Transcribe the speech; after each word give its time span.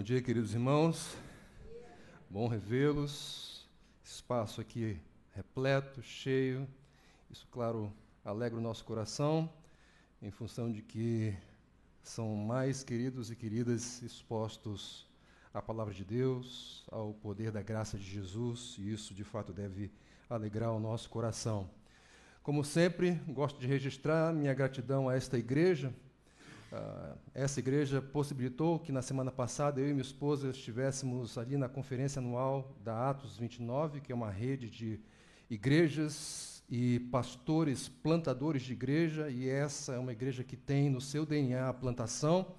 Bom 0.00 0.04
dia, 0.04 0.22
queridos 0.22 0.54
irmãos. 0.54 1.14
Bom 2.30 2.48
revê-los. 2.48 3.68
Espaço 4.02 4.58
aqui 4.58 4.98
repleto, 5.34 6.02
cheio. 6.02 6.66
Isso, 7.30 7.46
claro, 7.50 7.92
alegra 8.24 8.58
o 8.58 8.62
nosso 8.62 8.82
coração, 8.82 9.52
em 10.22 10.30
função 10.30 10.72
de 10.72 10.80
que 10.80 11.36
são 12.02 12.34
mais 12.34 12.82
queridos 12.82 13.30
e 13.30 13.36
queridas 13.36 14.00
expostos 14.00 15.06
à 15.52 15.60
palavra 15.60 15.92
de 15.92 16.02
Deus, 16.02 16.82
ao 16.90 17.12
poder 17.12 17.52
da 17.52 17.60
graça 17.60 17.98
de 17.98 18.10
Jesus, 18.10 18.76
e 18.78 18.90
isso 18.90 19.12
de 19.12 19.22
fato 19.22 19.52
deve 19.52 19.92
alegrar 20.30 20.72
o 20.72 20.80
nosso 20.80 21.10
coração. 21.10 21.68
Como 22.42 22.64
sempre, 22.64 23.20
gosto 23.28 23.60
de 23.60 23.66
registrar 23.66 24.32
minha 24.32 24.54
gratidão 24.54 25.10
a 25.10 25.14
esta 25.14 25.36
igreja 25.36 25.94
Uh, 26.72 27.18
essa 27.34 27.58
igreja 27.58 28.00
possibilitou 28.00 28.78
que 28.78 28.92
na 28.92 29.02
semana 29.02 29.32
passada 29.32 29.80
eu 29.80 29.88
e 29.88 29.92
minha 29.92 30.02
esposa 30.02 30.50
estivéssemos 30.50 31.36
ali 31.36 31.56
na 31.56 31.68
conferência 31.68 32.20
anual 32.20 32.76
da 32.84 33.10
Atos 33.10 33.36
29, 33.36 34.00
que 34.00 34.12
é 34.12 34.14
uma 34.14 34.30
rede 34.30 34.70
de 34.70 35.00
igrejas 35.50 36.62
e 36.70 37.00
pastores 37.10 37.88
plantadores 37.88 38.62
de 38.62 38.72
igreja, 38.72 39.28
e 39.28 39.48
essa 39.48 39.94
é 39.94 39.98
uma 39.98 40.12
igreja 40.12 40.44
que 40.44 40.56
tem 40.56 40.88
no 40.88 41.00
seu 41.00 41.26
DNA 41.26 41.68
a 41.68 41.74
plantação, 41.74 42.54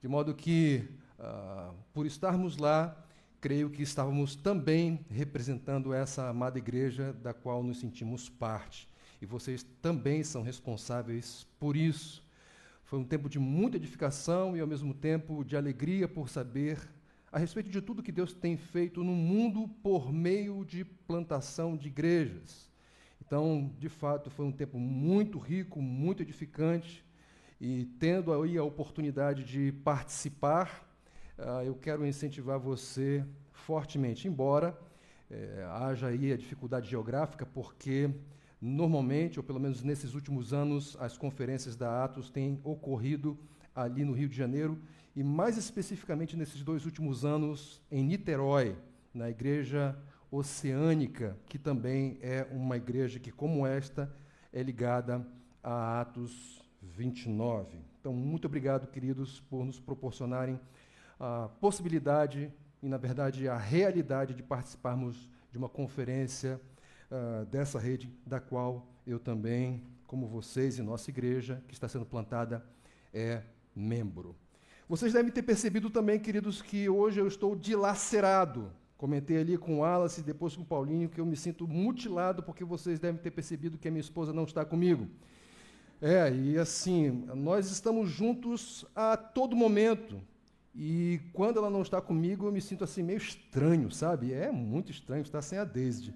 de 0.00 0.06
modo 0.06 0.32
que, 0.34 0.88
uh, 1.18 1.74
por 1.92 2.06
estarmos 2.06 2.56
lá, 2.56 2.96
creio 3.40 3.68
que 3.68 3.82
estávamos 3.82 4.36
também 4.36 5.04
representando 5.10 5.92
essa 5.92 6.28
amada 6.28 6.58
igreja 6.58 7.12
da 7.12 7.34
qual 7.34 7.60
nos 7.64 7.80
sentimos 7.80 8.28
parte. 8.28 8.88
E 9.20 9.26
vocês 9.26 9.66
também 9.82 10.22
são 10.22 10.42
responsáveis 10.42 11.44
por 11.58 11.76
isso. 11.76 12.21
Foi 12.92 12.98
um 12.98 13.04
tempo 13.04 13.26
de 13.26 13.38
muita 13.38 13.78
edificação 13.78 14.54
e, 14.54 14.60
ao 14.60 14.66
mesmo 14.66 14.92
tempo, 14.92 15.42
de 15.42 15.56
alegria 15.56 16.06
por 16.06 16.28
saber 16.28 16.78
a 17.32 17.38
respeito 17.38 17.70
de 17.70 17.80
tudo 17.80 18.02
que 18.02 18.12
Deus 18.12 18.34
tem 18.34 18.54
feito 18.54 19.02
no 19.02 19.14
mundo 19.14 19.66
por 19.82 20.12
meio 20.12 20.62
de 20.62 20.84
plantação 20.84 21.74
de 21.74 21.88
igrejas. 21.88 22.70
Então, 23.18 23.72
de 23.78 23.88
fato, 23.88 24.28
foi 24.28 24.44
um 24.44 24.52
tempo 24.52 24.78
muito 24.78 25.38
rico, 25.38 25.80
muito 25.80 26.20
edificante, 26.20 27.02
e 27.58 27.86
tendo 27.98 28.30
aí 28.30 28.58
a 28.58 28.62
oportunidade 28.62 29.42
de 29.42 29.72
participar, 29.72 30.86
uh, 31.38 31.62
eu 31.64 31.74
quero 31.74 32.06
incentivar 32.06 32.58
você 32.58 33.24
fortemente, 33.52 34.28
embora 34.28 34.78
eh, 35.30 35.66
haja 35.66 36.08
aí 36.08 36.30
a 36.30 36.36
dificuldade 36.36 36.90
geográfica, 36.90 37.46
porque 37.46 38.10
Normalmente, 38.64 39.40
ou 39.40 39.42
pelo 39.42 39.58
menos 39.58 39.82
nesses 39.82 40.14
últimos 40.14 40.52
anos, 40.52 40.96
as 41.00 41.18
conferências 41.18 41.74
da 41.74 42.04
Atos 42.04 42.30
têm 42.30 42.60
ocorrido 42.62 43.36
ali 43.74 44.04
no 44.04 44.12
Rio 44.12 44.28
de 44.28 44.36
Janeiro 44.36 44.80
e, 45.16 45.24
mais 45.24 45.56
especificamente, 45.56 46.36
nesses 46.36 46.62
dois 46.62 46.86
últimos 46.86 47.24
anos, 47.24 47.82
em 47.90 48.04
Niterói, 48.04 48.76
na 49.12 49.28
Igreja 49.28 49.98
Oceânica, 50.30 51.36
que 51.48 51.58
também 51.58 52.18
é 52.22 52.46
uma 52.52 52.76
igreja 52.76 53.18
que, 53.18 53.32
como 53.32 53.66
esta, 53.66 54.14
é 54.52 54.62
ligada 54.62 55.26
a 55.60 56.00
Atos 56.00 56.62
29. 56.80 57.78
Então, 58.00 58.12
muito 58.12 58.46
obrigado, 58.46 58.86
queridos, 58.86 59.40
por 59.40 59.64
nos 59.64 59.80
proporcionarem 59.80 60.60
a 61.18 61.48
possibilidade 61.60 62.48
e, 62.80 62.88
na 62.88 62.96
verdade, 62.96 63.48
a 63.48 63.56
realidade 63.56 64.34
de 64.34 64.42
participarmos 64.44 65.28
de 65.50 65.58
uma 65.58 65.68
conferência 65.68 66.60
uh, 67.12 67.44
dessa 67.46 67.78
rede, 67.78 68.10
da 68.26 68.40
qual 68.40 68.88
eu 69.06 69.18
também, 69.18 69.82
como 70.06 70.26
vocês 70.26 70.78
e 70.78 70.82
nossa 70.82 71.10
igreja, 71.10 71.62
que 71.68 71.74
está 71.74 71.86
sendo 71.86 72.06
plantada, 72.06 72.64
é 73.12 73.42
membro. 73.76 74.34
Vocês 74.88 75.12
devem 75.12 75.30
ter 75.30 75.42
percebido 75.42 75.90
também, 75.90 76.18
queridos, 76.18 76.60
que 76.60 76.88
hoje 76.88 77.20
eu 77.20 77.26
estou 77.26 77.54
dilacerado. 77.54 78.72
Comentei 78.96 79.38
ali 79.38 79.58
com 79.58 79.76
o 79.76 79.78
Wallace 79.78 80.20
e 80.20 80.24
depois 80.24 80.54
com 80.54 80.62
o 80.62 80.66
Paulinho 80.66 81.08
que 81.08 81.20
eu 81.20 81.26
me 81.26 81.36
sinto 81.36 81.66
mutilado 81.66 82.42
porque 82.42 82.64
vocês 82.64 82.98
devem 82.98 83.20
ter 83.20 83.30
percebido 83.30 83.78
que 83.78 83.88
a 83.88 83.90
minha 83.90 84.00
esposa 84.00 84.32
não 84.32 84.44
está 84.44 84.64
comigo. 84.64 85.08
É, 86.00 86.32
e 86.32 86.58
assim, 86.58 87.24
nós 87.34 87.70
estamos 87.70 88.10
juntos 88.10 88.84
a 88.94 89.16
todo 89.16 89.56
momento. 89.56 90.20
E 90.74 91.20
quando 91.32 91.58
ela 91.58 91.70
não 91.70 91.82
está 91.82 92.00
comigo, 92.00 92.46
eu 92.46 92.52
me 92.52 92.60
sinto 92.60 92.84
assim 92.84 93.02
meio 93.02 93.18
estranho, 93.18 93.90
sabe? 93.90 94.32
É 94.32 94.50
muito 94.50 94.90
estranho 94.90 95.22
estar 95.22 95.42
sem 95.42 95.58
a 95.58 95.64
Desde. 95.64 96.14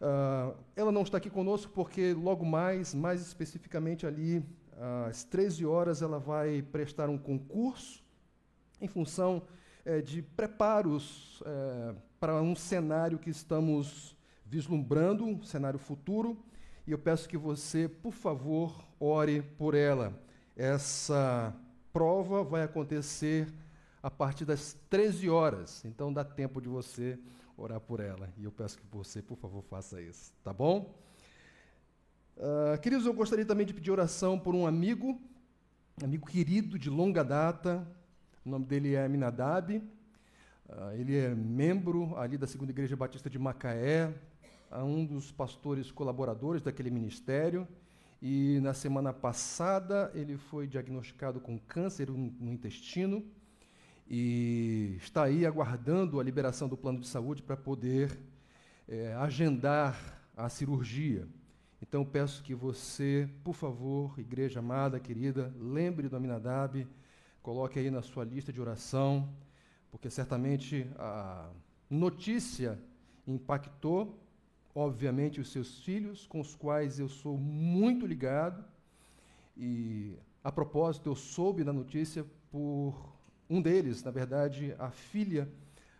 Uh, 0.00 0.56
ela 0.74 0.90
não 0.90 1.02
está 1.02 1.18
aqui 1.18 1.28
conosco 1.28 1.70
porque 1.74 2.14
logo 2.14 2.44
mais, 2.44 2.94
mais 2.94 3.20
especificamente 3.20 4.06
ali, 4.06 4.42
às 5.06 5.24
13 5.24 5.66
horas, 5.66 6.00
ela 6.00 6.18
vai 6.18 6.62
prestar 6.62 7.10
um 7.10 7.18
concurso 7.18 8.02
em 8.80 8.88
função 8.88 9.42
eh, 9.84 10.00
de 10.00 10.22
preparos 10.22 11.42
eh, 11.44 11.94
para 12.18 12.40
um 12.40 12.56
cenário 12.56 13.18
que 13.18 13.28
estamos 13.28 14.16
vislumbrando, 14.46 15.24
um 15.24 15.42
cenário 15.42 15.78
futuro, 15.78 16.42
e 16.86 16.92
eu 16.92 16.98
peço 16.98 17.28
que 17.28 17.36
você, 17.36 17.88
por 17.88 18.12
favor, 18.12 18.84
ore 18.98 19.42
por 19.42 19.74
ela. 19.74 20.18
Essa 20.56 21.54
prova 21.92 22.42
vai 22.42 22.62
acontecer 22.62 23.52
a 24.02 24.10
partir 24.10 24.46
das 24.46 24.76
13 24.88 25.28
horas, 25.28 25.84
então 25.84 26.12
dá 26.12 26.24
tempo 26.24 26.60
de 26.60 26.68
você 26.68 27.18
orar 27.60 27.80
por 27.80 28.00
ela. 28.00 28.32
E 28.38 28.44
eu 28.44 28.50
peço 28.50 28.78
que 28.78 28.84
você, 28.90 29.20
por 29.20 29.36
favor, 29.36 29.62
faça 29.62 30.00
isso, 30.00 30.32
tá 30.42 30.52
bom? 30.52 30.94
Uh, 32.36 32.80
queridos, 32.80 33.04
eu 33.04 33.12
gostaria 33.12 33.44
também 33.44 33.66
de 33.66 33.74
pedir 33.74 33.90
oração 33.90 34.38
por 34.38 34.54
um 34.54 34.66
amigo, 34.66 35.20
amigo 36.02 36.26
querido 36.26 36.78
de 36.78 36.88
longa 36.88 37.22
data. 37.22 37.86
O 38.44 38.48
nome 38.48 38.64
dele 38.64 38.94
é 38.94 39.04
Aminadab. 39.04 39.76
Uh, 39.76 40.92
ele 40.98 41.16
é 41.16 41.34
membro 41.34 42.16
ali 42.16 42.38
da 42.38 42.46
Segunda 42.46 42.72
Igreja 42.72 42.96
Batista 42.96 43.28
de 43.28 43.38
Macaé, 43.38 44.14
um 44.72 45.04
dos 45.04 45.30
pastores 45.30 45.90
colaboradores 45.90 46.62
daquele 46.62 46.90
ministério. 46.90 47.68
E 48.22 48.58
na 48.60 48.72
semana 48.72 49.12
passada 49.12 50.10
ele 50.14 50.36
foi 50.36 50.66
diagnosticado 50.66 51.40
com 51.40 51.58
câncer 51.58 52.08
no 52.10 52.50
intestino 52.50 53.24
e 54.10 54.96
está 54.98 55.22
aí 55.22 55.46
aguardando 55.46 56.18
a 56.18 56.24
liberação 56.24 56.68
do 56.68 56.76
plano 56.76 56.98
de 56.98 57.06
saúde 57.06 57.44
para 57.44 57.56
poder 57.56 58.18
é, 58.88 59.14
agendar 59.14 60.20
a 60.36 60.48
cirurgia. 60.48 61.28
Então 61.80 62.04
peço 62.04 62.42
que 62.42 62.52
você, 62.52 63.30
por 63.44 63.54
favor, 63.54 64.18
igreja 64.18 64.58
amada, 64.58 64.98
querida, 64.98 65.54
lembre 65.56 66.08
do 66.08 66.16
Aminadab, 66.16 66.88
coloque 67.40 67.78
aí 67.78 67.88
na 67.88 68.02
sua 68.02 68.24
lista 68.24 68.52
de 68.52 68.60
oração, 68.60 69.32
porque 69.92 70.10
certamente 70.10 70.86
a 70.98 71.48
notícia 71.88 72.80
impactou, 73.24 74.18
obviamente, 74.74 75.40
os 75.40 75.52
seus 75.52 75.78
filhos, 75.84 76.26
com 76.26 76.40
os 76.40 76.56
quais 76.56 76.98
eu 76.98 77.08
sou 77.08 77.38
muito 77.38 78.06
ligado. 78.06 78.64
E, 79.56 80.16
a 80.42 80.50
propósito, 80.50 81.10
eu 81.10 81.14
soube 81.14 81.62
da 81.62 81.72
notícia 81.72 82.26
por 82.50 83.19
um 83.50 83.60
deles, 83.60 84.04
na 84.04 84.12
verdade, 84.12 84.74
a 84.78 84.90
filha 84.90 85.50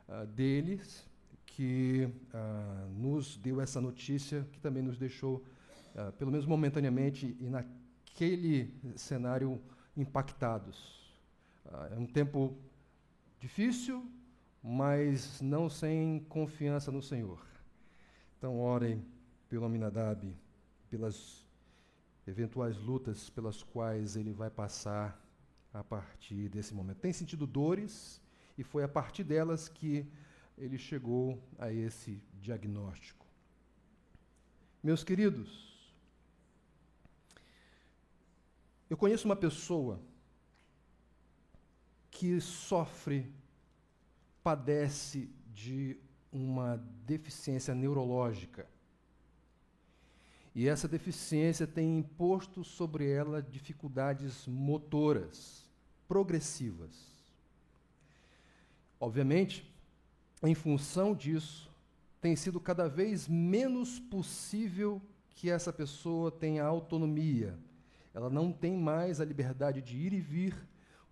uh, 0.09 0.25
deles, 0.29 1.05
que 1.45 2.09
uh, 2.33 2.89
nos 2.91 3.37
deu 3.37 3.61
essa 3.61 3.81
notícia, 3.81 4.47
que 4.53 4.61
também 4.61 4.85
nos 4.85 4.97
deixou, 4.97 5.45
uh, 5.97 6.13
pelo 6.13 6.31
menos 6.31 6.47
momentaneamente, 6.47 7.37
e 7.41 7.51
naquele 7.51 8.73
cenário, 8.95 9.61
impactados. 9.97 11.13
é 11.91 11.99
um 11.99 12.07
tempo 12.07 12.57
difícil, 13.41 14.09
mas 14.63 15.41
não 15.41 15.69
sem 15.69 16.21
confiança 16.29 16.93
no 16.93 17.03
Senhor. 17.03 17.45
Então, 18.39 18.61
orem 18.61 19.05
pelo 19.49 19.65
Aminadab, 19.65 20.33
pelas 20.89 21.45
eventuais 22.27 22.79
lutas 22.79 23.29
pelas 23.29 23.63
quais 23.63 24.17
ele 24.17 24.33
vai 24.33 24.49
passar 24.49 25.21
a 25.73 25.83
partir 25.85 26.49
desse 26.49 26.75
momento. 26.75 26.99
Tem 26.99 27.13
sentido 27.13 27.47
dores 27.47 28.21
e 28.57 28.63
foi 28.63 28.83
a 28.83 28.89
partir 28.89 29.25
delas 29.25 29.69
que 29.69 30.07
ele 30.57 30.77
chegou 30.79 31.43
a 31.59 31.73
esse 31.73 32.23
diagnóstico. 32.41 33.27
Meus 34.83 35.05
queridos, 35.05 35.95
eu 38.89 38.97
conheço 38.97 39.27
uma 39.27 39.37
pessoa 39.37 40.01
que 42.11 42.41
sofre, 42.41 43.33
padece 44.43 45.31
de 45.53 45.99
uma 46.33 46.77
deficiência 47.05 47.75
neurológica. 47.75 48.69
E 50.55 50.69
essa 50.69 50.89
deficiência 50.89 51.67
tem 51.67 51.99
imposto 51.99 52.65
sobre 52.65 53.09
ela 53.09 53.41
dificuldades 53.43 54.47
motoras 54.47 55.65
progressivas. 56.09 56.91
Obviamente, 58.99 59.73
em 60.43 60.55
função 60.55 61.15
disso, 61.15 61.71
tem 62.21 62.35
sido 62.35 62.59
cada 62.61 62.89
vez 62.89 63.29
menos 63.29 63.99
possível 63.99 65.01
que 65.31 65.49
essa 65.49 65.73
pessoa 65.73 66.31
tenha 66.31 66.65
autonomia. 66.65 67.59
Ela 68.13 68.29
não 68.29 68.53
tem 68.53 68.77
mais 68.77 69.21
a 69.21 69.25
liberdade 69.25 69.81
de 69.81 69.97
ir 69.97 70.13
e 70.13 70.21
vir 70.21 70.55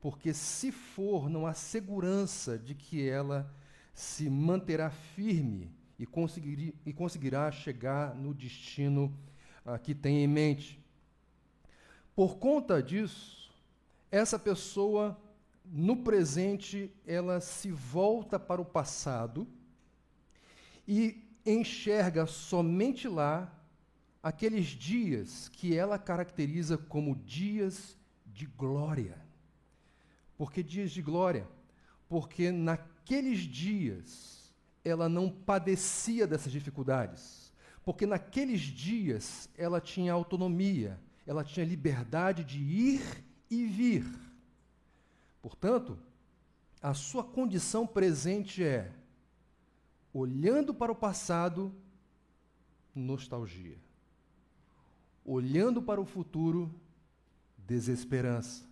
porque 0.01 0.33
se 0.33 0.71
for, 0.71 1.29
não 1.29 1.47
há 1.47 1.55
segurança 1.55 2.59
de 2.59 2.75
que 2.75 3.09
ela 3.09 3.53
se 3.93 4.31
manterá 4.31 4.91
firme 4.91 5.73
e, 5.99 6.07
conseguir, 6.07 6.75
e 6.87 6.93
conseguirá 6.93 7.51
chegar 7.51 8.15
no 8.15 8.33
destino 8.33 9.13
ah, 9.65 9.79
que 9.79 9.95
tem 9.95 10.23
em 10.23 10.29
mente. 10.29 10.81
Por 12.15 12.37
conta 12.37 12.83
disso, 12.83 13.53
essa 14.11 14.39
pessoa, 14.39 15.19
no 15.65 15.97
presente, 15.97 16.91
ela 17.07 17.41
se 17.41 17.71
volta 17.71 18.39
para 18.39 18.61
o 18.61 18.65
passado 18.65 19.47
e 20.87 21.25
enxerga 21.45 22.27
somente 22.27 23.09
lá 23.09 23.53
aqueles 24.23 24.67
dias 24.67 25.49
que 25.49 25.77
ela 25.77 25.99
caracteriza 25.99 26.79
como 26.79 27.15
dias 27.15 27.97
de 28.27 28.47
glória. 28.47 29.19
Por 30.37 30.53
que 30.53 30.63
dias 30.63 30.91
de 30.91 31.03
glória? 31.03 31.47
Porque 32.09 32.51
naqueles 32.51 33.41
dias 33.41 34.38
ela 34.89 35.09
não 35.09 35.31
padecia 35.31 36.27
dessas 36.27 36.53
dificuldades. 36.53 37.53
Porque 37.85 38.07
naqueles 38.07 38.61
dias 38.61 39.49
ela 39.57 39.81
tinha 39.81 40.13
autonomia, 40.13 41.01
ela 41.27 41.45
tinha 41.45 41.65
liberdade 41.65 42.45
de 42.45 42.59
ir 42.59 43.25
e 43.51 43.67
vir. 43.67 44.07
Portanto, 45.41 45.99
a 46.83 46.95
sua 46.95 47.25
condição 47.25 47.87
presente 47.87 48.63
é, 48.63 48.93
olhando 50.13 50.75
para 50.75 50.93
o 50.93 50.97
passado, 50.97 51.75
nostalgia 52.95 53.79
olhando 55.29 55.83
para 55.83 56.01
o 56.01 56.07
futuro, 56.07 56.75
desesperança, 57.59 58.65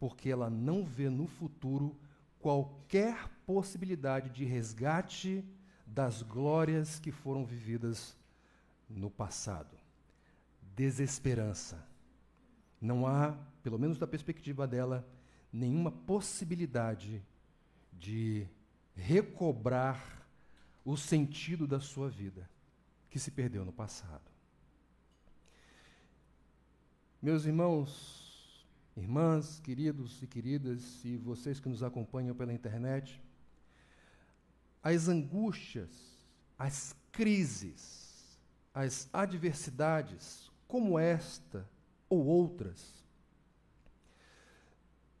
porque 0.00 0.30
ela 0.30 0.48
não 0.48 0.82
vê 0.82 1.10
no 1.10 1.26
futuro 1.26 1.94
qualquer 2.40 3.28
possibilidade 3.46 4.30
de 4.30 4.44
resgate 4.44 5.44
das 5.86 6.22
glórias 6.22 6.98
que 6.98 7.12
foram 7.12 7.44
vividas 7.44 8.16
no 8.88 9.10
passado. 9.10 9.76
Desesperança. 10.74 11.86
Não 12.80 13.06
há, 13.06 13.36
pelo 13.62 13.78
menos 13.78 13.98
da 13.98 14.06
perspectiva 14.06 14.66
dela, 14.66 15.06
nenhuma 15.52 15.90
possibilidade 15.90 17.22
de 17.92 18.46
recobrar 18.94 20.26
o 20.84 20.96
sentido 20.96 21.66
da 21.66 21.80
sua 21.80 22.08
vida 22.08 22.48
que 23.08 23.18
se 23.18 23.30
perdeu 23.30 23.64
no 23.64 23.72
passado. 23.72 24.30
Meus 27.22 27.46
irmãos, 27.46 28.66
irmãs, 28.96 29.58
queridos 29.60 30.22
e 30.22 30.26
queridas, 30.26 31.02
e 31.04 31.16
vocês 31.16 31.58
que 31.58 31.68
nos 31.68 31.82
acompanham 31.82 32.36
pela 32.36 32.52
internet, 32.52 33.22
as 34.84 35.08
angústias, 35.08 35.88
as 36.58 36.94
crises, 37.10 38.38
as 38.74 39.08
adversidades, 39.14 40.50
como 40.68 40.98
esta 40.98 41.66
ou 42.06 42.26
outras, 42.26 43.02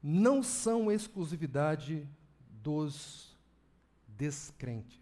não 0.02 0.42
são 0.42 0.92
exclusividade 0.92 2.06
dos 2.62 3.34
descrentes. 4.06 5.00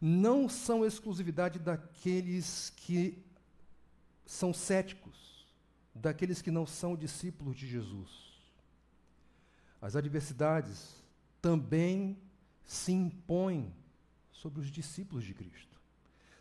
Não 0.00 0.48
são 0.48 0.86
exclusividade 0.86 1.58
daqueles 1.58 2.70
que 2.70 3.22
são 4.24 4.54
céticos, 4.54 5.46
daqueles 5.94 6.40
que 6.40 6.50
não 6.50 6.66
são 6.66 6.96
discípulos 6.96 7.54
de 7.54 7.66
Jesus. 7.66 8.10
As 9.80 9.94
adversidades 9.94 11.02
também 11.42 12.16
se 12.68 12.92
impõem 12.92 13.74
sobre 14.30 14.60
os 14.60 14.70
discípulos 14.70 15.24
de 15.24 15.32
Cristo. 15.32 15.80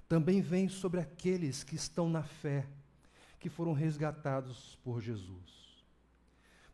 Também 0.09 0.41
vêm 0.41 0.67
sobre 0.67 0.99
aqueles 0.99 1.63
que 1.63 1.75
estão 1.75 2.09
na 2.09 2.21
fé, 2.21 2.67
que 3.39 3.49
foram 3.49 3.71
resgatados 3.71 4.77
por 4.83 5.01
Jesus. 5.01 5.85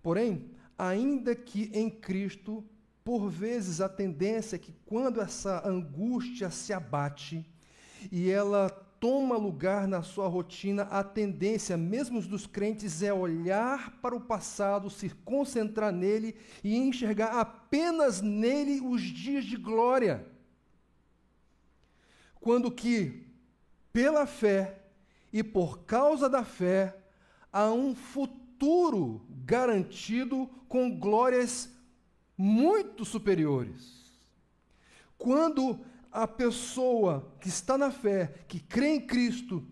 Porém, 0.02 0.50
ainda 0.78 1.36
que 1.36 1.70
em 1.72 1.88
Cristo, 1.88 2.66
por 3.04 3.30
vezes 3.30 3.80
a 3.80 3.88
tendência 3.88 4.56
é 4.56 4.60
que 4.60 4.74
quando 4.86 5.22
essa 5.22 5.66
angústia 5.68 6.50
se 6.50 6.74
abate 6.74 7.46
e 8.12 8.30
ela 8.30 8.70
toma 9.04 9.36
lugar 9.36 9.86
na 9.86 10.02
sua 10.02 10.30
rotina, 10.30 10.84
a 10.84 11.04
tendência, 11.04 11.76
mesmo 11.76 12.22
dos 12.22 12.48
crentes, 12.48 13.04
é 13.04 13.12
olhar 13.14 14.00
para 14.02 14.16
o 14.16 14.22
passado, 14.22 14.90
se 14.90 15.10
concentrar 15.26 15.92
nele 15.92 16.38
e 16.64 16.78
enxergar 16.78 17.38
apenas 17.38 18.22
nele 18.22 18.80
os 18.80 19.02
dias 19.02 19.44
de 19.44 19.58
glória. 19.58 20.26
Quando 22.40 22.72
que, 22.72 23.28
pela 23.92 24.26
fé 24.26 24.84
e 25.34 25.44
por 25.44 25.80
causa 25.80 26.30
da 26.30 26.46
fé, 26.46 26.98
há 27.52 27.70
um 27.74 27.94
futuro 27.94 29.28
garantido 29.30 30.50
com 30.70 30.98
glórias 30.98 31.70
muito 32.38 33.04
superiores. 33.04 34.02
Quando 35.18 35.86
a 36.14 36.28
pessoa 36.28 37.34
que 37.42 37.50
está 37.50 37.76
na 37.76 37.90
fé, 37.90 38.32
que 38.48 38.60
crê 38.60 38.90
em 38.90 39.02
Cristo, 39.02 39.66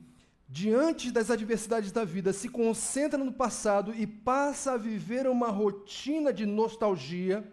diante 0.49 1.11
das 1.11 1.29
adversidades 1.29 1.91
da 1.91 2.03
vida, 2.03 2.33
se 2.33 2.49
concentra 2.49 3.23
no 3.23 3.31
passado 3.31 3.93
e 3.93 4.07
passa 4.07 4.73
a 4.73 4.77
viver 4.77 5.27
uma 5.27 5.49
rotina 5.49 6.33
de 6.33 6.47
nostalgia, 6.47 7.47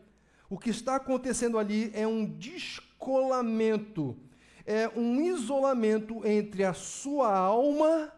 o 0.48 0.58
que 0.58 0.70
está 0.70 0.96
acontecendo 0.96 1.58
ali 1.58 1.90
é 1.94 2.06
um 2.06 2.24
descolamento, 2.24 4.16
é 4.64 4.88
um 4.88 5.20
isolamento 5.20 6.26
entre 6.26 6.64
a 6.64 6.72
sua 6.72 7.36
alma 7.36 8.10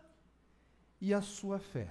e 1.00 1.12
a 1.12 1.20
sua 1.20 1.58
fé. 1.58 1.88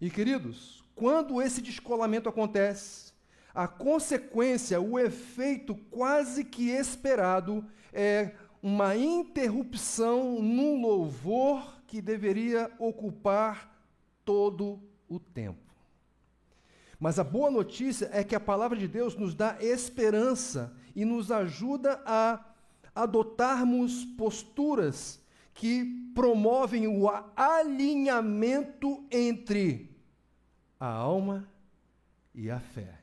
E 0.00 0.10
queridos, 0.10 0.82
quando 0.94 1.42
esse 1.42 1.60
descolamento 1.60 2.28
acontece, 2.28 3.11
a 3.54 3.68
consequência, 3.68 4.80
o 4.80 4.98
efeito 4.98 5.74
quase 5.90 6.44
que 6.44 6.70
esperado 6.70 7.64
é 7.92 8.32
uma 8.62 8.96
interrupção 8.96 10.40
num 10.40 10.80
louvor 10.80 11.82
que 11.86 12.00
deveria 12.00 12.70
ocupar 12.78 13.70
todo 14.24 14.80
o 15.08 15.18
tempo. 15.18 15.60
Mas 16.98 17.18
a 17.18 17.24
boa 17.24 17.50
notícia 17.50 18.08
é 18.12 18.22
que 18.22 18.34
a 18.34 18.40
palavra 18.40 18.78
de 18.78 18.86
Deus 18.86 19.16
nos 19.16 19.34
dá 19.34 19.56
esperança 19.60 20.72
e 20.94 21.04
nos 21.04 21.32
ajuda 21.32 22.00
a 22.06 22.44
adotarmos 22.94 24.04
posturas 24.04 25.20
que 25.52 25.84
promovem 26.14 26.86
o 26.86 27.08
alinhamento 27.36 29.04
entre 29.10 29.94
a 30.78 30.86
alma 30.86 31.48
e 32.34 32.50
a 32.50 32.60
fé. 32.60 33.01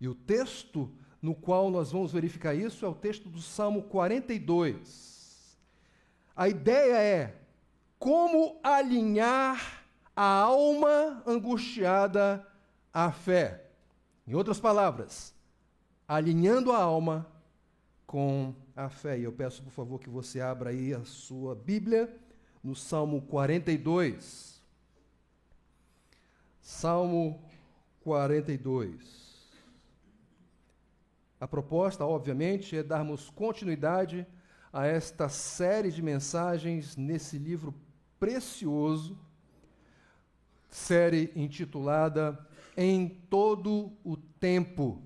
E 0.00 0.08
o 0.08 0.14
texto 0.14 0.90
no 1.20 1.34
qual 1.34 1.70
nós 1.70 1.92
vamos 1.92 2.12
verificar 2.12 2.54
isso 2.54 2.86
é 2.86 2.88
o 2.88 2.94
texto 2.94 3.28
do 3.28 3.40
Salmo 3.40 3.82
42. 3.82 5.58
A 6.34 6.48
ideia 6.48 6.96
é 6.96 7.36
como 7.98 8.58
alinhar 8.62 9.84
a 10.16 10.24
alma 10.24 11.22
angustiada 11.26 12.46
à 12.92 13.12
fé. 13.12 13.66
Em 14.26 14.34
outras 14.34 14.58
palavras, 14.58 15.34
alinhando 16.08 16.72
a 16.72 16.78
alma 16.78 17.26
com 18.06 18.54
a 18.74 18.88
fé. 18.88 19.18
E 19.18 19.24
eu 19.24 19.32
peço, 19.32 19.62
por 19.62 19.70
favor, 19.70 20.00
que 20.00 20.08
você 20.08 20.40
abra 20.40 20.70
aí 20.70 20.94
a 20.94 21.04
sua 21.04 21.54
Bíblia 21.54 22.12
no 22.64 22.74
Salmo 22.74 23.22
42. 23.22 24.60
Salmo 26.60 27.42
42. 28.02 29.29
A 31.40 31.48
proposta, 31.48 32.04
obviamente, 32.04 32.76
é 32.76 32.82
darmos 32.82 33.30
continuidade 33.30 34.26
a 34.70 34.86
esta 34.86 35.28
série 35.30 35.90
de 35.90 36.02
mensagens 36.02 36.96
nesse 36.96 37.38
livro 37.38 37.74
precioso, 38.18 39.18
série 40.68 41.32
intitulada 41.34 42.38
Em 42.76 43.08
Todo 43.08 43.90
o 44.04 44.18
Tempo 44.18 45.02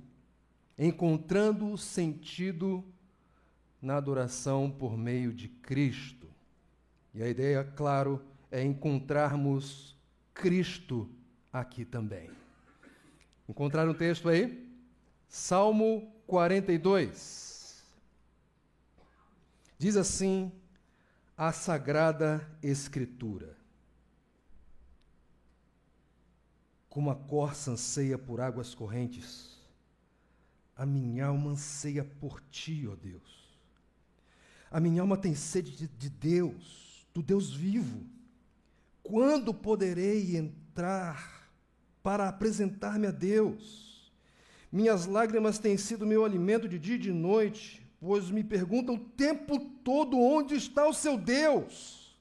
Encontrando 0.77 1.79
Sentido 1.79 2.85
na 3.81 3.97
Adoração 3.97 4.69
por 4.69 4.99
Meio 4.99 5.33
de 5.33 5.47
Cristo. 5.47 6.27
E 7.15 7.23
a 7.23 7.29
ideia, 7.29 7.63
claro, 7.63 8.21
é 8.51 8.61
encontrarmos 8.61 9.97
Cristo 10.35 11.09
aqui 11.53 11.85
também. 11.85 12.29
Encontraram 13.49 13.93
um 13.93 13.95
texto 13.95 14.29
aí? 14.29 14.74
Salmo 15.37 16.15
42. 16.29 17.83
Diz 19.77 19.97
assim 19.97 20.53
a 21.37 21.51
Sagrada 21.51 22.49
Escritura: 22.63 23.57
como 26.89 27.11
a 27.11 27.17
corça 27.17 27.73
anseia 27.73 28.17
por 28.17 28.41
águas 28.41 28.77
correntes, 28.77 29.61
a 30.77 30.87
minha 30.87 31.27
alma 31.27 31.51
anseia 31.51 32.05
por 32.05 32.41
ti, 32.41 32.87
ó 32.87 32.95
Deus. 32.95 33.59
A 34.71 34.79
minha 34.79 35.03
alma 35.03 35.17
tem 35.17 35.35
sede 35.35 35.73
de, 35.73 35.89
de 35.89 36.11
Deus, 36.11 37.09
do 37.13 37.25
Deus 37.25 37.53
vivo. 37.53 38.07
Quando 39.03 39.53
poderei 39.53 40.37
entrar 40.37 41.51
para 42.05 42.29
apresentar-me 42.29 43.09
a 43.09 43.11
Deus? 43.11 43.94
Minhas 44.75 45.07
lágrimas 45.07 45.57
têm 45.57 45.77
sido 45.77 46.05
meu 46.05 46.25
alimento 46.25 46.69
de 46.69 46.81
dia 46.81 46.97
e 46.97 46.99
de 46.99 47.13
noite, 47.13 47.81
pois 48.01 48.29
me 48.29 48.43
perguntam 48.43 48.97
o 48.97 48.99
tempo 48.99 49.57
todo 49.85 50.19
onde 50.19 50.57
está 50.57 50.85
o 50.89 50.93
seu 50.93 51.17
Deus. 51.17 52.19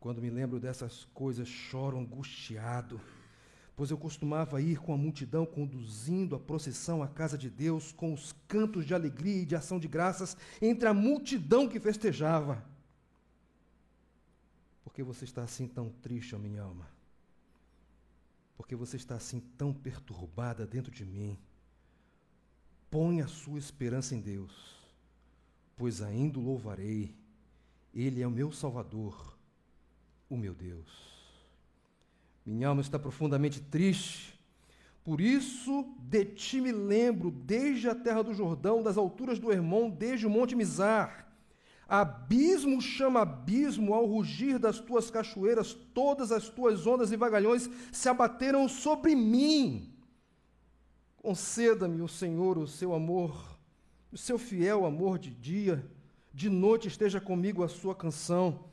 Quando 0.00 0.22
me 0.22 0.30
lembro 0.30 0.58
dessas 0.58 1.04
coisas, 1.12 1.46
choro 1.46 1.98
angustiado, 1.98 2.98
pois 3.76 3.90
eu 3.90 3.98
costumava 3.98 4.58
ir 4.62 4.78
com 4.78 4.94
a 4.94 4.96
multidão 4.96 5.44
conduzindo 5.44 6.34
a 6.34 6.40
procissão 6.40 7.02
à 7.02 7.06
casa 7.06 7.36
de 7.36 7.50
Deus 7.50 7.92
com 7.92 8.14
os 8.14 8.34
cantos 8.48 8.86
de 8.86 8.94
alegria 8.94 9.42
e 9.42 9.44
de 9.44 9.54
ação 9.54 9.78
de 9.78 9.88
graças 9.88 10.38
entre 10.62 10.88
a 10.88 10.94
multidão 10.94 11.68
que 11.68 11.78
festejava. 11.78 12.64
Por 14.82 14.94
que 14.94 15.02
você 15.02 15.26
está 15.26 15.42
assim 15.42 15.68
tão 15.68 15.90
triste, 16.00 16.34
ó 16.34 16.38
minha 16.38 16.62
alma? 16.62 16.95
Por 18.56 18.66
que 18.66 18.74
você 18.74 18.96
está 18.96 19.14
assim 19.14 19.40
tão 19.58 19.72
perturbada 19.72 20.66
dentro 20.66 20.90
de 20.90 21.04
mim? 21.04 21.38
Põe 22.90 23.20
a 23.20 23.26
sua 23.26 23.58
esperança 23.58 24.14
em 24.14 24.20
Deus, 24.20 24.76
pois 25.76 26.00
ainda 26.00 26.38
o 26.38 26.42
louvarei. 26.42 27.14
Ele 27.94 28.22
é 28.22 28.26
o 28.26 28.30
meu 28.30 28.50
Salvador, 28.50 29.36
o 30.28 30.36
meu 30.36 30.54
Deus. 30.54 31.14
Minha 32.44 32.68
alma 32.68 32.80
está 32.80 32.98
profundamente 32.98 33.60
triste, 33.60 34.38
por 35.04 35.20
isso 35.20 35.94
de 35.98 36.24
ti 36.24 36.60
me 36.60 36.72
lembro, 36.72 37.30
desde 37.30 37.88
a 37.88 37.94
terra 37.94 38.22
do 38.22 38.34
Jordão, 38.34 38.82
das 38.82 38.96
alturas 38.96 39.38
do 39.38 39.52
Hermon, 39.52 39.90
desde 39.90 40.26
o 40.26 40.30
monte 40.30 40.56
Mizar. 40.56 41.25
Abismo 41.88 42.80
chama 42.80 43.20
abismo 43.20 43.94
ao 43.94 44.06
rugir 44.06 44.58
das 44.58 44.80
tuas 44.80 45.08
cachoeiras, 45.08 45.72
todas 45.94 46.32
as 46.32 46.48
tuas 46.48 46.84
ondas 46.86 47.12
e 47.12 47.16
vagalhões 47.16 47.70
se 47.92 48.08
abateram 48.08 48.68
sobre 48.68 49.14
mim. 49.14 49.94
Conceda-me, 51.16 52.02
o 52.02 52.08
Senhor, 52.08 52.58
o 52.58 52.66
seu 52.66 52.92
amor, 52.92 53.56
o 54.10 54.18
seu 54.18 54.36
fiel 54.38 54.84
amor 54.84 55.18
de 55.18 55.30
dia, 55.30 55.88
de 56.32 56.50
noite 56.50 56.88
esteja 56.88 57.20
comigo 57.20 57.62
a 57.62 57.68
sua 57.68 57.94
canção. 57.94 58.64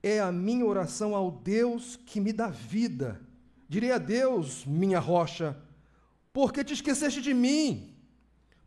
É 0.00 0.20
a 0.20 0.30
minha 0.30 0.64
oração 0.64 1.14
ao 1.14 1.30
Deus 1.30 1.96
que 1.96 2.20
me 2.20 2.32
dá 2.32 2.48
vida. 2.48 3.20
Direi 3.68 3.90
a 3.90 3.98
Deus, 3.98 4.64
minha 4.64 5.00
rocha, 5.00 5.56
porque 6.32 6.62
te 6.62 6.74
esqueceste 6.74 7.20
de 7.20 7.34
mim? 7.34 7.96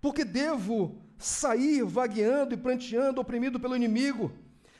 Porque 0.01 0.25
devo 0.25 1.06
sair 1.17 1.83
vagueando 1.83 2.53
e 2.53 2.57
pranteando, 2.57 3.21
oprimido 3.21 3.59
pelo 3.59 3.75
inimigo. 3.75 4.31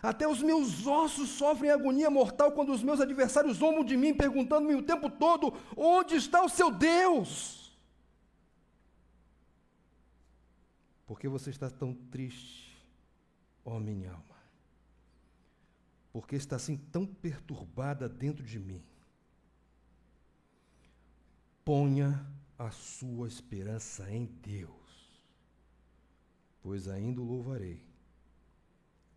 Até 0.02 0.28
os 0.28 0.42
meus 0.42 0.86
ossos 0.86 1.30
sofrem 1.30 1.72
agonia 1.72 2.10
mortal 2.10 2.52
quando 2.52 2.72
os 2.72 2.84
meus 2.84 3.02
adversários 3.02 3.58
zombam 3.58 3.84
de 3.84 3.98
mim, 3.98 4.14
perguntando-me 4.14 4.76
o 4.76 4.84
tempo 4.84 5.10
todo: 5.10 5.54
onde 5.76 6.16
está 6.16 6.44
o 6.44 6.50
seu 6.50 6.72
Deus? 6.72 7.76
Por 11.06 11.20
que 11.20 11.28
você 11.28 11.50
está 11.50 11.70
tão 11.70 11.94
triste, 11.94 12.78
ó 13.66 13.80
minha 13.80 14.12
alma? 14.12 14.38
Por 16.12 16.28
que 16.28 16.36
está 16.36 16.58
assim 16.58 16.78
tão 16.78 17.06
perturbada 17.06 18.08
dentro 18.10 18.44
de 18.44 18.60
mim? 18.60 18.84
Ponha 21.64 22.26
a 22.58 22.72
sua 22.72 23.28
esperança 23.28 24.10
em 24.12 24.26
Deus 24.26 24.87
pois 26.68 26.90
ainda 26.90 27.22
o 27.22 27.24
louvarei. 27.24 27.82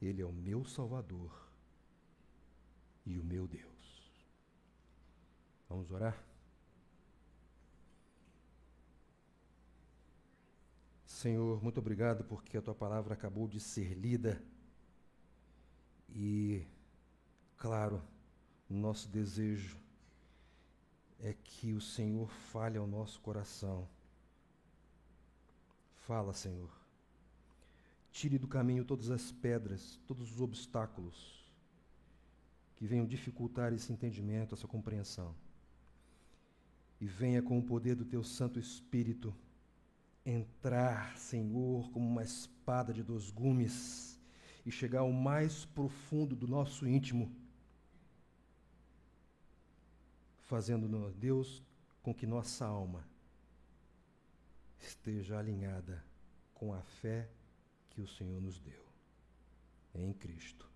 Ele 0.01 0.23
é 0.23 0.25
o 0.25 0.33
meu 0.33 0.65
Salvador 0.65 1.51
e 3.05 3.19
o 3.19 3.25
meu 3.25 3.49
Deus. 3.49 4.25
Vamos 5.69 5.91
orar? 5.91 6.25
Senhor, 11.05 11.61
muito 11.61 11.81
obrigado 11.81 12.23
porque 12.23 12.57
a 12.57 12.63
tua 12.63 12.73
palavra 12.73 13.15
acabou 13.15 13.49
de 13.49 13.59
ser 13.59 13.95
lida. 13.95 14.41
E, 16.09 16.65
claro, 17.57 18.01
nosso 18.69 19.09
desejo 19.09 19.77
é 21.19 21.35
que 21.35 21.73
o 21.73 21.81
Senhor 21.81 22.31
fale 22.31 22.79
ao 22.79 22.87
nosso 22.87 23.21
coração. 23.21 23.89
Fala, 25.97 26.33
Senhor. 26.33 26.80
Tire 28.11 28.39
do 28.39 28.49
caminho 28.49 28.85
todas 28.85 29.11
as 29.11 29.31
pedras, 29.33 30.01
todos 30.07 30.33
os 30.33 30.41
obstáculos 30.41 31.41
que 32.75 32.87
venham 32.87 33.07
dificultar 33.07 33.73
esse 33.73 33.93
entendimento, 33.93 34.55
essa 34.55 34.67
compreensão. 34.67 35.35
E 37.01 37.07
venha 37.07 37.43
com 37.43 37.59
o 37.59 37.63
poder 37.63 37.95
do 37.95 38.05
teu 38.05 38.25
Santo 38.25 38.59
Espírito 38.59 39.35
entrar, 40.25 41.17
Senhor, 41.17 41.91
como 41.91 42.09
uma 42.09 42.23
espada 42.23 42.93
de 42.93 43.03
dois 43.03 43.31
gumes 43.31 44.19
e 44.65 44.71
chegar 44.71 45.01
ao 45.01 45.13
mais 45.13 45.65
profundo 45.65 46.37
do 46.37 46.47
nosso 46.47 46.87
íntimo, 46.87 47.35
fazendo, 50.43 51.11
Deus, 51.13 51.63
com 52.03 52.15
que 52.15 52.27
nossa 52.27 52.67
alma 52.67 53.05
esteja 54.79 55.39
alinhada 55.39 56.05
com 56.55 56.73
a 56.73 56.81
fé 56.83 57.29
que 57.91 58.01
o 58.01 58.07
Senhor 58.07 58.41
nos 58.41 58.59
deu. 58.59 58.85
Em 59.95 60.13
Cristo. 60.13 60.69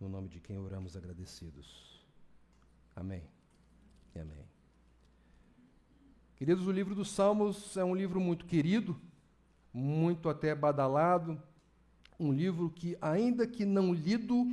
No 0.00 0.08
nome 0.08 0.28
de 0.28 0.40
quem 0.40 0.58
oramos 0.58 0.96
agradecidos. 0.96 2.04
Amém. 2.94 3.22
E 4.14 4.18
amém. 4.18 4.44
Queridos, 6.36 6.66
o 6.66 6.72
livro 6.72 6.94
dos 6.94 7.10
Salmos 7.10 7.76
é 7.76 7.84
um 7.84 7.94
livro 7.94 8.20
muito 8.20 8.44
querido, 8.44 8.98
muito 9.72 10.28
até 10.28 10.54
badalado, 10.54 11.42
um 12.20 12.32
livro 12.32 12.70
que, 12.70 12.96
ainda 13.00 13.46
que 13.46 13.64
não 13.64 13.92
lido, 13.92 14.46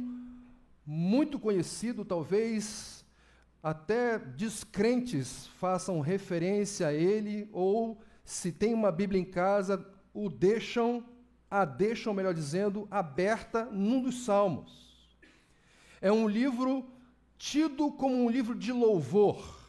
muito 0.85 1.39
conhecido, 1.39 2.03
talvez 2.03 3.05
até 3.61 4.17
descrentes 4.17 5.47
façam 5.59 6.01
referência 6.01 6.87
a 6.87 6.93
ele, 6.93 7.49
ou 7.51 8.01
se 8.23 8.51
tem 8.51 8.73
uma 8.73 8.91
Bíblia 8.91 9.21
em 9.21 9.25
casa, 9.25 9.85
o 10.13 10.29
deixam 10.29 11.03
a 11.53 11.65
deixam, 11.65 12.15
melhor 12.15 12.33
dizendo, 12.33 12.87
aberta 12.89 13.65
num 13.65 14.01
dos 14.01 14.25
salmos. 14.25 15.07
É 16.01 16.11
um 16.11 16.27
livro 16.27 16.83
tido 17.37 17.91
como 17.91 18.15
um 18.15 18.27
livro 18.27 18.55
de 18.55 18.71
louvor. 18.71 19.59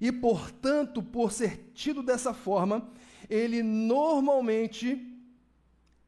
E, 0.00 0.10
portanto, 0.10 1.02
por 1.02 1.32
ser 1.32 1.70
tido 1.74 2.02
dessa 2.02 2.32
forma, 2.32 2.90
ele 3.28 3.62
normalmente 3.62 5.06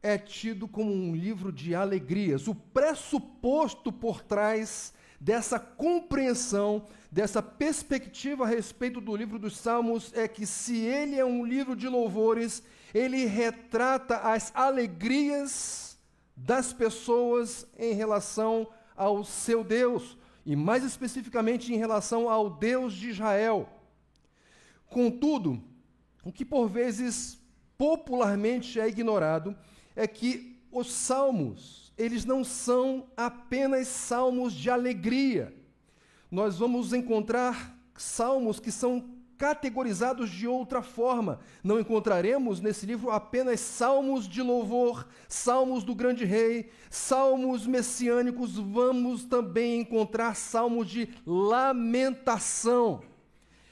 é 0.03 0.17
tido 0.17 0.67
como 0.67 0.91
um 0.91 1.15
livro 1.15 1.53
de 1.53 1.75
alegrias. 1.75 2.49
O 2.49 2.55
pressuposto 2.55 3.93
por 3.93 4.23
trás 4.23 4.95
dessa 5.21 5.59
compreensão, 5.59 6.87
dessa 7.13 7.43
perspectiva 7.43 8.45
a 8.45 8.49
respeito 8.49 9.03
do 9.03 9.15
livro 9.15 9.39
dos 9.39 9.55
Salmos 9.59 10.15
é 10.15 10.27
que, 10.27 10.47
se 10.47 10.79
ele 10.79 11.17
é 11.17 11.25
um 11.27 11.45
livro 11.45 11.77
de 11.77 11.89
louvores, 11.89 12.63
ele 12.97 13.27
retrata 13.27 14.17
as 14.17 14.51
alegrias 14.55 15.99
das 16.35 16.73
pessoas 16.73 17.67
em 17.79 17.93
relação 17.93 18.67
ao 18.97 19.23
seu 19.23 19.63
Deus, 19.63 20.17
e 20.47 20.57
mais 20.57 20.83
especificamente 20.83 21.75
em 21.75 21.77
relação 21.77 22.31
ao 22.31 22.49
Deus 22.49 22.95
de 22.95 23.11
Israel. 23.11 23.69
Contudo, 24.89 25.63
o 26.25 26.33
que 26.33 26.43
por 26.43 26.69
vezes 26.69 27.39
popularmente 27.77 28.81
é 28.81 28.89
ignorado 28.89 29.55
é 29.95 30.07
que 30.07 30.59
os 30.73 30.91
salmos, 30.91 31.93
eles 31.99 32.25
não 32.25 32.43
são 32.43 33.09
apenas 33.15 33.89
salmos 33.89 34.55
de 34.55 34.71
alegria. 34.71 35.55
Nós 36.31 36.59
vamos 36.59 36.95
encontrar 36.95 37.77
salmos 37.95 38.59
que 38.59 38.73
são 38.73 39.16
categorizados 39.39 40.31
de 40.31 40.47
outra 40.47 40.83
forma. 40.83 41.41
Não 41.63 41.79
encontraremos 41.79 42.61
nesse 42.61 42.87
livro 42.87 43.11
apenas 43.11 43.61
salmos 43.61 44.29
de 44.29 44.43
louvor, 44.43 45.07
salmos 45.29 45.85
do 45.85 45.95
grande 45.95 46.25
rei, 46.25 46.71
salmos 46.91 47.67
messiânicos, 47.67 48.57
vamos 48.57 49.25
também 49.25 49.81
encontrar 49.81 50.35
salmos 50.35 50.89
de 50.89 51.09
lamentação. 51.27 53.03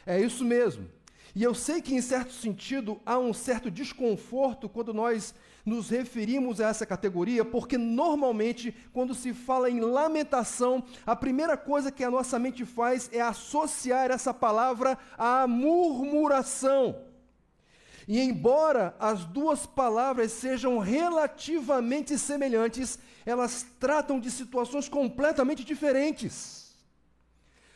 É 0.07 0.21
isso 0.21 0.45
mesmo. 0.45 0.89
E 1.35 1.43
eu 1.43 1.55
sei 1.55 1.83
que, 1.83 1.95
em 1.95 2.01
certo 2.01 2.33
sentido, 2.33 3.01
há 3.05 3.19
um 3.19 3.33
certo 3.33 3.71
desconforto 3.71 4.69
quando 4.69 4.95
nós 4.95 5.35
nos 5.65 5.89
referimos 5.89 6.61
a 6.61 6.69
essa 6.69 6.85
categoria 6.85 7.45
porque 7.45 7.79
normalmente, 7.79 8.75
quando 8.93 9.15
se 9.15 9.33
fala 9.33 9.71
em 9.71 9.81
lamentação, 9.81 10.85
a 11.07 11.17
primeira 11.17 11.57
coisa 11.57 11.91
que 11.91 12.05
a 12.05 12.11
nossa 12.11 12.39
mente 12.39 12.65
faz 12.65 13.09
é 13.13 13.21
associar 13.21 14.11
essa 14.11 14.35
palavra 14.35 14.99
à 15.17 15.47
murmuração. 15.47 17.03
E 18.07 18.21
embora 18.21 18.95
as 18.99 19.25
duas 19.25 19.65
palavras 19.65 20.33
sejam 20.33 20.79
relativamente 20.79 22.19
semelhantes, 22.19 22.99
elas 23.25 23.65
tratam 23.81 24.21
de 24.21 24.31
situações 24.31 24.89
completamente 24.89 25.65
diferentes. 25.65 26.75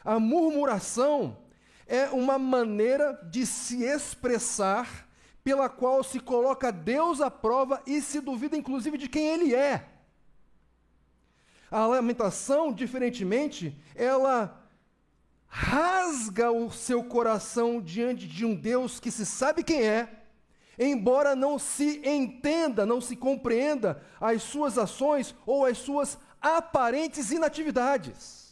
A 0.04 0.20
murmuração 0.20 1.38
é 1.86 2.10
uma 2.10 2.38
maneira 2.38 3.18
de 3.30 3.46
se 3.46 3.82
expressar 3.82 5.07
pela 5.42 5.68
qual 5.68 6.02
se 6.04 6.20
coloca 6.20 6.72
Deus 6.72 7.20
à 7.20 7.30
prova 7.30 7.82
e 7.86 8.00
se 8.00 8.20
duvida, 8.20 8.56
inclusive, 8.56 8.98
de 8.98 9.08
quem 9.08 9.26
Ele 9.28 9.54
é. 9.54 9.88
A 11.70 11.86
lamentação, 11.86 12.72
diferentemente, 12.72 13.78
ela 13.94 14.64
rasga 15.46 16.50
o 16.50 16.70
seu 16.70 17.02
coração 17.04 17.80
diante 17.80 18.26
de 18.26 18.44
um 18.44 18.54
Deus 18.54 19.00
que 19.00 19.10
se 19.10 19.24
sabe 19.24 19.62
quem 19.62 19.82
é, 19.82 20.24
embora 20.78 21.34
não 21.34 21.58
se 21.58 22.00
entenda, 22.06 22.86
não 22.86 23.00
se 23.00 23.16
compreenda 23.16 24.02
as 24.20 24.42
suas 24.42 24.78
ações 24.78 25.34
ou 25.46 25.64
as 25.64 25.78
suas 25.78 26.18
aparentes 26.40 27.30
inatividades. 27.30 28.47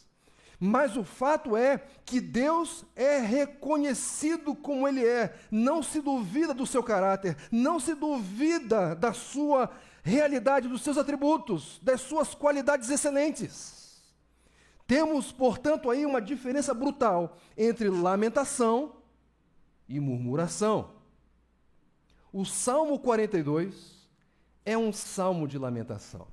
Mas 0.59 0.97
o 0.97 1.03
fato 1.03 1.55
é 1.55 1.77
que 2.03 2.19
Deus 2.19 2.83
é 2.95 3.19
reconhecido 3.19 4.55
como 4.55 4.87
Ele 4.87 5.05
é, 5.05 5.37
não 5.51 5.83
se 5.83 6.01
duvida 6.01 6.53
do 6.53 6.65
seu 6.65 6.81
caráter, 6.81 7.37
não 7.51 7.79
se 7.79 7.93
duvida 7.93 8.95
da 8.95 9.13
sua 9.13 9.69
realidade, 10.03 10.67
dos 10.67 10.81
seus 10.81 10.97
atributos, 10.97 11.79
das 11.83 12.01
suas 12.01 12.33
qualidades 12.33 12.89
excelentes. 12.89 14.01
Temos, 14.87 15.31
portanto, 15.31 15.91
aí 15.91 16.05
uma 16.05 16.21
diferença 16.21 16.73
brutal 16.73 17.37
entre 17.57 17.89
lamentação 17.89 18.95
e 19.87 19.99
murmuração. 19.99 20.91
O 22.31 22.45
Salmo 22.45 22.97
42 22.97 24.09
é 24.65 24.77
um 24.77 24.91
salmo 24.91 25.47
de 25.47 25.57
lamentação. 25.57 26.27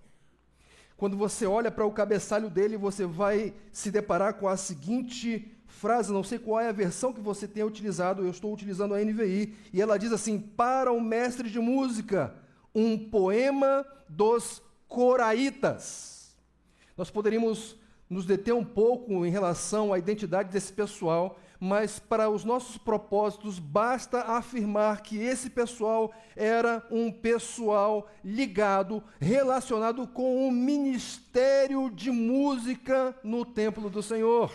Quando 0.96 1.16
você 1.16 1.46
olha 1.46 1.70
para 1.70 1.84
o 1.84 1.92
cabeçalho 1.92 2.48
dele, 2.48 2.76
você 2.76 3.04
vai 3.04 3.52
se 3.72 3.90
deparar 3.90 4.34
com 4.34 4.48
a 4.48 4.56
seguinte 4.56 5.50
frase, 5.66 6.12
não 6.12 6.22
sei 6.22 6.38
qual 6.38 6.60
é 6.60 6.68
a 6.68 6.72
versão 6.72 7.12
que 7.12 7.20
você 7.20 7.48
tenha 7.48 7.66
utilizado, 7.66 8.22
eu 8.22 8.30
estou 8.30 8.52
utilizando 8.52 8.94
a 8.94 9.04
NVI, 9.04 9.54
e 9.72 9.82
ela 9.82 9.98
diz 9.98 10.12
assim: 10.12 10.38
Para 10.38 10.92
o 10.92 11.00
mestre 11.00 11.50
de 11.50 11.58
música, 11.58 12.34
um 12.74 12.96
poema 12.96 13.84
dos 14.08 14.62
coraitas. 14.88 16.36
Nós 16.96 17.10
poderíamos 17.10 17.76
nos 18.08 18.24
deter 18.24 18.54
um 18.54 18.64
pouco 18.64 19.26
em 19.26 19.30
relação 19.30 19.92
à 19.92 19.98
identidade 19.98 20.50
desse 20.50 20.72
pessoal, 20.72 21.38
mas 21.64 21.98
para 21.98 22.28
os 22.28 22.44
nossos 22.44 22.76
propósitos 22.76 23.58
basta 23.58 24.20
afirmar 24.20 25.00
que 25.00 25.16
esse 25.16 25.48
pessoal 25.48 26.12
era 26.36 26.86
um 26.90 27.10
pessoal 27.10 28.06
ligado, 28.22 29.02
relacionado 29.18 30.06
com 30.06 30.46
o 30.46 30.52
ministério 30.52 31.88
de 31.88 32.10
música 32.10 33.16
no 33.24 33.46
templo 33.46 33.88
do 33.88 34.02
Senhor. 34.02 34.52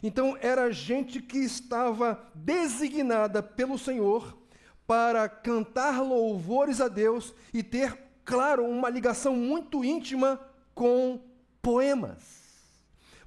Então 0.00 0.38
era 0.40 0.70
gente 0.70 1.20
que 1.20 1.38
estava 1.38 2.24
designada 2.32 3.42
pelo 3.42 3.76
Senhor 3.76 4.38
para 4.86 5.28
cantar 5.28 6.00
louvores 6.00 6.80
a 6.80 6.86
Deus 6.86 7.34
e 7.52 7.60
ter, 7.60 7.98
claro, 8.24 8.64
uma 8.64 8.88
ligação 8.88 9.34
muito 9.34 9.84
íntima 9.84 10.38
com 10.76 11.20
poemas 11.60 12.43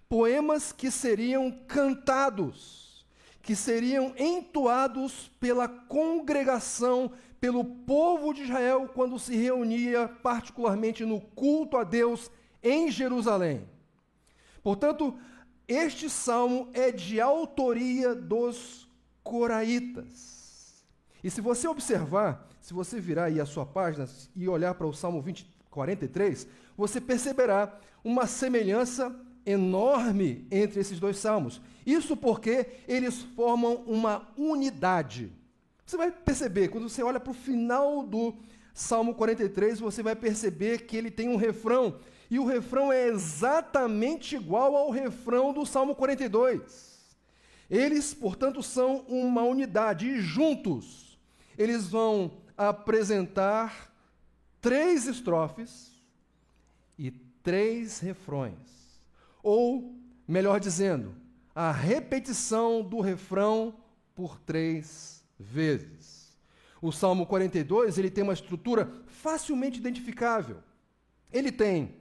poemas 0.09 0.71
que 0.71 0.89
seriam 0.89 1.51
cantados, 1.67 3.05
que 3.41 3.55
seriam 3.55 4.13
entoados 4.17 5.31
pela 5.39 5.67
congregação, 5.67 7.11
pelo 7.39 7.63
povo 7.63 8.33
de 8.33 8.43
Israel 8.43 8.89
quando 8.93 9.19
se 9.19 9.35
reunia, 9.35 10.07
particularmente 10.07 11.05
no 11.05 11.21
culto 11.21 11.77
a 11.77 11.83
Deus 11.83 12.31
em 12.63 12.89
Jerusalém. 12.89 13.67
Portanto, 14.63 15.17
este 15.67 16.09
salmo 16.09 16.69
é 16.73 16.91
de 16.91 17.21
autoria 17.21 18.15
dos 18.15 18.89
coraitas. 19.23 20.85
E 21.23 21.29
se 21.29 21.41
você 21.41 21.67
observar, 21.67 22.47
se 22.61 22.73
você 22.73 22.99
virar 22.99 23.25
aí 23.25 23.39
a 23.39 23.45
sua 23.45 23.65
página 23.65 24.07
e 24.35 24.47
olhar 24.47 24.73
para 24.75 24.87
o 24.87 24.93
Salmo 24.93 25.21
20, 25.21 25.57
43, 25.69 26.47
você 26.75 26.99
perceberá 26.99 27.79
uma 28.03 28.25
semelhança 28.25 29.13
enorme 29.47 30.45
entre 30.51 30.79
esses 30.81 30.99
dois 30.99 31.17
salmos. 31.17 31.61
Isso 31.85 32.17
porque 32.17 32.67
eles 32.87 33.23
formam 33.35 33.75
uma 33.87 34.27
unidade. 34.37 35.31
Você 35.85 35.95
vai 35.95 36.11
perceber, 36.11 36.67
quando 36.67 36.89
você 36.89 37.01
olha 37.01 37.19
para 37.19 37.31
o 37.31 37.33
final 37.33 38.03
do 38.03 38.35
Salmo 38.73 39.15
43, 39.15 39.79
você 39.79 40.03
vai 40.03 40.15
perceber 40.15 40.85
que 40.85 40.97
ele 40.97 41.09
tem 41.09 41.29
um 41.29 41.37
refrão, 41.37 41.99
e 42.29 42.37
o 42.37 42.45
refrão 42.45 42.91
é 42.91 43.07
exatamente 43.07 44.35
igual 44.35 44.75
ao 44.75 44.91
refrão 44.91 45.53
do 45.53 45.65
Salmo 45.65 45.95
42. 45.95 47.15
Eles, 47.69 48.13
portanto, 48.13 48.61
são 48.61 48.97
uma 49.07 49.43
unidade, 49.43 50.07
e 50.07 50.19
juntos 50.19 51.17
eles 51.57 51.87
vão 51.87 52.33
apresentar 52.57 53.93
três 54.59 55.07
estrofes 55.07 55.91
e 56.99 57.11
três 57.11 57.99
refrões. 57.99 58.76
Ou, 59.41 59.95
melhor 60.27 60.59
dizendo, 60.59 61.15
a 61.53 61.71
repetição 61.71 62.83
do 62.83 62.99
refrão 62.99 63.75
por 64.13 64.39
três 64.39 65.23
vezes. 65.39 66.37
O 66.81 66.91
Salmo 66.91 67.25
42 67.25 67.97
ele 67.97 68.09
tem 68.09 68.23
uma 68.23 68.33
estrutura 68.33 68.91
facilmente 69.07 69.79
identificável. 69.79 70.57
Ele 71.31 71.51
tem 71.51 71.95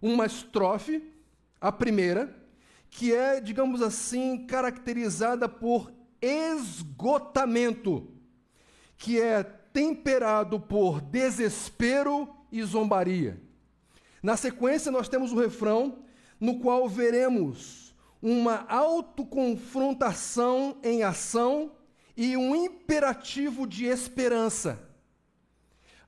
uma 0.00 0.26
estrofe, 0.26 1.02
a 1.60 1.70
primeira, 1.70 2.34
que 2.90 3.12
é, 3.12 3.40
digamos 3.40 3.82
assim, 3.82 4.46
caracterizada 4.46 5.48
por 5.48 5.92
esgotamento, 6.20 8.10
que 8.96 9.20
é 9.20 9.42
temperado 9.42 10.58
por 10.58 11.00
desespero 11.00 12.28
e 12.50 12.62
zombaria. 12.62 13.40
Na 14.22 14.36
sequência, 14.36 14.90
nós 14.90 15.08
temos 15.08 15.32
o 15.32 15.38
refrão, 15.38 15.98
no 16.40 16.58
qual 16.58 16.88
veremos 16.88 17.94
uma 18.20 18.66
autoconfrontação 18.68 20.78
em 20.82 21.02
ação 21.02 21.72
e 22.16 22.36
um 22.36 22.56
imperativo 22.56 23.66
de 23.66 23.84
esperança. 23.84 24.80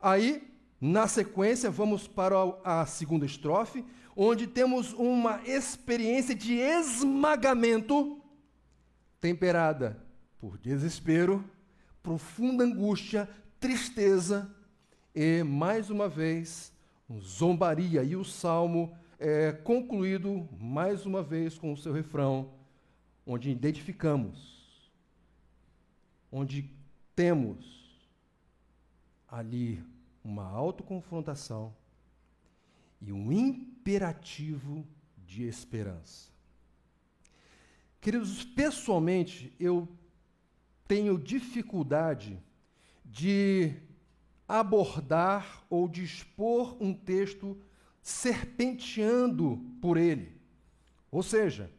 Aí, 0.00 0.48
na 0.80 1.08
sequência, 1.08 1.70
vamos 1.70 2.08
para 2.08 2.36
a 2.64 2.86
segunda 2.86 3.26
estrofe, 3.26 3.84
onde 4.16 4.46
temos 4.46 4.92
uma 4.92 5.42
experiência 5.44 6.34
de 6.34 6.54
esmagamento 6.54 8.20
temperada 9.20 10.02
por 10.38 10.56
desespero, 10.56 11.44
profunda 12.02 12.64
angústia, 12.64 13.28
tristeza 13.60 14.50
e, 15.14 15.42
mais 15.42 15.90
uma 15.90 16.08
vez, 16.08 16.72
zombaria. 17.20 18.02
E 18.02 18.16
o 18.16 18.24
salmo 18.24 18.96
é 19.18 19.52
concluído 19.52 20.48
mais 20.61 21.04
uma 21.04 21.22
vez 21.22 21.59
com 21.59 21.72
o 21.72 21.76
seu 21.76 21.92
refrão, 21.92 22.52
onde 23.26 23.50
identificamos, 23.50 24.90
onde 26.31 26.70
temos 27.16 27.98
ali 29.26 29.83
uma 30.22 30.44
autoconfrontação 30.44 31.74
e 33.00 33.12
um 33.12 33.33
imperativo 33.33 34.87
de 35.26 35.42
esperança. 35.44 36.31
Queridos, 38.00 38.44
pessoalmente, 38.44 39.52
eu 39.59 39.88
tenho 40.87 41.18
dificuldade 41.18 42.40
de 43.04 43.74
abordar 44.46 45.64
ou 45.68 45.88
de 45.88 46.04
expor 46.04 46.76
um 46.81 46.94
texto 46.94 47.61
serpenteando 48.02 49.62
por 49.80 49.96
ele. 49.96 50.37
Ou 51.11 51.22
seja, 51.22 51.70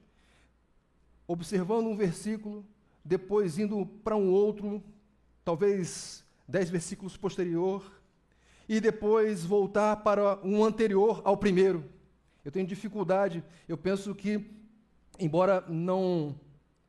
observando 1.28 1.88
um 1.88 1.96
versículo, 1.96 2.66
depois 3.04 3.58
indo 3.58 3.86
para 4.04 4.16
um 4.16 4.30
outro, 4.30 4.84
talvez 5.46 6.24
dez 6.48 6.70
versículos 6.70 7.16
posterior, 7.16 7.84
e 8.68 8.80
depois 8.80 9.44
voltar 9.44 9.98
para 9.98 10.40
um 10.44 10.64
anterior 10.64 11.22
ao 11.24 11.38
primeiro. 11.38 11.84
Eu 12.44 12.52
tenho 12.52 12.68
dificuldade, 12.68 13.44
eu 13.68 13.78
penso 13.78 14.14
que, 14.14 14.52
embora 15.20 15.64
não 15.68 16.40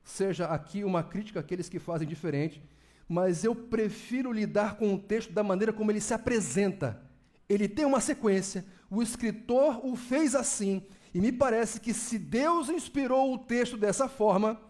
seja 0.03 0.47
aqui 0.47 0.85
uma 0.85 1.03
crítica 1.03 1.41
àqueles 1.41 1.69
que 1.69 1.79
fazem 1.79 2.07
diferente, 2.07 2.63
mas 3.09 3.45
eu 3.45 3.55
prefiro 3.55 4.33
lidar 4.33 4.77
com 4.77 4.95
o 4.95 4.99
texto 4.99 5.33
da 5.33 5.43
maneira 5.43 5.73
como 5.73 5.91
ele 5.91 6.01
se 6.01 6.15
apresenta. 6.15 7.03
Ele 7.49 7.69
tem 7.69 7.85
uma 7.85 8.01
sequência, 8.01 8.65
o 8.91 9.03
escritor 9.03 9.87
o 9.87 9.95
fez 9.95 10.35
assim, 10.35 10.83
e 11.15 11.21
me 11.21 11.31
parece 11.31 11.81
que 11.81 11.95
se 11.95 12.19
Deus 12.19 12.69
inspirou 12.69 13.33
o 13.33 13.39
texto 13.39 13.77
dessa 13.77 14.09
forma, 14.09 14.61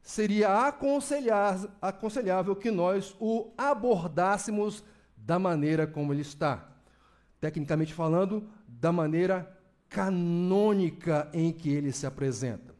seria 0.00 0.68
aconselhável 1.80 2.56
que 2.56 2.70
nós 2.70 3.14
o 3.20 3.52
abordássemos 3.56 4.82
da 5.16 5.38
maneira 5.38 5.86
como 5.86 6.12
ele 6.12 6.22
está. 6.22 6.68
Tecnicamente 7.40 7.94
falando, 7.94 8.48
da 8.66 8.90
maneira 8.90 9.56
canônica 9.88 11.28
em 11.32 11.52
que 11.52 11.70
ele 11.70 11.92
se 11.92 12.06
apresenta. 12.06 12.74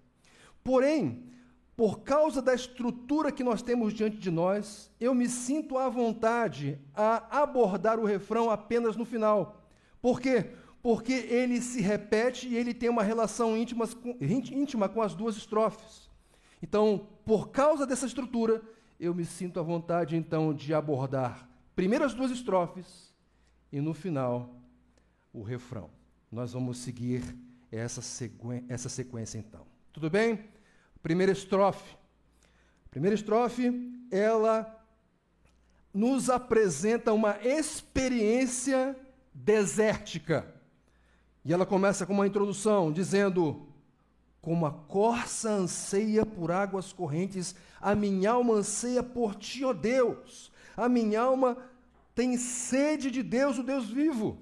Porém, 0.65 1.31
por 1.77 2.01
causa 2.01 2.41
da 2.41 2.55
estrutura 2.55 3.33
que 3.33 3.45
nós 3.45 3.63
temos 3.63 3.93
diante 3.93 4.17
de 4.17 4.31
nós, 4.31 4.91
eu 5.01 5.15
me 5.15 5.29
sinto 5.29 5.79
à 5.79 5.89
vontade 5.89 6.79
a 6.95 7.43
abordar 7.43 7.99
o 7.99 8.05
refrão 8.05 8.51
apenas 8.51 8.97
no 8.97 9.05
final. 9.05 9.69
Por 10.01 10.21
quê? 10.21 10.53
Porque 10.83 11.13
ele 11.13 11.61
se 11.61 11.81
repete 11.81 12.49
e 12.49 12.57
ele 12.57 12.75
tem 12.75 12.89
uma 12.89 13.03
relação 13.03 13.57
íntima 13.57 13.87
com, 13.87 14.17
íntima 14.21 14.89
com 14.89 15.01
as 15.01 15.15
duas 15.15 15.37
estrofes. 15.37 16.11
Então, 16.61 17.07
por 17.25 17.51
causa 17.51 17.87
dessa 17.87 18.07
estrutura, 18.07 18.61
eu 18.99 19.15
me 19.15 19.25
sinto 19.25 19.61
à 19.61 19.63
vontade 19.63 20.17
então 20.17 20.53
de 20.53 20.75
abordar 20.75 21.49
primeiro 21.75 22.05
as 22.05 22.15
duas 22.15 22.31
estrofes 22.31 23.13
e 23.73 23.81
no 23.81 23.95
final 23.95 24.55
o 25.33 25.43
refrão. 25.43 25.91
Nós 26.31 26.53
vamos 26.53 26.79
seguir 26.79 27.23
essa, 27.71 28.01
essa 28.69 28.89
sequência 28.89 29.39
então. 29.39 29.67
Tudo 29.93 30.09
bem? 30.11 30.45
Primeira 31.03 31.33
estrofe. 31.33 31.97
Primeira 32.91 33.15
estrofe, 33.15 33.73
ela 34.11 34.79
nos 35.93 36.31
apresenta 36.31 37.13
uma 37.13 37.39
experiência 37.43 38.97
desértica. 39.35 40.55
E 41.45 41.53
ela 41.53 41.67
começa 41.67 42.07
com 42.07 42.13
uma 42.13 42.27
introdução 42.27 42.93
dizendo: 42.93 43.67
Como 44.41 44.65
a 44.65 44.71
corça 44.71 45.51
anseia 45.51 46.25
por 46.25 46.51
águas 46.51 46.93
correntes, 46.93 47.55
a 47.81 47.95
minha 47.95 48.33
alma 48.33 48.55
anseia 48.55 49.03
por 49.03 49.35
ti, 49.35 49.65
ó 49.65 49.73
Deus. 49.73 50.53
A 50.77 50.89
minha 50.89 51.21
alma 51.21 51.57
tem 52.15 52.37
sede 52.37 53.11
de 53.11 53.23
Deus, 53.23 53.59
o 53.59 53.63
Deus 53.63 53.89
vivo. 53.89 54.39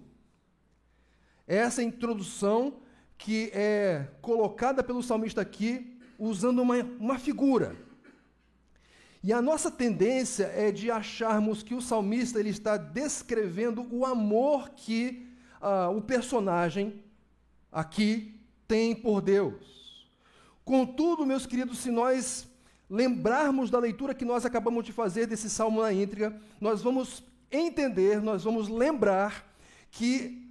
Essa 1.46 1.82
introdução 1.82 2.80
que 3.16 3.50
é 3.52 4.08
colocada 4.20 4.82
pelo 4.82 5.02
salmista 5.02 5.40
aqui 5.40 5.98
usando 6.18 6.60
uma, 6.60 6.76
uma 6.98 7.18
figura. 7.18 7.74
E 9.22 9.32
a 9.32 9.42
nossa 9.42 9.70
tendência 9.70 10.44
é 10.54 10.70
de 10.70 10.90
acharmos 10.90 11.62
que 11.62 11.74
o 11.74 11.82
salmista 11.82 12.38
ele 12.38 12.50
está 12.50 12.76
descrevendo 12.76 13.86
o 13.90 14.06
amor 14.06 14.70
que 14.70 15.29
uh, 15.60 15.96
o 15.96 16.02
personagem 16.02 17.02
aqui 17.70 18.40
tem 18.66 18.94
por 18.94 19.20
Deus. 19.20 20.08
Contudo, 20.64 21.26
meus 21.26 21.46
queridos, 21.46 21.78
se 21.78 21.90
nós 21.90 22.48
lembrarmos 22.88 23.70
da 23.70 23.78
leitura 23.78 24.14
que 24.14 24.24
nós 24.24 24.44
acabamos 24.44 24.84
de 24.84 24.92
fazer 24.92 25.26
desse 25.26 25.48
salmo 25.48 25.82
na 25.82 25.92
íntegra, 25.92 26.40
nós 26.60 26.82
vamos 26.82 27.22
entender, 27.50 28.20
nós 28.20 28.44
vamos 28.44 28.68
lembrar 28.68 29.46
que 29.90 30.48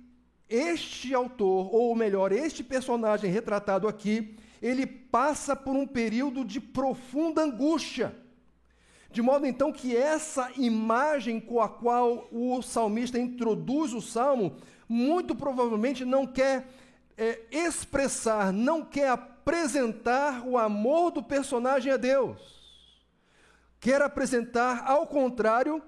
este 0.49 1.13
autor, 1.13 1.73
ou 1.73 1.95
melhor, 1.95 2.31
este 2.31 2.63
personagem 2.63 3.31
retratado 3.31 3.87
aqui, 3.87 4.35
ele 4.61 4.85
passa 4.85 5.55
por 5.55 5.75
um 5.75 5.85
período 5.85 6.43
de 6.43 6.59
profunda 6.59 7.43
angústia. 7.43 8.15
De 9.11 9.21
modo 9.21 9.45
então 9.45 9.71
que 9.71 9.95
essa 9.95 10.51
imagem 10.57 11.39
com 11.39 11.59
a 11.59 11.69
qual 11.69 12.27
o 12.31 12.61
salmista 12.61 13.17
introduz 13.19 13.93
o 13.93 14.01
salmo, 14.01 14.55
muito 14.89 15.35
provavelmente 15.35 16.03
não 16.03 16.25
quer 16.25 16.67
é, 17.15 17.41
expressar, 17.51 18.51
não 18.51 18.83
quer 18.83 19.09
apresentar 19.09 20.47
o 20.47 20.57
amor 20.57 21.11
do 21.11 21.21
personagem 21.21 21.93
a 21.93 21.97
Deus. 21.97 22.59
Quer 23.79 24.01
apresentar, 24.01 24.83
ao 24.85 25.05
contrário, 25.05 25.81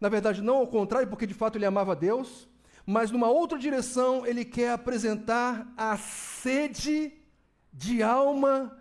na 0.00 0.08
verdade, 0.08 0.42
não 0.42 0.56
ao 0.56 0.66
contrário, 0.66 1.08
porque 1.08 1.26
de 1.26 1.34
fato 1.34 1.56
ele 1.56 1.64
amava 1.64 1.94
Deus, 1.94 2.48
mas 2.84 3.12
numa 3.12 3.28
outra 3.28 3.56
direção, 3.56 4.26
ele 4.26 4.44
quer 4.44 4.72
apresentar 4.72 5.72
a 5.76 5.96
sede 5.96 7.12
de 7.72 8.02
alma, 8.02 8.76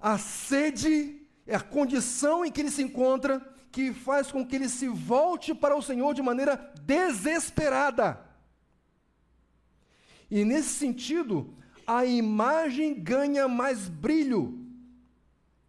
a 0.00 0.18
sede, 0.18 1.22
é 1.46 1.54
a 1.54 1.60
condição 1.60 2.44
em 2.44 2.50
que 2.50 2.60
ele 2.60 2.72
se 2.72 2.82
encontra, 2.82 3.40
que 3.70 3.92
faz 3.92 4.32
com 4.32 4.44
que 4.44 4.56
ele 4.56 4.68
se 4.68 4.88
volte 4.88 5.54
para 5.54 5.76
o 5.76 5.82
Senhor 5.82 6.12
de 6.12 6.22
maneira 6.22 6.72
desesperada. 6.82 8.25
E 10.30 10.44
nesse 10.44 10.70
sentido, 10.70 11.54
a 11.86 12.04
imagem 12.04 12.94
ganha 13.00 13.46
mais 13.46 13.88
brilho. 13.88 14.66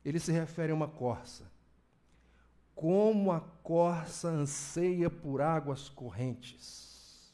Ele 0.03 0.19
se 0.19 0.31
refere 0.31 0.71
a 0.71 0.75
uma 0.75 0.87
corça. 0.87 1.51
Como 2.73 3.31
a 3.31 3.39
corça 3.39 4.29
anseia 4.29 5.09
por 5.09 5.41
águas 5.41 5.89
correntes, 5.89 7.31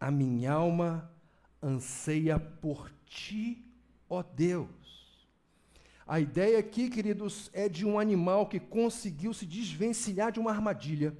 a 0.00 0.10
minha 0.10 0.52
alma 0.52 1.10
anseia 1.62 2.38
por 2.38 2.90
ti, 3.06 3.64
ó 4.08 4.22
Deus. 4.22 4.68
A 6.06 6.18
ideia 6.18 6.58
aqui, 6.58 6.88
queridos, 6.88 7.50
é 7.52 7.68
de 7.68 7.84
um 7.84 7.98
animal 7.98 8.46
que 8.46 8.58
conseguiu 8.58 9.34
se 9.34 9.44
desvencilhar 9.44 10.32
de 10.32 10.40
uma 10.40 10.50
armadilha 10.50 11.14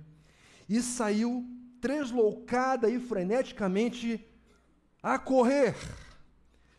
e 0.67 0.81
saiu 0.81 1.47
tresloucada 1.81 2.89
e 2.89 2.99
freneticamente 2.99 4.27
a 5.03 5.19
correr, 5.19 5.75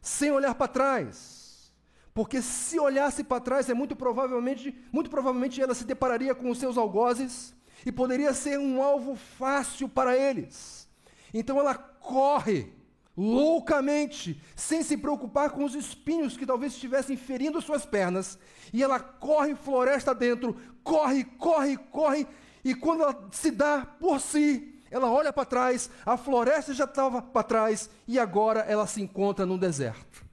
sem 0.02 0.32
olhar 0.32 0.56
para 0.56 0.68
trás. 0.68 1.74
Porque 2.14 2.42
se 2.42 2.80
olhasse 2.80 3.24
para 3.24 3.40
trás, 3.40 3.70
é 3.70 3.74
muito 3.74 3.96
provavelmente, 3.96 4.76
muito 4.92 5.10
provavelmente 5.10 5.62
ela 5.62 5.74
se 5.74 5.86
depararia 5.86 6.36
com 6.36 6.50
os 6.50 6.58
seus 6.58 6.78
algozes 6.78 7.54
e 7.86 7.92
poderia 7.92 8.34
ser 8.34 8.60
um 8.60 8.82
alvo 8.82 9.16
fácil 9.16 9.88
para 9.88 10.18
eles. 10.18 10.88
Então 11.34 11.60
ela 11.60 11.76
corre 11.76 12.74
loucamente, 13.16 14.42
sem 14.56 14.82
se 14.82 14.96
preocupar 14.96 15.50
com 15.50 15.66
os 15.66 15.76
espinhos 15.76 16.38
que 16.38 16.46
talvez 16.46 16.74
estivessem 16.74 17.18
ferindo 17.18 17.62
suas 17.62 17.86
pernas, 17.86 18.40
e 18.72 18.82
ela 18.82 19.00
corre 19.00 19.56
floresta 19.56 20.16
dentro, 20.16 20.56
corre, 20.84 21.26
corre, 21.26 21.76
corre, 21.76 22.26
e 22.64 22.74
quando 22.74 23.04
ela 23.04 23.28
se 23.34 23.52
dá 23.52 23.86
por 24.00 24.22
si, 24.22 24.79
ela 24.92 25.10
olha 25.10 25.32
para 25.32 25.46
trás, 25.46 25.90
a 26.06 26.18
floresta 26.18 26.74
já 26.74 26.86
estava 26.86 27.22
para 27.22 27.44
trás, 27.44 27.90
e 28.08 28.20
agora 28.20 28.62
ela 28.62 28.88
se 28.88 29.02
encontra 29.02 29.46
no 29.46 29.58
deserto. 29.58 30.26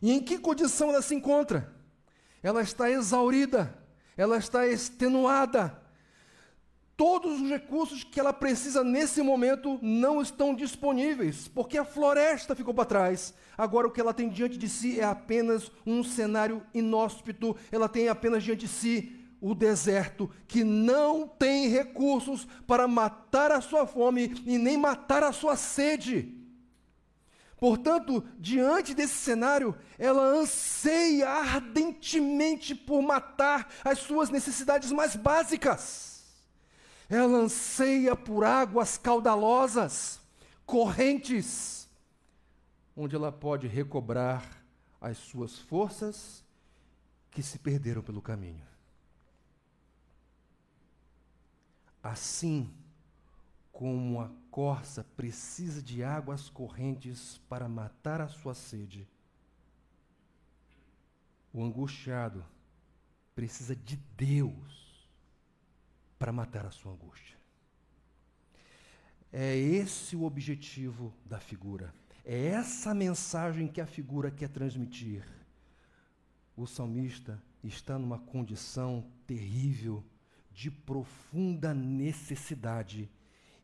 E 0.00 0.12
em 0.12 0.20
que 0.20 0.38
condição 0.38 0.90
ela 0.90 1.02
se 1.02 1.14
encontra? 1.14 1.74
Ela 2.42 2.62
está 2.62 2.90
exaurida, 2.90 3.76
ela 4.16 4.36
está 4.36 4.66
extenuada, 4.66 5.80
todos 6.98 7.40
os 7.40 7.48
recursos 7.48 8.02
que 8.02 8.18
ela 8.18 8.32
precisa 8.32 8.82
nesse 8.82 9.22
momento 9.22 9.78
não 9.80 10.20
estão 10.20 10.52
disponíveis, 10.52 11.46
porque 11.46 11.78
a 11.78 11.84
floresta 11.84 12.56
ficou 12.56 12.74
para 12.74 12.84
trás. 12.84 13.32
Agora 13.56 13.86
o 13.86 13.90
que 13.90 14.00
ela 14.00 14.12
tem 14.12 14.28
diante 14.28 14.58
de 14.58 14.68
si 14.68 14.98
é 14.98 15.04
apenas 15.04 15.70
um 15.86 16.02
cenário 16.02 16.60
inóspito, 16.74 17.56
ela 17.70 17.88
tem 17.88 18.08
apenas 18.08 18.42
diante 18.42 18.62
de 18.62 18.68
si 18.68 19.17
o 19.40 19.54
deserto, 19.54 20.30
que 20.46 20.64
não 20.64 21.26
tem 21.26 21.68
recursos 21.68 22.46
para 22.66 22.88
matar 22.88 23.52
a 23.52 23.60
sua 23.60 23.86
fome 23.86 24.42
e 24.44 24.58
nem 24.58 24.76
matar 24.76 25.22
a 25.22 25.32
sua 25.32 25.56
sede. 25.56 26.34
Portanto, 27.58 28.24
diante 28.38 28.94
desse 28.94 29.14
cenário, 29.14 29.76
ela 29.98 30.22
anseia 30.22 31.28
ardentemente 31.28 32.74
por 32.74 33.02
matar 33.02 33.68
as 33.84 33.98
suas 33.98 34.30
necessidades 34.30 34.92
mais 34.92 35.16
básicas. 35.16 36.22
Ela 37.08 37.38
anseia 37.38 38.14
por 38.14 38.44
águas 38.44 38.96
caudalosas, 38.96 40.20
correntes, 40.64 41.88
onde 42.96 43.16
ela 43.16 43.32
pode 43.32 43.66
recobrar 43.66 44.62
as 45.00 45.18
suas 45.18 45.58
forças 45.58 46.44
que 47.30 47.42
se 47.42 47.58
perderam 47.58 48.02
pelo 48.02 48.22
caminho. 48.22 48.67
Assim 52.02 52.72
como 53.72 54.20
a 54.20 54.30
corça 54.50 55.04
precisa 55.16 55.82
de 55.82 56.02
águas 56.02 56.48
correntes 56.48 57.38
para 57.48 57.68
matar 57.68 58.20
a 58.20 58.28
sua 58.28 58.54
sede, 58.54 59.08
o 61.52 61.62
angustiado 61.62 62.44
precisa 63.34 63.76
de 63.76 63.96
Deus 64.16 65.08
para 66.18 66.32
matar 66.32 66.66
a 66.66 66.70
sua 66.70 66.92
angústia. 66.92 67.36
É 69.32 69.56
esse 69.56 70.16
o 70.16 70.24
objetivo 70.24 71.14
da 71.24 71.38
figura. 71.38 71.94
É 72.24 72.46
essa 72.46 72.94
mensagem 72.94 73.68
que 73.68 73.80
a 73.80 73.86
figura 73.86 74.30
quer 74.30 74.48
transmitir. 74.48 75.24
O 76.56 76.66
salmista 76.66 77.40
está 77.62 77.98
numa 77.98 78.18
condição 78.18 79.04
terrível 79.26 80.04
de 80.58 80.72
profunda 80.72 81.72
necessidade 81.72 83.08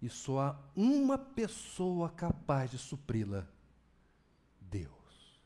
e 0.01 0.09
só 0.09 0.41
há 0.41 0.59
uma 0.77 1.19
pessoa 1.19 2.09
capaz 2.09 2.71
de 2.71 2.79
supri-la: 2.79 3.49
Deus. 4.61 5.43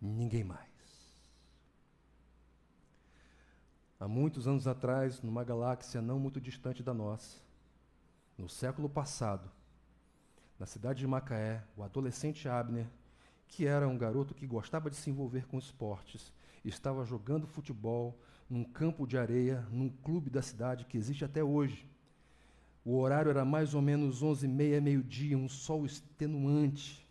Ninguém 0.00 0.42
mais. 0.42 0.66
Há 4.00 4.08
muitos 4.08 4.48
anos 4.48 4.66
atrás, 4.66 5.22
numa 5.22 5.44
galáxia 5.44 6.02
não 6.02 6.18
muito 6.18 6.40
distante 6.40 6.82
da 6.82 6.92
nossa, 6.92 7.40
no 8.36 8.48
século 8.48 8.88
passado, 8.88 9.48
na 10.58 10.66
cidade 10.66 10.98
de 10.98 11.06
Macaé, 11.06 11.62
o 11.76 11.84
adolescente 11.84 12.48
Abner, 12.48 12.88
que 13.46 13.64
era 13.64 13.86
um 13.86 13.96
garoto 13.96 14.34
que 14.34 14.44
gostava 14.44 14.90
de 14.90 14.96
se 14.96 15.08
envolver 15.08 15.46
com 15.46 15.56
esportes, 15.56 16.32
estava 16.64 17.04
jogando 17.04 17.46
futebol 17.46 18.18
num 18.48 18.64
campo 18.64 19.06
de 19.06 19.18
areia, 19.18 19.66
num 19.70 19.88
clube 19.88 20.30
da 20.30 20.40
cidade 20.40 20.84
que 20.84 20.96
existe 20.96 21.24
até 21.24 21.42
hoje. 21.42 21.86
O 22.84 22.98
horário 22.98 23.30
era 23.30 23.44
mais 23.44 23.74
ou 23.74 23.82
menos 23.82 24.22
11h30, 24.22 24.80
meio-dia, 24.80 25.36
um 25.36 25.48
sol 25.48 25.84
extenuante, 25.84 27.04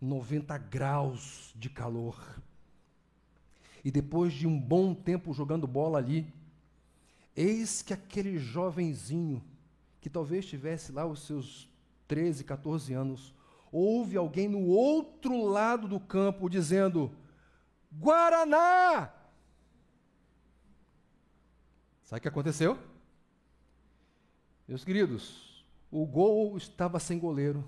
90 0.00 0.56
graus 0.56 1.52
de 1.54 1.68
calor. 1.68 2.18
E 3.84 3.90
depois 3.90 4.32
de 4.32 4.46
um 4.46 4.58
bom 4.58 4.94
tempo 4.94 5.34
jogando 5.34 5.66
bola 5.66 5.98
ali, 5.98 6.32
eis 7.36 7.82
que 7.82 7.92
aquele 7.92 8.38
jovenzinho, 8.38 9.42
que 10.00 10.08
talvez 10.08 10.46
tivesse 10.46 10.90
lá 10.92 11.04
os 11.06 11.26
seus 11.26 11.68
13, 12.08 12.44
14 12.44 12.94
anos, 12.94 13.34
ouve 13.70 14.16
alguém 14.16 14.48
no 14.48 14.66
outro 14.66 15.44
lado 15.44 15.86
do 15.86 16.00
campo 16.00 16.48
dizendo: 16.48 17.12
Guaraná! 17.92 19.19
Sabe 22.10 22.18
o 22.18 22.22
que 22.22 22.28
aconteceu? 22.28 22.76
Meus 24.66 24.82
queridos, 24.82 25.64
o 25.92 26.04
gol 26.04 26.56
estava 26.56 26.98
sem 26.98 27.16
goleiro. 27.20 27.64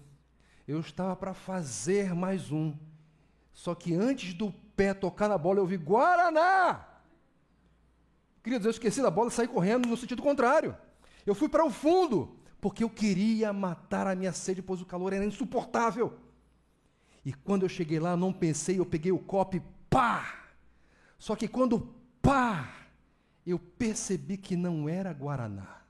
Eu 0.66 0.80
estava 0.80 1.14
para 1.14 1.32
fazer 1.32 2.12
mais 2.12 2.50
um. 2.50 2.74
Só 3.52 3.72
que 3.72 3.94
antes 3.94 4.34
do 4.34 4.50
pé 4.74 4.94
tocar 4.94 5.28
na 5.28 5.38
bola, 5.38 5.60
eu 5.60 5.66
vi 5.66 5.76
Guaraná! 5.76 6.84
Queridos, 8.42 8.64
eu 8.64 8.72
esqueci 8.72 9.00
da 9.00 9.12
bola 9.12 9.28
e 9.28 9.32
saí 9.32 9.46
correndo 9.46 9.88
no 9.88 9.96
sentido 9.96 10.20
contrário. 10.20 10.76
Eu 11.24 11.36
fui 11.36 11.48
para 11.48 11.64
o 11.64 11.70
fundo, 11.70 12.36
porque 12.60 12.82
eu 12.82 12.90
queria 12.90 13.52
matar 13.52 14.08
a 14.08 14.16
minha 14.16 14.32
sede, 14.32 14.60
pois 14.60 14.80
o 14.80 14.86
calor 14.86 15.12
era 15.12 15.24
insuportável. 15.24 16.18
E 17.24 17.32
quando 17.32 17.62
eu 17.62 17.68
cheguei 17.68 18.00
lá, 18.00 18.16
não 18.16 18.32
pensei, 18.32 18.80
eu 18.80 18.86
peguei 18.86 19.12
o 19.12 19.20
copo 19.20 19.54
e 19.54 19.62
pá! 19.88 20.48
Só 21.16 21.36
que 21.36 21.46
quando 21.46 21.94
pá, 22.20 22.81
eu 23.44 23.58
percebi 23.58 24.36
que 24.36 24.56
não 24.56 24.88
era 24.88 25.12
Guaraná, 25.12 25.82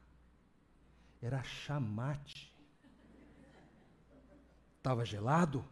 era 1.21 1.43
chamate. 1.43 2.53
Estava 4.79 5.05
gelado, 5.05 5.65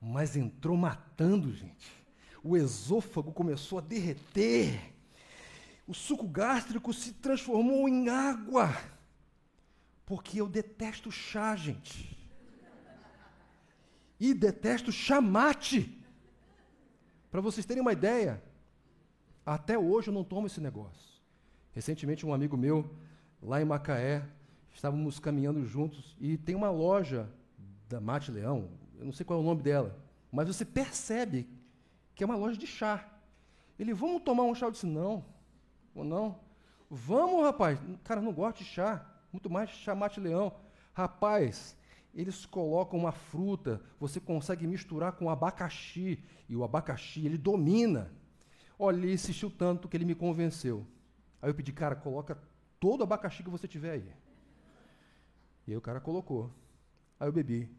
mas 0.00 0.36
entrou 0.36 0.76
matando, 0.76 1.52
gente. 1.52 1.90
O 2.44 2.56
esôfago 2.56 3.32
começou 3.32 3.78
a 3.78 3.82
derreter. 3.82 4.92
O 5.86 5.94
suco 5.94 6.28
gástrico 6.28 6.92
se 6.92 7.12
transformou 7.14 7.88
em 7.88 8.08
água. 8.08 8.70
Porque 10.04 10.40
eu 10.40 10.48
detesto 10.48 11.10
chá, 11.10 11.56
gente. 11.56 12.16
E 14.20 14.32
detesto 14.34 14.92
chamate. 14.92 16.00
Para 17.30 17.40
vocês 17.40 17.66
terem 17.66 17.80
uma 17.80 17.92
ideia, 17.92 18.42
até 19.44 19.78
hoje 19.78 20.08
eu 20.08 20.14
não 20.14 20.24
tomo 20.24 20.46
esse 20.46 20.60
negócio. 20.60 21.20
Recentemente, 21.72 22.26
um 22.26 22.34
amigo 22.34 22.56
meu, 22.56 22.90
lá 23.42 23.60
em 23.60 23.64
Macaé, 23.64 24.22
estávamos 24.72 25.18
caminhando 25.18 25.64
juntos 25.64 26.16
e 26.20 26.36
tem 26.36 26.54
uma 26.54 26.70
loja 26.70 27.28
da 27.88 28.00
Mate 28.00 28.30
Leão, 28.30 28.68
eu 28.98 29.04
não 29.04 29.12
sei 29.12 29.24
qual 29.24 29.38
é 29.38 29.42
o 29.42 29.44
nome 29.44 29.62
dela, 29.62 29.98
mas 30.30 30.48
você 30.48 30.64
percebe 30.64 31.48
que 32.14 32.22
é 32.22 32.26
uma 32.26 32.36
loja 32.36 32.56
de 32.58 32.66
chá. 32.66 33.08
Ele, 33.78 33.92
vamos 33.92 34.22
tomar 34.22 34.44
um 34.44 34.54
chá? 34.54 34.66
Eu 34.66 34.70
disse, 34.70 34.86
não, 34.86 35.24
ou 35.94 36.04
não. 36.04 36.38
Vamos, 36.88 37.42
rapaz. 37.42 37.78
Cara, 38.04 38.20
não 38.20 38.32
gosto 38.32 38.58
de 38.58 38.64
chá, 38.64 39.04
muito 39.32 39.50
mais 39.50 39.70
chá 39.70 39.94
Mate 39.94 40.20
Leão. 40.20 40.52
Rapaz, 40.94 41.76
eles 42.14 42.44
colocam 42.44 42.98
uma 42.98 43.12
fruta, 43.12 43.80
você 43.98 44.20
consegue 44.20 44.66
misturar 44.66 45.12
com 45.12 45.30
abacaxi, 45.30 46.22
e 46.48 46.54
o 46.54 46.62
abacaxi, 46.62 47.24
ele 47.24 47.38
domina. 47.38 48.12
Olha, 48.78 48.96
ele 48.96 49.12
insistiu 49.12 49.50
tanto 49.50 49.88
que 49.88 49.96
ele 49.96 50.04
me 50.04 50.14
convenceu. 50.14 50.86
Aí 51.40 51.50
eu 51.50 51.54
pedi, 51.54 51.72
cara, 51.72 51.94
coloca 51.94 52.38
todo 52.80 53.00
o 53.00 53.04
abacaxi 53.04 53.42
que 53.42 53.50
você 53.50 53.68
tiver 53.68 53.92
aí. 53.92 54.12
E 55.66 55.72
aí 55.72 55.76
o 55.76 55.80
cara 55.80 56.00
colocou. 56.00 56.50
Aí 57.18 57.28
eu 57.28 57.32
bebi. 57.32 57.70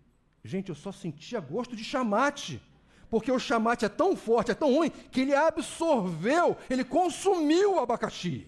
Gente, 0.44 0.70
eu 0.70 0.76
só 0.76 0.92
sentia 0.92 1.40
gosto 1.40 1.76
de 1.76 1.84
chamate. 1.84 2.62
Porque 3.10 3.32
o 3.32 3.40
chamate 3.40 3.86
é 3.86 3.90
tão 3.90 4.16
forte, 4.16 4.52
é 4.52 4.56
tão 4.56 4.74
ruim, 4.74 4.90
que 4.90 5.22
ele 5.22 5.36
absorveu, 5.36 6.58
ele 6.70 6.84
consumiu 6.84 7.76
o 7.76 7.80
abacaxi. 7.80 8.48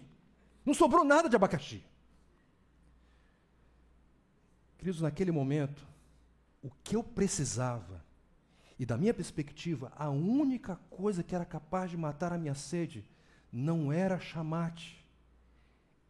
Não 0.66 0.74
sobrou 0.74 1.04
nada 1.04 1.30
de 1.30 1.36
abacaxi. 1.36 1.84
Queridos, 4.78 5.02
naquele 5.02 5.32
momento, 5.32 5.86
o 6.62 6.72
que 6.84 6.96
eu 6.96 7.04
precisava 7.04 8.05
e 8.78 8.86
da 8.86 8.98
minha 8.98 9.14
perspectiva, 9.14 9.92
a 9.96 10.10
única 10.10 10.76
coisa 10.90 11.24
que 11.24 11.34
era 11.34 11.46
capaz 11.46 11.92
de 11.92 11.98
matar 11.98 12.34
a 12.34 12.38
minha 12.38 12.56
sede 12.56 13.08
não 13.52 13.92
era 13.92 14.20
chamate, 14.20 15.06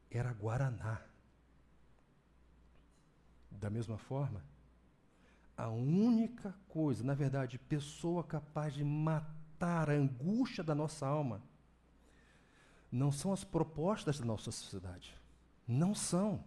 era 0.10 0.34
guaraná. 0.34 1.00
Da 3.52 3.70
mesma 3.70 3.98
forma, 3.98 4.44
a 5.56 5.70
única 5.70 6.56
coisa, 6.68 7.04
na 7.04 7.14
verdade, 7.14 7.60
pessoa 7.60 8.24
capaz 8.24 8.74
de 8.74 8.84
matar 8.84 9.90
a 9.90 9.94
angústia 9.94 10.64
da 10.64 10.74
nossa 10.74 11.06
alma, 11.06 11.42
não 12.92 13.12
são 13.12 13.32
as 13.32 13.44
propostas 13.44 14.20
da 14.20 14.26
nossa 14.26 14.52
sociedade. 14.52 15.16
Não 15.68 15.94
são. 15.94 16.44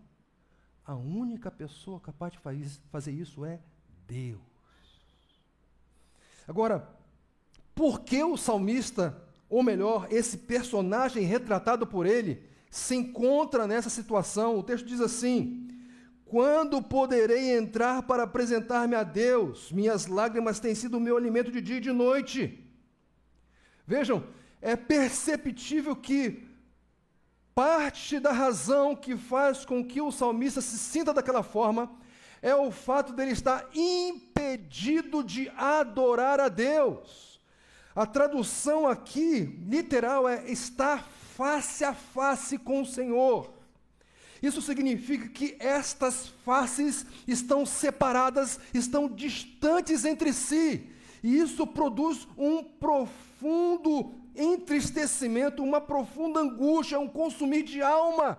A 0.85 0.95
única 0.95 1.51
pessoa 1.51 2.01
capaz 2.01 2.33
de 2.33 2.39
fazer 2.91 3.13
isso 3.13 3.45
é 3.45 3.61
Deus. 4.07 4.48
Agora, 6.49 6.89
por 7.75 8.01
que 8.01 8.25
o 8.25 8.39
salmista, 8.39 9.23
ou 9.51 9.63
melhor, 9.63 10.09
esse 10.11 10.39
personagem 10.39 11.23
retratado 11.23 11.87
por 11.87 12.07
ele, 12.07 12.43
se 12.71 12.97
encontra 12.97 13.67
nessa 13.67 13.91
situação? 13.91 14.59
O 14.59 14.63
texto 14.63 14.87
diz 14.87 15.01
assim: 15.03 15.69
Quando 16.25 16.83
poderei 16.83 17.55
entrar 17.55 18.03
para 18.03 18.23
apresentar-me 18.23 18.97
a 18.97 19.03
Deus? 19.03 19.71
Minhas 19.71 20.07
lágrimas 20.07 20.59
têm 20.59 20.75
sido 20.75 20.97
o 20.97 21.01
meu 21.01 21.19
alimento 21.19 21.53
de 21.53 21.61
dia 21.61 21.77
e 21.77 21.81
de 21.81 21.93
noite. 21.93 22.65
Vejam, 23.87 24.25
é 24.63 24.75
perceptível 24.75 25.95
que 25.95 26.49
parte 27.55 28.19
da 28.19 28.33
razão 28.33 28.97
que 28.97 29.17
faz 29.17 29.67
com 29.67 29.85
que 29.85 30.01
o 30.01 30.11
salmista 30.11 30.63
se 30.63 30.79
sinta 30.79 31.13
daquela 31.13 31.43
forma 31.43 31.91
é 32.41 32.55
o 32.55 32.71
fato 32.71 33.13
dele 33.13 33.33
estar 33.33 33.69
impedido 33.75 35.23
de 35.23 35.51
adorar 35.57 36.41
a 36.41 36.49
Deus. 36.49 37.41
A 37.95 38.07
tradução 38.07 38.87
aqui, 38.87 39.59
literal, 39.67 40.29
é 40.29 40.49
estar 40.51 41.05
face 41.37 41.85
a 41.85 41.95
face 41.95 42.59
com 42.59 42.83
o 42.83 42.87
Senhor. 42.87 43.53
Isso 44.43 44.63
significa 44.63 45.29
que 45.29 45.57
estas 45.59 46.29
faces 46.45 47.05
estão 47.27 47.67
separadas, 47.67 48.61
estão 48.73 49.09
distantes 49.09 50.05
entre 50.05 50.33
si. 50.33 50.89
E 51.23 51.39
isso 51.39 51.67
produz 51.67 52.29
um 52.37 52.63
profundo 52.63 54.15
entristecimento, 54.37 55.63
uma 55.63 55.81
profunda 55.81 56.41
angústia, 56.41 57.01
um 57.01 57.09
consumir 57.09 57.65
de 57.65 57.83
alma, 57.83 58.39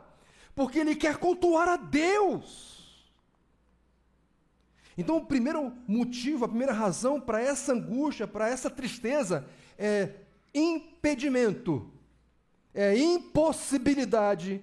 porque 0.56 0.80
ele 0.80 0.96
quer 0.96 1.18
cultuar 1.18 1.68
a 1.68 1.76
Deus. 1.76 2.79
Então, 5.00 5.16
o 5.16 5.26
primeiro 5.26 5.72
motivo, 5.88 6.44
a 6.44 6.48
primeira 6.50 6.74
razão 6.74 7.22
para 7.22 7.42
essa 7.42 7.72
angústia, 7.72 8.28
para 8.28 8.50
essa 8.50 8.70
tristeza, 8.70 9.48
é 9.78 10.10
impedimento, 10.54 11.90
é 12.74 12.98
impossibilidade 12.98 14.62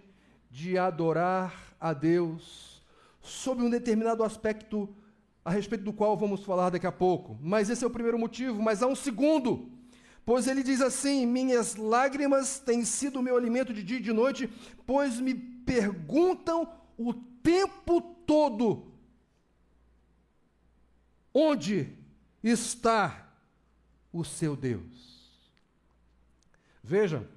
de 0.50 0.76
adorar 0.76 1.74
a 1.80 1.94
Deus 1.94 2.82
sob 3.22 3.62
um 3.62 3.70
determinado 3.70 4.22
aspecto 4.22 4.94
a 5.42 5.50
respeito 5.50 5.84
do 5.84 5.92
qual 5.92 6.14
vamos 6.18 6.44
falar 6.44 6.68
daqui 6.68 6.86
a 6.86 6.92
pouco. 6.92 7.38
Mas 7.40 7.70
esse 7.70 7.82
é 7.82 7.86
o 7.86 7.90
primeiro 7.90 8.18
motivo, 8.18 8.60
mas 8.60 8.82
há 8.82 8.86
um 8.86 8.94
segundo. 8.94 9.70
Pois 10.22 10.46
ele 10.46 10.62
diz 10.62 10.82
assim: 10.82 11.24
Minhas 11.24 11.76
lágrimas 11.76 12.58
têm 12.58 12.84
sido 12.84 13.22
meu 13.22 13.38
alimento 13.38 13.72
de 13.72 13.82
dia 13.82 13.96
e 13.96 14.02
de 14.02 14.12
noite, 14.12 14.50
pois 14.84 15.18
me 15.18 15.32
perguntam 15.32 16.68
o 16.98 17.14
tempo 17.14 18.02
todo 18.26 18.95
Onde 21.38 21.92
está 22.42 23.30
o 24.10 24.24
seu 24.24 24.56
Deus? 24.56 25.38
Veja, 26.82 27.28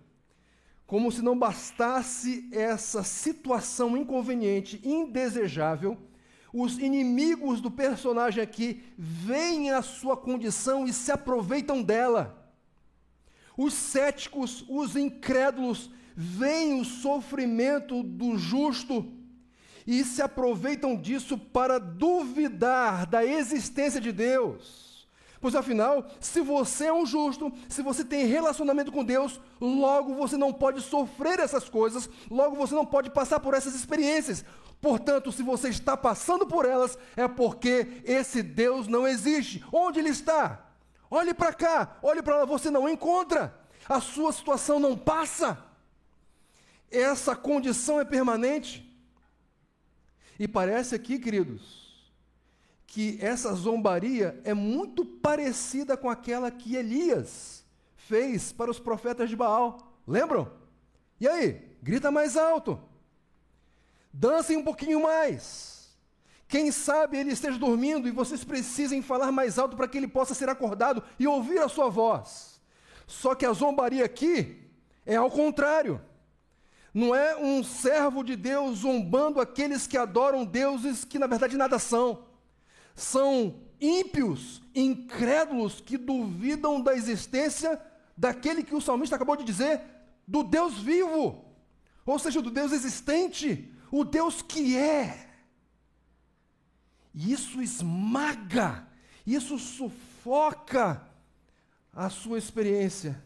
como 0.87 1.11
se 1.11 1.21
não 1.21 1.37
bastasse 1.37 2.47
essa 2.53 3.03
situação 3.03 3.97
inconveniente, 3.97 4.79
indesejável, 4.85 5.97
os 6.53 6.77
inimigos 6.77 7.59
do 7.59 7.69
personagem 7.69 8.41
aqui 8.41 8.81
veem 8.97 9.71
a 9.71 9.81
sua 9.81 10.15
condição 10.15 10.87
e 10.87 10.93
se 10.93 11.11
aproveitam 11.11 11.83
dela. 11.83 12.49
Os 13.57 13.73
céticos, 13.73 14.63
os 14.69 14.95
incrédulos, 14.95 15.91
veem 16.15 16.79
o 16.79 16.85
sofrimento 16.85 18.01
do 18.01 18.37
justo 18.37 19.18
e 19.85 20.03
se 20.03 20.21
aproveitam 20.21 20.95
disso 20.95 21.37
para 21.37 21.79
duvidar 21.79 23.05
da 23.05 23.25
existência 23.25 23.99
de 23.99 24.11
Deus. 24.11 25.07
Pois 25.41 25.55
afinal, 25.55 26.05
se 26.19 26.41
você 26.41 26.87
é 26.87 26.93
um 26.93 27.05
justo, 27.05 27.51
se 27.69 27.81
você 27.81 28.03
tem 28.03 28.25
relacionamento 28.25 28.91
com 28.91 29.05
Deus, 29.05 29.39
logo 29.59 30.15
você 30.15 30.35
não 30.35 30.51
pode 30.51 30.81
sofrer 30.81 31.39
essas 31.39 31.69
coisas, 31.69 32.09
logo 32.29 32.57
você 32.57 32.75
não 32.75 32.85
pode 32.85 33.09
passar 33.09 33.39
por 33.39 33.53
essas 33.53 33.73
experiências. 33.73 34.43
Portanto, 34.81 35.31
se 35.31 35.41
você 35.41 35.69
está 35.69 35.95
passando 35.95 36.45
por 36.45 36.65
elas, 36.65 36.97
é 37.15 37.27
porque 37.27 38.01
esse 38.03 38.41
Deus 38.41 38.87
não 38.87 39.07
existe. 39.07 39.63
Onde 39.71 39.99
ele 39.99 40.09
está? 40.09 40.65
Olhe 41.09 41.33
para 41.33 41.53
cá, 41.53 41.97
olhe 42.01 42.21
para 42.21 42.37
lá, 42.37 42.45
você 42.45 42.69
não 42.69 42.87
encontra. 42.87 43.57
A 43.87 44.01
sua 44.01 44.31
situação 44.31 44.79
não 44.79 44.97
passa. 44.97 45.57
Essa 46.91 47.35
condição 47.35 47.99
é 47.99 48.05
permanente. 48.05 48.88
E 50.39 50.47
parece 50.47 50.95
aqui, 50.95 51.19
queridos, 51.19 52.07
que 52.87 53.19
essa 53.21 53.53
zombaria 53.53 54.39
é 54.45 54.53
muito 54.53 55.03
parecida 55.03 55.97
com 55.97 56.09
aquela 56.09 56.49
que 56.49 56.75
Elias 56.75 57.65
fez 57.97 58.53
para 58.53 58.71
os 58.71 58.79
profetas 58.79 59.29
de 59.29 59.35
Baal. 59.35 59.93
Lembram? 60.07 60.49
E 61.19 61.27
aí? 61.27 61.61
Grita 61.83 62.09
mais 62.09 62.37
alto. 62.37 62.79
Dancem 64.13 64.57
um 64.57 64.63
pouquinho 64.63 65.03
mais. 65.03 65.95
Quem 66.47 66.71
sabe 66.71 67.17
ele 67.17 67.31
esteja 67.31 67.59
dormindo 67.59 68.07
e 68.07 68.11
vocês 68.11 68.43
precisem 68.43 69.01
falar 69.01 69.31
mais 69.31 69.59
alto 69.59 69.75
para 69.75 69.87
que 69.87 69.97
ele 69.97 70.07
possa 70.07 70.33
ser 70.33 70.49
acordado 70.49 71.03
e 71.19 71.27
ouvir 71.27 71.59
a 71.59 71.69
sua 71.69 71.89
voz. 71.89 72.59
Só 73.05 73.35
que 73.35 73.45
a 73.45 73.53
zombaria 73.53 74.05
aqui 74.05 74.67
é 75.05 75.15
ao 75.15 75.29
contrário. 75.29 76.01
Não 76.93 77.13
é 77.13 77.37
um 77.37 77.63
servo 77.63 78.23
de 78.23 78.35
Deus 78.35 78.79
zombando 78.79 79.39
aqueles 79.39 79.85
que 79.85 79.97
adoram 79.97 80.45
deuses 80.45 81.05
que 81.05 81.19
na 81.19 81.27
verdade 81.27 81.55
nada 81.55 81.77
são 81.77 82.29
são 82.99 83.55
ímpios, 83.79 84.61
incrédulos, 84.75 85.79
que 85.79 85.97
duvidam 85.97 86.81
da 86.81 86.93
existência 86.93 87.81
daquele 88.15 88.61
que 88.63 88.75
o 88.75 88.81
salmista 88.81 89.15
acabou 89.15 89.37
de 89.37 89.45
dizer, 89.45 89.81
do 90.27 90.43
Deus 90.43 90.77
vivo, 90.79 91.45
ou 92.05 92.19
seja, 92.19 92.41
do 92.41 92.51
Deus 92.51 92.73
existente, 92.73 93.73
o 93.89 94.03
Deus 94.03 94.41
que 94.41 94.77
é. 94.77 95.29
E 97.13 97.31
isso 97.31 97.61
esmaga, 97.61 98.85
isso 99.25 99.57
sufoca 99.57 101.01
a 101.93 102.09
sua 102.09 102.37
experiência. 102.37 103.23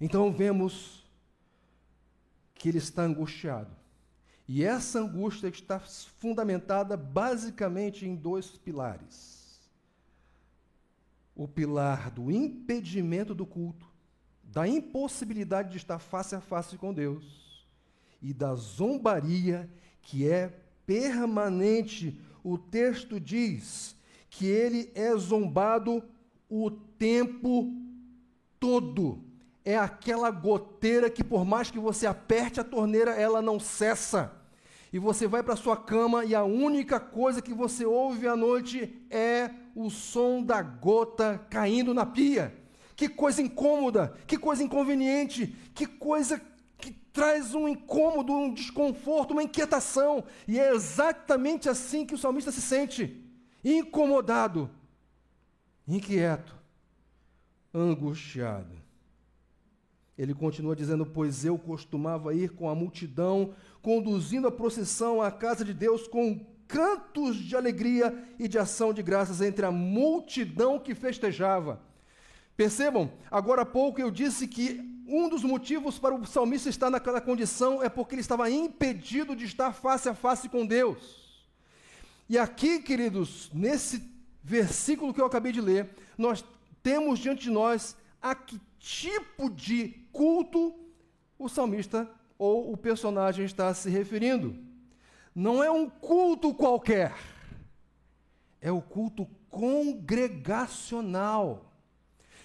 Então 0.00 0.32
vemos 0.32 1.04
que 2.54 2.68
ele 2.68 2.78
está 2.78 3.02
angustiado. 3.02 3.76
E 4.46 4.64
essa 4.64 5.00
angústia 5.00 5.48
está 5.48 5.78
fundamentada 5.78 6.96
basicamente 6.96 8.06
em 8.06 8.16
dois 8.16 8.50
pilares: 8.50 9.60
o 11.34 11.46
pilar 11.46 12.10
do 12.10 12.30
impedimento 12.30 13.34
do 13.34 13.44
culto, 13.44 13.86
da 14.42 14.66
impossibilidade 14.66 15.70
de 15.70 15.76
estar 15.76 15.98
face 15.98 16.34
a 16.34 16.40
face 16.40 16.78
com 16.78 16.94
Deus, 16.94 17.66
e 18.22 18.32
da 18.32 18.54
zombaria 18.54 19.68
que 20.00 20.28
é 20.28 20.48
permanente. 20.86 22.18
O 22.42 22.56
texto 22.56 23.20
diz 23.20 23.94
que 24.30 24.46
ele 24.46 24.90
é 24.94 25.14
zombado 25.16 26.02
o 26.48 26.70
tempo 26.70 27.70
todo. 28.58 29.27
É 29.68 29.76
aquela 29.76 30.30
goteira 30.30 31.10
que, 31.10 31.22
por 31.22 31.44
mais 31.44 31.70
que 31.70 31.78
você 31.78 32.06
aperte 32.06 32.58
a 32.58 32.64
torneira, 32.64 33.10
ela 33.10 33.42
não 33.42 33.60
cessa 33.60 34.32
e 34.90 34.98
você 34.98 35.26
vai 35.26 35.42
para 35.42 35.56
sua 35.56 35.76
cama 35.76 36.24
e 36.24 36.34
a 36.34 36.42
única 36.42 36.98
coisa 36.98 37.42
que 37.42 37.52
você 37.52 37.84
ouve 37.84 38.26
à 38.26 38.34
noite 38.34 38.98
é 39.10 39.50
o 39.74 39.90
som 39.90 40.42
da 40.42 40.62
gota 40.62 41.44
caindo 41.50 41.92
na 41.92 42.06
pia. 42.06 42.56
Que 42.96 43.10
coisa 43.10 43.42
incômoda, 43.42 44.14
que 44.26 44.38
coisa 44.38 44.62
inconveniente, 44.62 45.54
que 45.74 45.84
coisa 45.84 46.40
que 46.78 46.90
traz 46.90 47.54
um 47.54 47.68
incômodo, 47.68 48.32
um 48.32 48.54
desconforto, 48.54 49.32
uma 49.32 49.42
inquietação. 49.42 50.24
E 50.46 50.58
é 50.58 50.72
exatamente 50.72 51.68
assim 51.68 52.06
que 52.06 52.14
o 52.14 52.18
salmista 52.18 52.50
se 52.50 52.62
sente: 52.62 53.22
incomodado, 53.62 54.70
inquieto, 55.86 56.56
angustiado. 57.74 58.77
Ele 60.18 60.34
continua 60.34 60.74
dizendo: 60.74 61.06
Pois 61.06 61.44
eu 61.44 61.56
costumava 61.56 62.34
ir 62.34 62.50
com 62.50 62.68
a 62.68 62.74
multidão 62.74 63.54
conduzindo 63.80 64.48
a 64.48 64.50
procissão 64.50 65.22
à 65.22 65.30
casa 65.30 65.64
de 65.64 65.72
Deus 65.72 66.08
com 66.08 66.44
cantos 66.66 67.36
de 67.36 67.56
alegria 67.56 68.26
e 68.38 68.48
de 68.48 68.58
ação 68.58 68.92
de 68.92 69.02
graças 69.02 69.40
entre 69.40 69.64
a 69.64 69.70
multidão 69.70 70.78
que 70.78 70.94
festejava. 70.94 71.80
Percebam, 72.56 73.10
agora 73.30 73.62
há 73.62 73.64
pouco 73.64 74.00
eu 74.00 74.10
disse 74.10 74.48
que 74.48 74.80
um 75.06 75.28
dos 75.28 75.42
motivos 75.42 75.98
para 75.98 76.14
o 76.14 76.26
salmista 76.26 76.68
estar 76.68 76.90
naquela 76.90 77.20
condição 77.20 77.82
é 77.82 77.88
porque 77.88 78.14
ele 78.14 78.20
estava 78.20 78.50
impedido 78.50 79.34
de 79.34 79.44
estar 79.44 79.72
face 79.72 80.08
a 80.08 80.14
face 80.14 80.48
com 80.48 80.66
Deus. 80.66 81.46
E 82.28 82.36
aqui, 82.36 82.80
queridos, 82.80 83.50
nesse 83.54 84.02
versículo 84.42 85.14
que 85.14 85.20
eu 85.20 85.24
acabei 85.24 85.52
de 85.52 85.62
ler, 85.62 85.88
nós 86.18 86.44
temos 86.82 87.20
diante 87.20 87.44
de 87.44 87.50
nós 87.50 87.96
a 88.20 88.34
que 88.34 88.60
tipo 88.78 89.50
de 89.50 89.88
culto 90.12 90.74
o 91.38 91.48
salmista 91.48 92.10
ou 92.38 92.72
o 92.72 92.76
personagem 92.76 93.44
está 93.44 93.72
se 93.72 93.88
referindo. 93.88 94.56
Não 95.34 95.62
é 95.62 95.70
um 95.70 95.88
culto 95.88 96.52
qualquer, 96.54 97.14
é 98.60 98.72
o 98.72 98.82
culto 98.82 99.26
congregacional. 99.48 101.72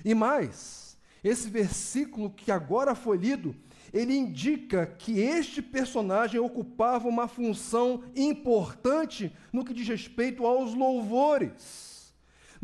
E 0.05 0.13
mais, 0.13 0.95
esse 1.23 1.49
versículo 1.49 2.29
que 2.29 2.51
agora 2.51 2.93
foi 2.93 3.17
lido, 3.17 3.55
ele 3.91 4.15
indica 4.15 4.85
que 4.85 5.19
este 5.19 5.61
personagem 5.61 6.39
ocupava 6.39 7.07
uma 7.07 7.27
função 7.27 8.03
importante 8.15 9.35
no 9.51 9.63
que 9.63 9.73
diz 9.73 9.87
respeito 9.87 10.45
aos 10.45 10.73
louvores, 10.73 11.92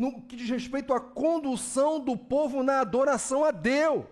no 0.00 0.22
que 0.22 0.34
diz 0.34 0.48
respeito 0.48 0.94
à 0.94 0.98
condução 0.98 2.00
do 2.00 2.16
povo 2.16 2.62
na 2.62 2.80
adoração 2.80 3.44
a 3.44 3.50
Deus. 3.50 4.06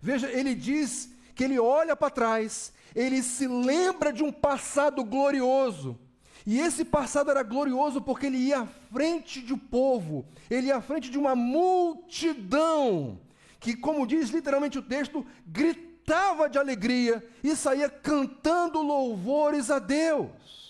Veja, 0.00 0.28
ele 0.28 0.52
diz 0.52 1.14
que 1.32 1.44
ele 1.44 1.60
olha 1.60 1.94
para 1.94 2.10
trás, 2.10 2.72
ele 2.92 3.22
se 3.22 3.46
lembra 3.46 4.12
de 4.12 4.24
um 4.24 4.32
passado 4.32 5.04
glorioso. 5.04 5.96
E 6.44 6.58
esse 6.58 6.84
passado 6.84 7.30
era 7.30 7.44
glorioso 7.44 8.02
porque 8.02 8.26
ele 8.26 8.38
ia 8.38 8.62
à 8.62 8.66
frente 8.66 9.40
de 9.40 9.54
um 9.54 9.58
povo, 9.58 10.26
ele 10.50 10.66
ia 10.66 10.78
à 10.78 10.82
frente 10.82 11.08
de 11.08 11.16
uma 11.16 11.36
multidão, 11.36 13.20
que, 13.60 13.76
como 13.76 14.04
diz 14.04 14.30
literalmente 14.30 14.76
o 14.76 14.82
texto, 14.82 15.24
gritava 15.46 16.50
de 16.50 16.58
alegria 16.58 17.24
e 17.44 17.54
saía 17.54 17.88
cantando 17.88 18.82
louvores 18.82 19.70
a 19.70 19.78
Deus. 19.78 20.61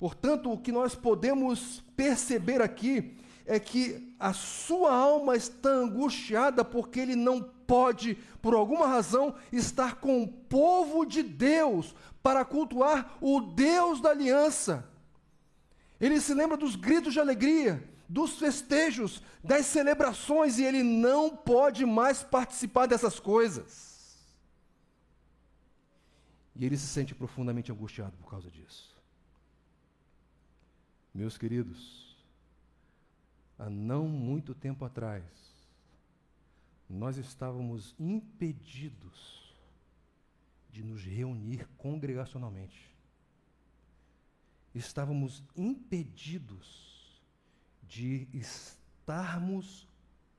Portanto, 0.00 0.50
o 0.50 0.56
que 0.56 0.72
nós 0.72 0.94
podemos 0.94 1.84
perceber 1.94 2.62
aqui 2.62 3.18
é 3.44 3.60
que 3.60 4.14
a 4.18 4.32
sua 4.32 4.94
alma 4.94 5.36
está 5.36 5.68
angustiada 5.68 6.64
porque 6.64 6.98
ele 6.98 7.14
não 7.14 7.42
pode, 7.42 8.14
por 8.40 8.54
alguma 8.54 8.86
razão, 8.86 9.34
estar 9.52 9.96
com 9.96 10.22
o 10.22 10.26
povo 10.26 11.04
de 11.04 11.22
Deus 11.22 11.94
para 12.22 12.46
cultuar 12.46 13.18
o 13.20 13.42
Deus 13.42 14.00
da 14.00 14.08
aliança. 14.08 14.88
Ele 16.00 16.18
se 16.18 16.32
lembra 16.32 16.56
dos 16.56 16.76
gritos 16.76 17.12
de 17.12 17.20
alegria, 17.20 17.86
dos 18.08 18.38
festejos, 18.38 19.22
das 19.44 19.66
celebrações 19.66 20.58
e 20.58 20.64
ele 20.64 20.82
não 20.82 21.36
pode 21.36 21.84
mais 21.84 22.22
participar 22.22 22.86
dessas 22.86 23.20
coisas. 23.20 24.16
E 26.56 26.64
ele 26.64 26.78
se 26.78 26.86
sente 26.86 27.14
profundamente 27.14 27.70
angustiado 27.70 28.16
por 28.16 28.30
causa 28.30 28.50
disso. 28.50 28.89
Meus 31.12 31.36
queridos, 31.36 32.16
há 33.58 33.68
não 33.68 34.06
muito 34.06 34.54
tempo 34.54 34.84
atrás, 34.84 35.24
nós 36.88 37.16
estávamos 37.16 37.94
impedidos 37.98 39.52
de 40.70 40.84
nos 40.84 41.02
reunir 41.02 41.66
congregacionalmente. 41.76 42.88
Estávamos 44.72 45.42
impedidos 45.56 47.20
de 47.82 48.28
estarmos 48.32 49.88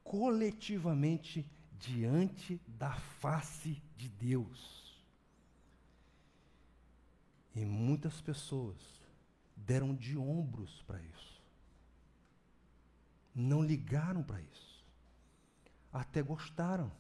coletivamente 0.06 1.46
diante 1.78 2.62
da 2.66 2.94
face 2.94 3.82
de 3.98 4.08
Deus. 4.08 5.04
E 7.54 7.66
muitas 7.66 8.22
pessoas 8.22 9.01
deram 9.72 9.96
de 9.96 10.18
ombros 10.18 10.84
para 10.84 11.02
isso. 11.02 11.42
Não 13.34 13.64
ligaram 13.64 14.22
para 14.22 14.42
isso. 14.42 14.86
Até 15.94 16.22
gostaram. 16.22 16.92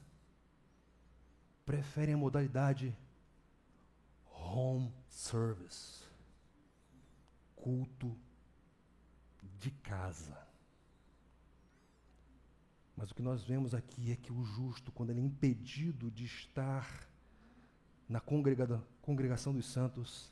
Preferem 1.65 2.15
a 2.15 2.17
modalidade 2.17 2.97
home 4.25 4.93
service 5.09 6.05
culto 7.57 8.17
de 9.59 9.69
casa. 9.69 10.37
Mas 12.95 13.11
o 13.11 13.15
que 13.15 13.21
nós 13.21 13.43
vemos 13.43 13.75
aqui 13.75 14.11
é 14.11 14.15
que 14.15 14.31
o 14.31 14.43
justo, 14.43 14.93
quando 14.93 15.09
ele 15.09 15.19
é 15.19 15.23
impedido 15.23 16.09
de 16.09 16.23
estar 16.23 16.87
na 18.07 18.21
congregação 18.21 19.53
dos 19.53 19.65
santos, 19.65 20.31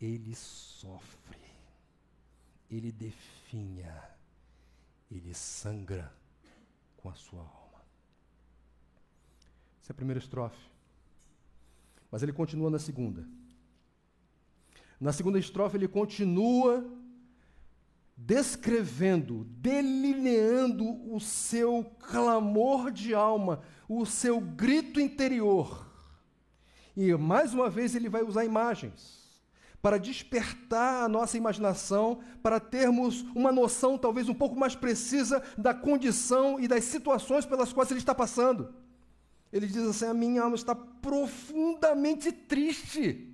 ele 0.00 0.34
sofre, 0.34 1.41
ele 2.76 2.90
definha, 2.90 4.02
ele 5.10 5.34
sangra 5.34 6.12
com 6.96 7.10
a 7.10 7.14
sua 7.14 7.40
alma. 7.40 7.82
Essa 9.82 9.90
é 9.90 9.94
a 9.94 9.96
primeira 9.96 10.18
estrofe. 10.18 10.70
Mas 12.10 12.22
ele 12.22 12.32
continua 12.32 12.70
na 12.70 12.78
segunda. 12.78 13.26
Na 15.00 15.12
segunda 15.12 15.38
estrofe, 15.38 15.76
ele 15.76 15.88
continua 15.88 16.86
descrevendo, 18.16 19.44
delineando 19.44 21.12
o 21.12 21.18
seu 21.18 21.84
clamor 21.98 22.90
de 22.90 23.14
alma, 23.14 23.62
o 23.88 24.06
seu 24.06 24.40
grito 24.40 25.00
interior. 25.00 25.90
E 26.96 27.12
mais 27.14 27.52
uma 27.52 27.68
vez 27.68 27.94
ele 27.94 28.08
vai 28.08 28.22
usar 28.22 28.44
imagens 28.44 29.21
para 29.82 29.98
despertar 29.98 31.04
a 31.04 31.08
nossa 31.08 31.36
imaginação, 31.36 32.20
para 32.40 32.60
termos 32.60 33.22
uma 33.34 33.50
noção 33.50 33.98
talvez 33.98 34.28
um 34.28 34.34
pouco 34.34 34.56
mais 34.56 34.76
precisa 34.76 35.42
da 35.58 35.74
condição 35.74 36.60
e 36.60 36.68
das 36.68 36.84
situações 36.84 37.44
pelas 37.44 37.72
quais 37.72 37.90
ele 37.90 37.98
está 37.98 38.14
passando. 38.14 38.72
Ele 39.52 39.66
diz 39.66 39.84
assim: 39.84 40.04
A 40.06 40.14
minha 40.14 40.42
alma 40.42 40.54
está 40.54 40.74
profundamente 40.74 42.30
triste. 42.30 43.28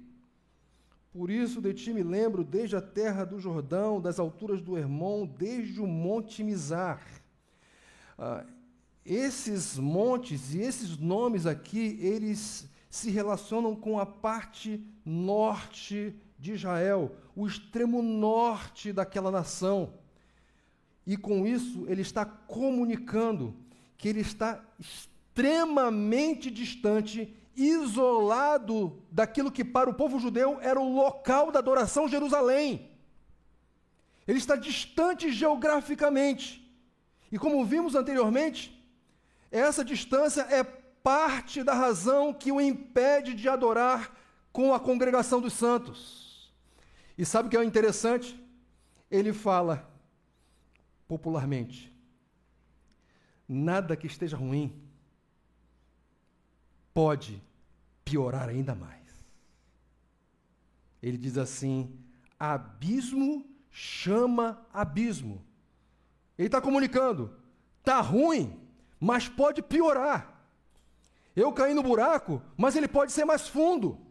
Por 1.13 1.31
isso 1.31 1.61
de 1.61 1.75
ti 1.75 1.93
me 1.93 2.03
lembro 2.03 2.43
desde 2.43 2.77
a 2.77 2.81
terra 2.81 3.25
do 3.25 3.39
Jordão, 3.39 4.01
das 4.01 4.19
alturas 4.19 4.63
do 4.63 4.77
Hermon, 4.77 5.27
desde 5.27 5.81
o 5.81 5.87
monte 5.87 6.43
Mizar. 6.43 7.03
Ah, 8.19 8.45
esses 9.05 9.77
montes 9.79 10.55
e 10.55 10.61
esses 10.61 10.97
nomes 10.99 11.47
aqui, 11.47 11.99
eles 12.01 12.69
se 12.91 13.11
relacionam 13.11 13.77
com 13.77 13.99
a 13.99 14.07
parte 14.07 14.83
norte 15.05 16.15
de 16.39 16.53
Israel, 16.53 17.15
o 17.35 17.47
extremo 17.47 18.01
norte 18.03 18.93
daquela 18.93 19.31
nação. 19.31 19.95
E 21.07 21.17
com 21.17 21.47
isso, 21.47 21.85
ele 21.89 22.03
está 22.03 22.25
comunicando 22.25 23.55
que 23.97 24.09
ele 24.09 24.21
está 24.21 24.63
extremamente 24.79 26.51
distante 26.51 27.35
isolado 27.57 29.03
daquilo 29.11 29.51
que 29.51 29.65
para 29.65 29.91
o 29.91 29.95
povo 29.95 30.21
judeu 30.21 30.59
era 30.61 30.79
o 30.79 30.95
local 30.95 31.51
da 31.51 31.59
adoração 31.59 32.07
Jerusalém. 32.07 32.89
Ele 34.27 34.39
está 34.39 34.55
distante 34.55 35.33
geograficamente. 35.33 36.65
E 37.33 37.39
como 37.39 37.65
vimos 37.65 37.95
anteriormente, 37.95 38.79
essa 39.51 39.85
distância 39.85 40.43
é 40.43 40.63
parte 40.63 41.65
da 41.65 41.75
razão 41.75 42.33
que 42.33 42.53
o 42.53 42.61
impede 42.61 43.35
de 43.35 43.49
adorar 43.49 44.15
com 44.53 44.75
a 44.75 44.79
congregação 44.79 45.41
dos 45.41 45.55
santos. 45.55 46.28
E 47.19 47.27
sabe 47.27 47.49
o 47.49 47.51
que 47.51 47.57
é 47.57 47.65
interessante? 47.65 48.41
Ele 49.11 49.33
fala 49.33 49.91
popularmente: 51.09 51.93
nada 53.49 53.97
que 53.97 54.07
esteja 54.07 54.37
ruim 54.37 54.81
pode 56.95 57.43
piorar 58.05 58.49
ainda 58.49 58.73
mais. 58.73 59.03
Ele 61.03 61.19
diz 61.19 61.37
assim: 61.37 61.99
abismo 62.39 63.45
chama 63.69 64.65
abismo. 64.73 65.45
Ele 66.39 66.47
está 66.47 66.61
comunicando, 66.61 67.37
está 67.81 68.01
ruim, 68.01 68.61
mas 69.01 69.29
pode 69.29 69.61
piorar. 69.61 70.37
Eu 71.35 71.53
caí 71.53 71.75
no 71.75 71.83
buraco, 71.83 72.41
mas 72.57 72.77
ele 72.77 72.87
pode 72.87 73.11
ser 73.11 73.25
mais 73.25 73.49
fundo. 73.49 74.08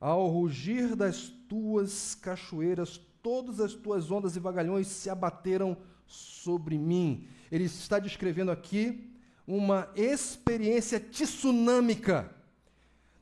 Ao 0.00 0.26
rugir 0.28 0.96
das 0.96 1.28
tuas 1.46 2.14
cachoeiras, 2.14 2.98
todas 3.22 3.60
as 3.60 3.74
tuas 3.74 4.10
ondas 4.10 4.34
e 4.34 4.40
vagalhões 4.40 4.86
se 4.86 5.10
abateram 5.10 5.76
sobre 6.06 6.78
mim. 6.78 7.28
Ele 7.52 7.64
está 7.64 7.98
descrevendo 7.98 8.50
aqui 8.50 9.12
uma 9.46 9.90
experiência 9.94 10.98
tsunâmica. 10.98 12.34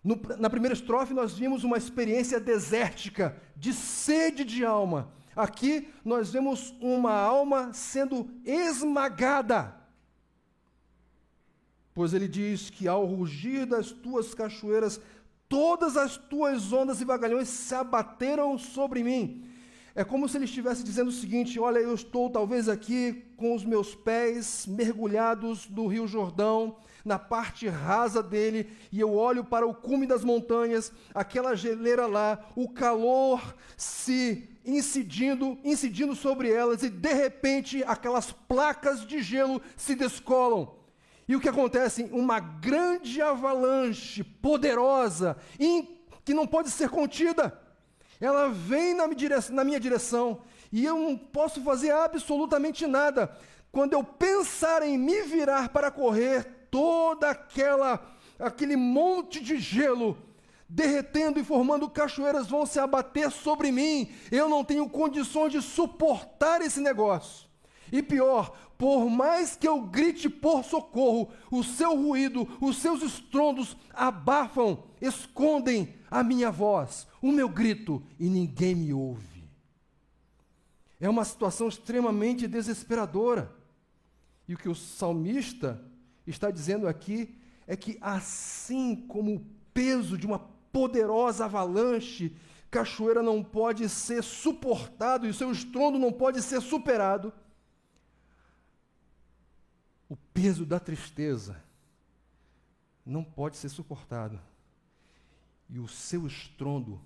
No, 0.05 0.21
na 0.39 0.49
primeira 0.49 0.75
estrofe, 0.75 1.13
nós 1.13 1.33
vimos 1.35 1.65
uma 1.65 1.77
experiência 1.77 2.39
desértica, 2.39 3.37
de 3.57 3.73
sede 3.73 4.45
de 4.45 4.65
alma. 4.65 5.13
Aqui, 5.35 5.89
nós 6.05 6.31
vemos 6.31 6.75
uma 6.81 7.13
alma 7.13 7.73
sendo 7.73 8.31
esmagada. 8.45 9.75
Pois 11.95 12.15
ele 12.15 12.29
diz 12.29 12.71
que 12.71 12.87
ao 12.87 13.05
rugir 13.05 13.67
das 13.67 13.91
tuas 13.91 14.33
cachoeiras, 14.33 15.01
todas 15.49 15.97
as 15.97 16.17
tuas 16.17 16.73
ondas 16.73 17.01
e 17.01 17.05
vagalhões 17.05 17.49
se 17.49 17.75
abateram 17.75 18.59
sobre 18.59 19.03
mim. 19.03 19.45
É 19.95 20.05
como 20.05 20.29
se 20.29 20.37
ele 20.37 20.45
estivesse 20.45 20.85
dizendo 20.85 21.09
o 21.09 21.13
seguinte: 21.13 21.59
Olha, 21.59 21.79
eu 21.79 21.95
estou 21.95 22.31
talvez 22.31 22.69
aqui 22.69 23.25
com 23.37 23.55
os 23.55 23.65
meus 23.65 23.95
pés 23.95 24.65
mergulhados 24.67 25.69
no 25.69 25.89
Rio 25.89 26.07
Jordão, 26.07 26.77
na 27.05 27.19
parte 27.19 27.67
rasa 27.67 28.23
dele, 28.23 28.71
e 28.93 29.01
eu 29.01 29.13
olho 29.15 29.45
para 29.45 29.67
o 29.67 29.75
cume 29.75 30.07
das 30.07 30.23
montanhas, 30.23 30.93
aquela 31.13 31.57
geleira 31.57 32.07
lá, 32.07 32.39
o 32.55 32.69
calor 32.69 33.57
se 33.77 34.49
incidindo, 34.65 35.59
incidindo 35.65 36.15
sobre 36.15 36.49
elas, 36.49 36.83
e 36.83 36.91
de 36.91 37.15
repente 37.15 37.83
aquelas 37.85 38.31
placas 38.31 39.05
de 39.05 39.23
gelo 39.23 39.61
se 39.77 39.97
descolam. 39.97 40.78
E 41.29 41.37
o 41.37 41.41
que 41.41 41.49
acontece? 41.49 42.09
Uma 42.11 42.41
grande 42.41 43.21
avalanche 43.21 44.25
poderosa, 44.25 45.37
que 46.25 46.35
não 46.35 46.47
pode 46.47 46.71
ser 46.71 46.89
contida 46.89 47.69
ela 48.21 48.49
vem 48.49 48.95
na 48.95 49.65
minha 49.65 49.79
direção 49.79 50.41
e 50.73 50.85
eu 50.85 50.99
não 50.99 51.17
posso 51.17 51.63
fazer 51.63 51.91
absolutamente 51.91 52.87
nada. 52.87 53.31
Quando 53.71 53.93
eu 53.93 54.03
pensar 54.03 54.83
em 54.83 54.99
me 54.99 55.23
virar 55.23 55.69
para 55.69 55.91
correr, 55.91 56.67
toda 56.71 57.31
aquela 57.31 58.15
aquele 58.39 58.77
monte 58.77 59.41
de 59.41 59.59
gelo 59.59 60.17
derretendo 60.69 61.41
e 61.41 61.45
formando 61.45 61.89
cachoeiras 61.89 62.47
vão 62.47 62.67
se 62.67 62.79
abater 62.79 63.31
sobre 63.31 63.71
mim. 63.71 64.11
Eu 64.31 64.49
não 64.49 64.65
tenho 64.65 64.89
condições 64.89 65.53
de 65.53 65.63
suportar 65.63 66.61
esse 66.61 66.81
negócio. 66.81 67.49
E 67.91 68.03
pior, 68.03 68.53
por 68.79 69.11
mais 69.11 69.57
que 69.57 69.67
eu 69.67 69.83
grite 69.83 70.31
por 70.31 70.65
socorro, 70.65 71.33
o 71.51 71.65
seu 71.65 71.97
ruído, 71.97 72.49
os 72.61 72.79
seus 72.79 73.03
estrondos 73.03 73.77
abafam, 73.93 74.85
escondem 75.01 75.97
a 76.09 76.23
minha 76.23 76.49
voz, 76.49 77.09
o 77.21 77.33
meu 77.33 77.49
grito, 77.49 78.01
e 78.21 78.31
ninguém 78.31 78.77
me 78.77 78.93
ouve. 78.93 79.45
É 81.01 81.09
uma 81.09 81.25
situação 81.25 81.67
extremamente 81.67 82.47
desesperadora. 82.47 83.53
E 84.47 84.55
o 84.55 84.59
que 84.59 84.69
o 84.69 84.75
salmista 84.75 85.83
está 86.25 86.49
dizendo 86.51 86.87
aqui 86.87 87.37
é 87.67 87.77
que, 87.77 87.99
assim 88.01 88.95
como 89.09 89.35
o 89.35 89.47
peso 89.75 90.17
de 90.17 90.27
uma 90.27 90.39
poderosa 90.73 91.47
avalanche, 91.47 92.35
cachoeira 92.71 93.23
não 93.23 93.43
pode 93.43 93.89
ser 93.89 94.23
suportado 94.23 95.27
e 95.27 95.31
o 95.31 95.35
seu 95.35 95.51
estrondo 95.51 95.99
não 95.99 96.13
pode 96.13 96.43
ser 96.43 96.61
superado, 96.61 97.33
o 100.09 100.17
peso 100.17 100.65
da 100.65 100.81
tristeza 100.81 101.63
não 103.05 103.23
pode 103.23 103.57
ser 103.57 103.69
suportado 103.69 104.41
e 105.69 105.79
o 105.79 105.87
seu 105.87 106.27
estrondo 106.27 107.01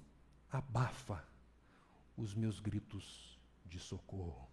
abafa 0.50 1.26
os 2.16 2.34
meus 2.34 2.60
gritos 2.60 3.40
de 3.64 3.78
socorro. 3.78 4.48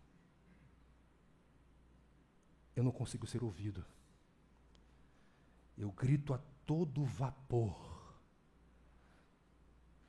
Eu 2.75 2.83
não 2.83 2.91
consigo 2.91 3.27
ser 3.27 3.43
ouvido. 3.43 3.85
Eu 5.77 5.91
grito 5.91 6.33
a 6.33 6.39
todo 6.65 7.03
vapor. 7.03 7.77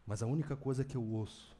Mas 0.06 0.22
a 0.22 0.26
única 0.26 0.56
coisa 0.56 0.84
que 0.84 0.96
eu 0.96 1.02
ouço 1.02 1.56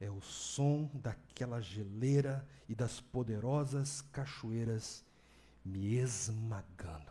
é 0.00 0.10
o 0.10 0.20
som 0.20 0.90
daquela 0.94 1.60
geleira 1.60 2.46
e 2.68 2.74
das 2.74 3.00
poderosas 3.00 4.00
cachoeiras 4.12 5.04
me 5.64 5.96
esmagando. 5.96 7.10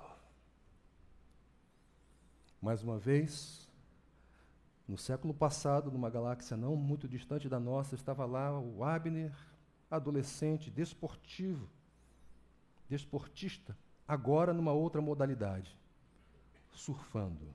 Mais 2.61 2.83
uma 2.83 2.97
vez, 2.97 3.69
no 4.87 4.97
século 4.97 5.33
passado, 5.33 5.91
numa 5.91 6.09
galáxia 6.09 6.57
não 6.57 6.75
muito 6.75 7.07
distante 7.07 7.47
da 7.47 7.59
nossa, 7.59 7.95
estava 7.95 8.25
lá 8.25 8.59
o 8.59 8.83
Abner, 8.83 9.31
adolescente, 9.89 10.69
desportivo, 10.69 11.69
desportista, 12.89 13.77
agora 14.07 14.53
numa 14.53 14.73
outra 14.73 15.01
modalidade, 15.01 15.77
surfando. 16.73 17.53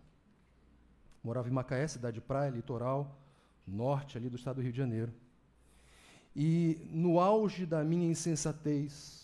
Morava 1.23 1.49
em 1.49 1.53
Macaé, 1.53 1.87
cidade 1.89 2.15
de 2.15 2.21
praia, 2.21 2.51
litoral, 2.51 3.19
norte 3.67 4.17
ali 4.17 4.29
do 4.29 4.37
estado 4.37 4.57
do 4.57 4.63
Rio 4.63 4.73
de 4.73 4.79
Janeiro. 4.79 5.13
E 6.37 6.89
no 6.91 7.21
auge 7.21 7.65
da 7.65 7.83
minha 7.85 8.11
insensatez, 8.11 9.24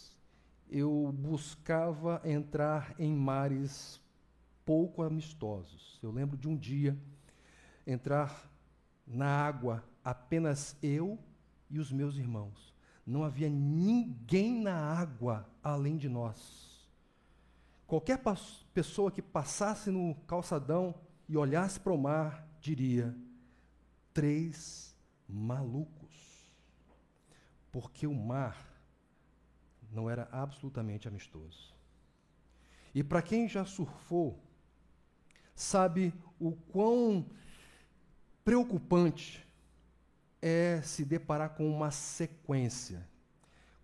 eu 0.70 1.12
buscava 1.12 2.20
entrar 2.24 2.94
em 2.98 3.12
mares 3.12 4.00
pouco 4.64 5.02
amistosos. 5.02 5.98
Eu 6.00 6.12
lembro 6.12 6.36
de 6.36 6.48
um 6.48 6.56
dia 6.56 6.96
entrar 7.84 8.48
na 9.06 9.26
água 9.26 9.84
apenas 10.04 10.76
eu 10.80 11.18
e 11.68 11.80
os 11.80 11.90
meus 11.90 12.16
irmãos. 12.16 12.72
Não 13.04 13.24
havia 13.24 13.48
ninguém 13.48 14.62
na 14.62 14.74
água 14.74 15.48
além 15.62 15.96
de 15.96 16.08
nós. 16.08 16.88
Qualquer 17.86 18.20
pessoa 18.72 19.10
que 19.10 19.20
passasse 19.20 19.90
no 19.90 20.14
calçadão 20.28 20.94
e 21.28 21.36
olhasse 21.36 21.80
para 21.80 21.92
o 21.92 21.98
mar 21.98 22.46
diria: 22.60 23.16
três 24.14 24.96
malucos. 25.28 26.54
Porque 27.72 28.06
o 28.06 28.14
mar 28.14 28.69
não 29.92 30.08
era 30.08 30.28
absolutamente 30.30 31.08
amistoso. 31.08 31.74
E 32.94 33.02
para 33.02 33.22
quem 33.22 33.48
já 33.48 33.64
surfou, 33.64 34.38
sabe 35.54 36.12
o 36.38 36.52
quão 36.52 37.26
preocupante 38.44 39.46
é 40.42 40.80
se 40.82 41.04
deparar 41.04 41.50
com 41.50 41.70
uma 41.70 41.90
sequência. 41.90 43.06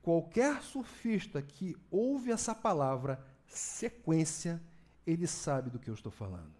Qualquer 0.03 0.63
surfista 0.63 1.43
que 1.43 1.77
ouve 1.91 2.31
essa 2.31 2.55
palavra 2.55 3.25
sequência, 3.47 4.61
ele 5.07 5.27
sabe 5.27 5.71
do 5.71 5.79
que 5.79 5.91
eu 5.91 5.95
estou 5.95 6.13
falando. 6.13 6.55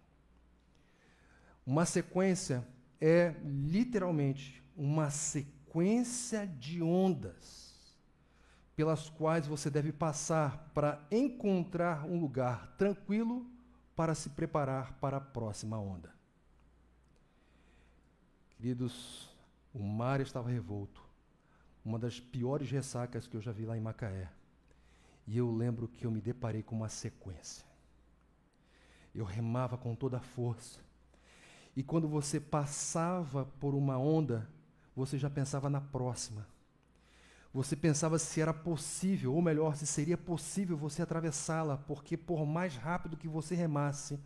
Uma 1.65 1.85
sequência 1.85 2.65
é 2.99 3.35
literalmente 3.43 4.63
uma 4.75 5.09
sequência 5.09 6.47
de 6.47 6.81
ondas 6.81 7.66
pelas 8.77 9.09
quais 9.09 9.47
você 9.47 9.71
deve 9.71 9.91
passar 9.91 10.69
para 10.71 11.03
encontrar 11.09 12.05
um 12.05 12.19
lugar 12.19 12.75
tranquilo 12.77 13.43
para 13.95 14.13
se 14.13 14.29
preparar 14.29 14.93
para 14.99 15.17
a 15.17 15.21
próxima 15.21 15.79
onda. 15.79 16.13
Queridos, 18.51 19.35
o 19.73 19.81
mar 19.81 20.21
estava 20.21 20.47
revolto. 20.47 21.03
Uma 21.83 21.97
das 21.97 22.19
piores 22.19 22.69
ressacas 22.69 23.25
que 23.25 23.35
eu 23.35 23.41
já 23.41 23.51
vi 23.51 23.65
lá 23.65 23.75
em 23.75 23.81
Macaé. 23.81 24.29
E 25.25 25.35
eu 25.35 25.51
lembro 25.51 25.87
que 25.87 26.05
eu 26.05 26.11
me 26.11 26.21
deparei 26.21 26.61
com 26.61 26.75
uma 26.75 26.87
sequência. 26.87 27.65
Eu 29.13 29.25
remava 29.25 29.75
com 29.75 29.95
toda 29.95 30.17
a 30.17 30.21
força. 30.21 30.79
E 31.75 31.81
quando 31.81 32.07
você 32.07 32.39
passava 32.39 33.43
por 33.59 33.73
uma 33.73 33.97
onda, 33.97 34.47
você 34.95 35.17
já 35.17 35.31
pensava 35.31 35.67
na 35.67 35.81
próxima. 35.81 36.45
Você 37.57 37.75
pensava 37.75 38.19
se 38.19 38.39
era 38.39 38.53
possível, 38.53 39.33
ou 39.33 39.41
melhor, 39.41 39.75
se 39.75 39.87
seria 39.87 40.15
possível 40.15 40.77
você 40.77 41.01
atravessá-la, 41.01 41.75
porque 41.75 42.15
por 42.15 42.45
mais 42.45 42.75
rápido 42.75 43.17
que 43.17 43.27
você 43.27 43.55
remasse, 43.55 44.19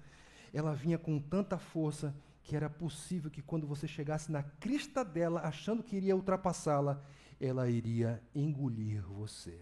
ela 0.54 0.76
vinha 0.76 0.98
com 0.98 1.18
tanta 1.18 1.58
força 1.58 2.14
que 2.44 2.58
era 2.58 2.70
possível 2.70 3.32
que 3.32 3.42
quando 3.42 3.66
você 3.66 3.88
chegasse 3.88 4.30
na 4.30 4.44
crista 4.44 5.06
dela, 5.06 5.48
achando 5.48 5.82
que 5.82 5.96
iria 5.96 6.14
ultrapassá-la, 6.14 7.02
ela 7.40 7.70
iria 7.70 8.22
engolir 8.36 9.02
você. 9.02 9.62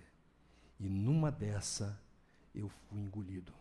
E 0.79 0.89
numa 0.89 1.29
dessa, 1.29 2.01
eu 2.55 2.69
fui 2.69 2.99
engolido. 2.99 3.53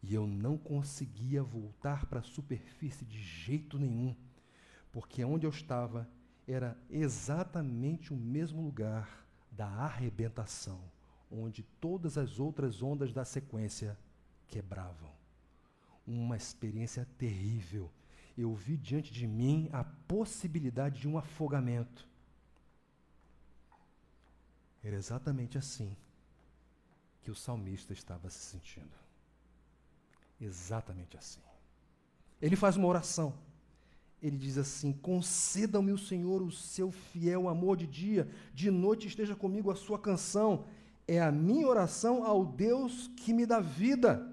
E 0.00 0.14
eu 0.14 0.24
não 0.24 0.56
conseguia 0.56 1.42
voltar 1.42 2.06
para 2.06 2.20
a 2.20 2.22
superfície 2.22 3.04
de 3.04 3.20
jeito 3.20 3.76
nenhum, 3.76 4.14
porque 4.92 5.24
onde 5.24 5.48
eu 5.48 5.50
estava 5.50 6.08
era 6.46 6.76
exatamente 6.90 8.12
o 8.12 8.16
mesmo 8.16 8.62
lugar 8.62 9.24
da 9.50 9.66
arrebentação, 9.66 10.80
onde 11.30 11.62
todas 11.80 12.18
as 12.18 12.40
outras 12.40 12.82
ondas 12.82 13.12
da 13.12 13.24
sequência 13.24 13.98
quebravam. 14.48 15.10
Uma 16.06 16.36
experiência 16.36 17.06
terrível. 17.16 17.90
Eu 18.36 18.54
vi 18.54 18.76
diante 18.76 19.12
de 19.12 19.26
mim 19.26 19.68
a 19.72 19.84
possibilidade 19.84 21.00
de 21.00 21.08
um 21.08 21.16
afogamento. 21.16 22.08
Era 24.82 24.96
exatamente 24.96 25.56
assim 25.56 25.96
que 27.20 27.30
o 27.30 27.34
salmista 27.34 27.92
estava 27.92 28.28
se 28.28 28.38
sentindo. 28.38 28.96
Exatamente 30.40 31.16
assim. 31.16 31.40
Ele 32.40 32.56
faz 32.56 32.76
uma 32.76 32.88
oração 32.88 33.32
ele 34.22 34.36
diz 34.36 34.56
assim: 34.56 34.92
Conceda-me 34.92 35.90
o 35.90 35.98
Senhor 35.98 36.40
o 36.40 36.52
seu 36.52 36.92
fiel 36.92 37.48
amor 37.48 37.76
de 37.76 37.86
dia, 37.86 38.28
de 38.54 38.70
noite 38.70 39.08
esteja 39.08 39.34
comigo 39.34 39.70
a 39.70 39.74
sua 39.74 39.98
canção. 39.98 40.64
É 41.08 41.20
a 41.20 41.32
minha 41.32 41.66
oração 41.66 42.24
ao 42.24 42.44
Deus 42.44 43.10
que 43.16 43.32
me 43.32 43.44
dá 43.44 43.58
vida. 43.58 44.30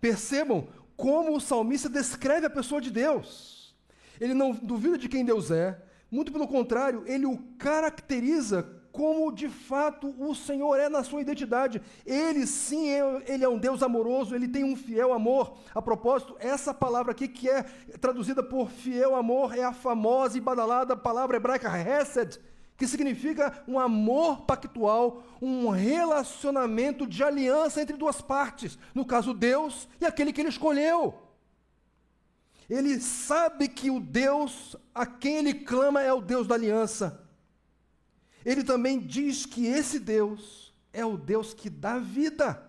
Percebam 0.00 0.68
como 0.96 1.36
o 1.36 1.40
salmista 1.40 1.88
descreve 1.88 2.46
a 2.46 2.50
pessoa 2.50 2.80
de 2.80 2.90
Deus. 2.90 3.74
Ele 4.20 4.32
não 4.32 4.52
duvida 4.52 4.96
de 4.96 5.08
quem 5.08 5.24
Deus 5.24 5.50
é, 5.50 5.82
muito 6.10 6.30
pelo 6.30 6.46
contrário, 6.46 7.02
ele 7.06 7.26
o 7.26 7.36
caracteriza 7.58 8.75
como 8.96 9.30
de 9.30 9.50
fato 9.50 10.14
o 10.18 10.34
Senhor 10.34 10.74
é 10.76 10.88
na 10.88 11.04
sua 11.04 11.20
identidade. 11.20 11.82
Ele 12.06 12.46
sim, 12.46 12.88
é, 12.88 13.24
ele 13.26 13.44
é 13.44 13.48
um 13.48 13.58
Deus 13.58 13.82
amoroso, 13.82 14.34
ele 14.34 14.48
tem 14.48 14.64
um 14.64 14.74
fiel 14.74 15.12
amor. 15.12 15.58
A 15.74 15.82
propósito, 15.82 16.34
essa 16.40 16.72
palavra 16.72 17.12
aqui 17.12 17.28
que 17.28 17.46
é 17.46 17.62
traduzida 18.00 18.42
por 18.42 18.70
fiel 18.70 19.14
amor 19.14 19.54
é 19.54 19.62
a 19.62 19.72
famosa 19.74 20.38
e 20.38 20.40
badalada 20.40 20.96
palavra 20.96 21.36
hebraica 21.36 21.70
hesed, 21.76 22.40
que 22.74 22.88
significa 22.88 23.62
um 23.68 23.78
amor 23.78 24.46
pactual, 24.46 25.22
um 25.42 25.68
relacionamento 25.68 27.06
de 27.06 27.22
aliança 27.22 27.82
entre 27.82 27.98
duas 27.98 28.22
partes, 28.22 28.78
no 28.94 29.04
caso 29.04 29.34
Deus 29.34 29.86
e 30.00 30.06
aquele 30.06 30.32
que 30.32 30.40
ele 30.40 30.48
escolheu. 30.48 31.22
Ele 32.68 32.98
sabe 32.98 33.68
que 33.68 33.90
o 33.90 34.00
Deus 34.00 34.74
a 34.94 35.04
quem 35.04 35.36
ele 35.36 35.52
clama 35.52 36.00
é 36.00 36.10
o 36.10 36.22
Deus 36.22 36.46
da 36.46 36.54
aliança 36.54 37.25
ele 38.46 38.62
também 38.62 39.00
diz 39.00 39.44
que 39.44 39.66
esse 39.66 39.98
Deus 39.98 40.72
é 40.92 41.04
o 41.04 41.16
Deus 41.16 41.52
que 41.52 41.68
dá 41.68 41.98
vida. 41.98 42.64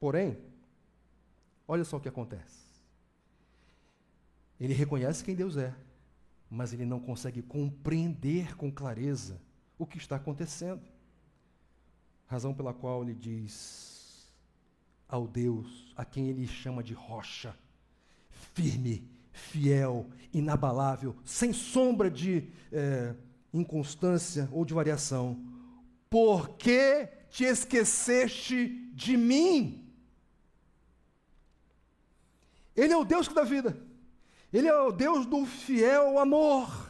Porém, 0.00 0.36
olha 1.68 1.84
só 1.84 1.96
o 1.96 2.00
que 2.00 2.08
acontece. 2.08 2.58
Ele 4.58 4.74
reconhece 4.74 5.22
quem 5.22 5.36
Deus 5.36 5.56
é, 5.56 5.72
mas 6.50 6.72
ele 6.72 6.84
não 6.84 6.98
consegue 6.98 7.40
compreender 7.40 8.56
com 8.56 8.68
clareza 8.68 9.40
o 9.78 9.86
que 9.86 9.96
está 9.96 10.16
acontecendo. 10.16 10.82
Razão 12.26 12.52
pela 12.52 12.74
qual 12.74 13.04
ele 13.04 13.14
diz 13.14 14.28
ao 15.08 15.28
Deus 15.28 15.94
a 15.96 16.04
quem 16.04 16.28
ele 16.28 16.48
chama 16.48 16.82
de 16.82 16.94
rocha, 16.94 17.56
firme, 18.54 19.08
fiel, 19.32 20.08
inabalável, 20.32 21.16
sem 21.24 21.52
sombra 21.52 22.10
de 22.10 22.48
é, 22.72 23.14
inconstância 23.52 24.48
ou 24.52 24.64
de 24.64 24.74
variação. 24.74 25.42
Por 26.08 26.56
que 26.56 27.08
te 27.30 27.44
esqueceste 27.44 28.90
de 28.92 29.16
mim? 29.16 29.86
Ele 32.74 32.92
é 32.92 32.96
o 32.96 33.04
Deus 33.04 33.28
que 33.28 33.34
dá 33.34 33.42
vida. 33.42 33.76
Ele 34.52 34.66
é 34.66 34.74
o 34.74 34.90
Deus 34.90 35.26
do 35.26 35.44
fiel 35.46 36.18
amor. 36.18 36.88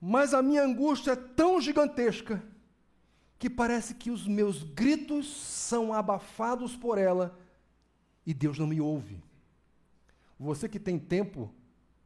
Mas 0.00 0.34
a 0.34 0.42
minha 0.42 0.62
angústia 0.62 1.12
é 1.12 1.16
tão 1.16 1.60
gigantesca 1.60 2.42
que 3.38 3.48
parece 3.48 3.94
que 3.94 4.10
os 4.10 4.26
meus 4.26 4.62
gritos 4.62 5.34
são 5.34 5.92
abafados 5.92 6.76
por 6.76 6.98
ela 6.98 7.38
e 8.24 8.32
Deus 8.32 8.58
não 8.58 8.66
me 8.66 8.80
ouve. 8.80 9.22
Você 10.44 10.68
que 10.68 10.78
tem 10.78 10.98
tempo 10.98 11.50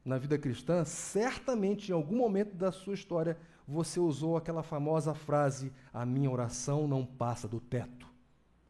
na 0.05 0.17
vida 0.17 0.39
cristã, 0.39 0.85
certamente 0.85 1.91
em 1.91 1.93
algum 1.93 2.17
momento 2.17 2.55
da 2.55 2.71
sua 2.71 2.95
história 2.95 3.37
você 3.67 3.99
usou 3.99 4.37
aquela 4.37 4.63
famosa 4.63 5.13
frase: 5.13 5.73
A 5.93 6.07
minha 6.07 6.31
oração 6.31 6.87
não 6.87 7.05
passa 7.05 7.49
do 7.49 7.59
teto. 7.59 8.07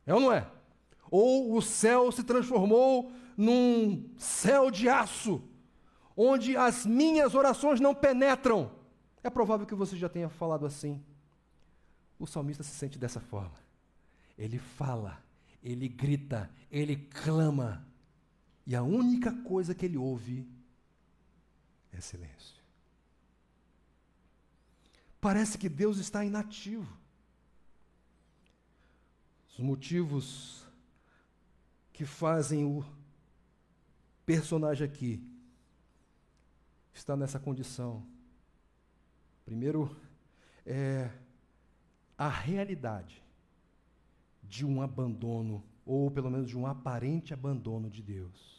É 0.06 0.14
ou 0.14 0.20
não 0.20 0.32
é? 0.32 0.50
Ou 1.10 1.54
o 1.54 1.60
céu 1.60 2.10
se 2.10 2.24
transformou 2.24 3.12
num 3.36 4.08
céu 4.16 4.70
de 4.70 4.88
aço, 4.88 5.42
onde 6.16 6.56
as 6.56 6.86
minhas 6.86 7.34
orações 7.34 7.78
não 7.78 7.94
penetram. 7.94 8.70
É 9.22 9.28
provável 9.28 9.66
que 9.66 9.74
você 9.74 9.98
já 9.98 10.08
tenha 10.08 10.30
falado 10.30 10.64
assim. 10.64 11.04
O 12.18 12.26
salmista 12.26 12.62
se 12.62 12.70
sente 12.70 12.98
dessa 12.98 13.20
forma. 13.20 13.58
Ele 14.38 14.58
fala, 14.58 15.22
ele 15.62 15.88
grita, 15.88 16.50
ele 16.70 16.96
clama, 16.96 17.86
e 18.68 18.76
a 18.76 18.82
única 18.82 19.32
coisa 19.32 19.74
que 19.74 19.86
ele 19.86 19.96
ouve 19.96 20.46
é 21.90 21.98
silêncio. 22.02 22.62
Parece 25.18 25.56
que 25.56 25.70
Deus 25.70 25.96
está 25.96 26.22
inativo. 26.22 26.86
Os 29.48 29.58
motivos 29.58 30.66
que 31.94 32.04
fazem 32.04 32.66
o 32.66 32.84
personagem 34.26 34.86
aqui 34.86 35.26
estar 36.92 37.16
nessa 37.16 37.40
condição. 37.40 38.06
Primeiro, 39.46 39.96
é 40.66 41.10
a 42.18 42.28
realidade 42.28 43.24
de 44.42 44.66
um 44.66 44.82
abandono, 44.82 45.64
ou 45.86 46.10
pelo 46.10 46.30
menos 46.30 46.50
de 46.50 46.58
um 46.58 46.66
aparente 46.66 47.32
abandono 47.32 47.88
de 47.88 48.02
Deus. 48.02 48.57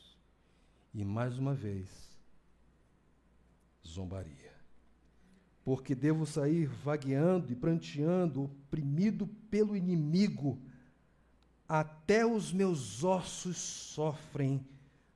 E 0.94 1.04
mais 1.06 1.38
uma 1.38 1.54
vez, 1.54 1.88
zombaria. 3.86 4.54
Porque 5.64 5.94
devo 5.94 6.26
sair 6.26 6.66
vagueando 6.66 7.52
e 7.52 7.56
pranteando, 7.56 8.46
oprimido 8.46 9.28
pelo 9.50 9.76
inimigo, 9.76 10.60
até 11.68 12.26
os 12.26 12.52
meus 12.52 13.04
ossos 13.04 13.58
sofrem 13.58 14.66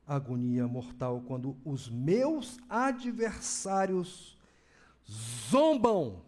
agonia 0.05 0.67
mortal 0.67 1.24
quando 1.26 1.57
os 1.65 1.89
meus 1.89 2.59
adversários 2.69 4.38
zombam, 5.49 6.21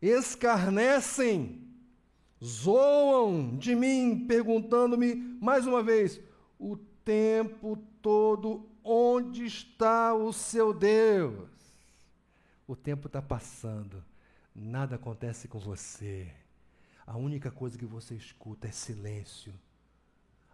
escarnecem, 0.00 1.62
zoam 2.42 3.56
de 3.56 3.74
mim, 3.74 4.26
perguntando-me 4.26 5.14
mais 5.40 5.66
uma 5.66 5.82
vez: 5.82 6.20
o 6.58 6.76
tempo 7.04 7.76
todo, 8.02 8.67
onde 8.84 9.44
está 9.44 10.14
o 10.14 10.32
seu 10.32 10.72
Deus? 10.72 11.48
O 12.66 12.76
tempo 12.76 13.06
está 13.06 13.22
passando, 13.22 14.04
nada 14.54 14.96
acontece 14.96 15.48
com 15.48 15.58
você. 15.58 16.32
A 17.06 17.16
única 17.16 17.50
coisa 17.50 17.78
que 17.78 17.86
você 17.86 18.14
escuta 18.14 18.68
é 18.68 18.70
silêncio 18.70 19.54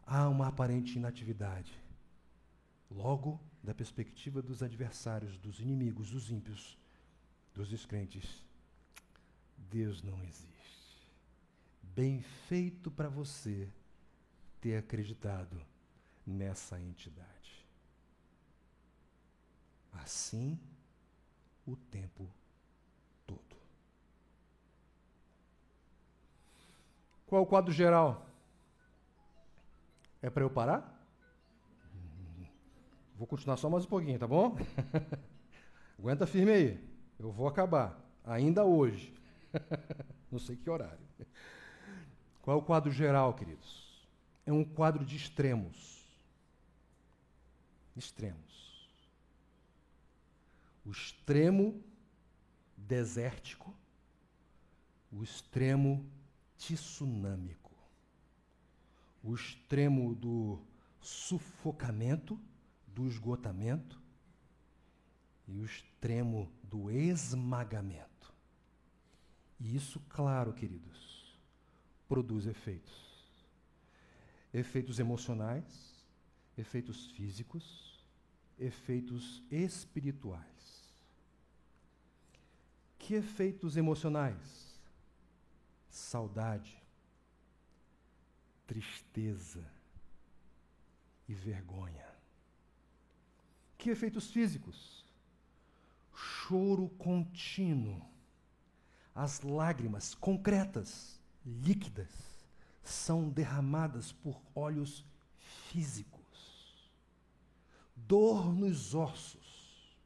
há 0.07 0.29
uma 0.29 0.49
aparente 0.49 0.97
inatividade. 0.99 1.73
Logo, 2.91 3.41
da 3.63 3.75
perspectiva 3.75 4.43
dos 4.43 4.63
adversários, 4.63 5.39
dos 5.39 5.59
inimigos, 5.59 6.11
dos 6.11 6.31
ímpios, 6.31 6.79
dos 7.55 7.69
descrentes, 7.69 8.45
Deus 9.57 10.03
não 10.03 10.23
existe. 10.23 11.11
Bem 11.83 12.21
feito 12.49 12.91
para 12.91 13.09
você 13.09 13.69
ter 14.61 14.77
acreditado 14.77 15.61
nessa 16.27 16.81
entidade. 16.81 17.34
Assim, 20.03 20.59
o 21.67 21.77
tempo 21.77 22.29
todo. 23.27 23.57
Qual 27.27 27.43
o 27.43 27.47
quadro 27.47 27.73
geral? 27.73 28.27
É 30.21 30.29
para 30.29 30.43
eu 30.43 30.51
parar? 30.51 30.95
Vou 33.17 33.27
continuar 33.27 33.57
só 33.57 33.71
mais 33.71 33.85
um 33.85 33.89
pouquinho, 33.89 34.19
tá 34.19 34.27
bom? 34.27 34.57
Aguenta 35.99 36.27
firme 36.27 36.53
aí. 36.53 36.95
Eu 37.19 37.31
vou 37.31 37.47
acabar. 37.47 37.99
Ainda 38.25 38.65
hoje. 38.65 39.15
Não 40.31 40.39
sei 40.39 40.57
que 40.57 40.69
horário. 40.69 40.99
Qual 42.43 42.59
é 42.59 42.61
o 42.61 42.65
quadro 42.65 42.91
geral, 42.91 43.33
queridos? 43.35 44.07
É 44.45 44.53
um 44.53 44.65
quadro 44.65 45.05
de 45.05 45.17
extremos. 45.17 46.07
Extremos. 47.97 48.54
O 50.85 50.91
extremo 50.91 51.83
desértico, 52.77 53.75
o 55.11 55.23
extremo 55.23 56.05
tsunâmico 56.57 57.65
o 59.25 59.35
extremo 59.35 60.15
do 60.15 60.61
sufocamento, 61.01 62.39
do 62.87 63.09
esgotamento 63.09 63.99
e 65.49 65.57
o 65.57 65.65
extremo 65.65 66.53
do 66.63 66.91
esmagamento. 66.91 68.33
E 69.59 69.75
isso, 69.75 69.99
claro, 70.11 70.53
queridos, 70.53 71.39
produz 72.07 72.47
efeitos. 72.47 73.03
Efeitos 74.53 74.99
emocionais, 74.99 76.05
efeitos 76.57 77.11
físicos, 77.13 77.94
efeitos 78.59 79.43
espirituais. 79.51 80.45
Que 82.99 83.15
efeitos 83.15 83.77
emocionais? 83.77 84.81
Saudade, 85.91 86.83
tristeza 88.67 89.65
e 91.29 91.35
vergonha. 91.35 92.07
Que 93.77 93.91
efeitos 93.91 94.31
físicos? 94.31 95.05
Choro 96.15 96.89
contínuo. 96.91 98.03
As 99.15 99.43
lágrimas 99.43 100.15
concretas, 100.15 101.21
líquidas, 101.45 102.11
são 102.83 103.29
derramadas 103.29 104.13
por 104.13 104.41
olhos 104.55 105.05
físicos. 105.71 106.14
Dor 108.07 108.55
nos 108.55 108.95
ossos. 108.95 109.97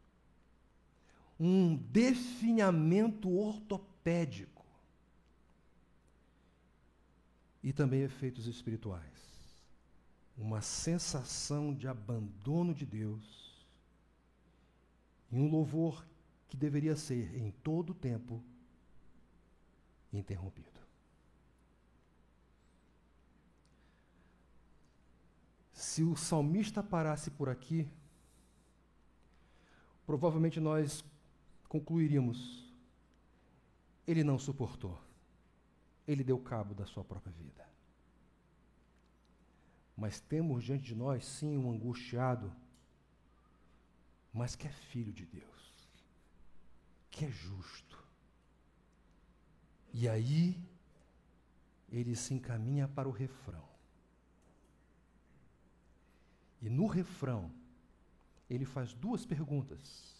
Um 1.38 1.76
definhamento 1.76 3.30
ortopédico 3.30 4.64
e 7.62 7.72
também 7.72 8.02
efeitos 8.02 8.46
espirituais. 8.46 9.18
Uma 10.36 10.60
sensação 10.60 11.74
de 11.74 11.88
abandono 11.88 12.74
de 12.74 12.86
Deus 12.86 13.66
e 15.30 15.38
um 15.38 15.50
louvor 15.50 16.06
que 16.48 16.56
deveria 16.56 16.96
ser 16.96 17.36
em 17.36 17.50
todo 17.50 17.90
o 17.90 17.94
tempo 17.94 18.42
interrompido. 20.12 20.67
Se 25.78 26.02
o 26.02 26.16
salmista 26.16 26.82
parasse 26.82 27.30
por 27.30 27.48
aqui, 27.48 27.88
provavelmente 30.04 30.58
nós 30.58 31.04
concluiríamos: 31.68 32.72
ele 34.06 34.24
não 34.24 34.38
suportou 34.38 34.98
ele 36.08 36.24
deu 36.24 36.38
cabo 36.38 36.74
da 36.74 36.86
sua 36.86 37.04
própria 37.04 37.32
vida. 37.34 37.68
Mas 39.94 40.18
temos 40.18 40.64
diante 40.64 40.84
de 40.84 40.94
nós, 40.94 41.22
sim, 41.26 41.58
um 41.58 41.70
angustiado, 41.70 42.50
mas 44.32 44.56
que 44.56 44.66
é 44.66 44.70
filho 44.70 45.12
de 45.12 45.26
Deus, 45.26 45.90
que 47.10 47.26
é 47.26 47.30
justo. 47.30 48.02
E 49.92 50.08
aí, 50.08 50.58
ele 51.90 52.16
se 52.16 52.32
encaminha 52.32 52.88
para 52.88 53.08
o 53.08 53.12
refrão. 53.12 53.67
E 56.60 56.68
no 56.68 56.86
refrão, 56.86 57.50
ele 58.48 58.64
faz 58.64 58.92
duas 58.92 59.24
perguntas. 59.24 60.16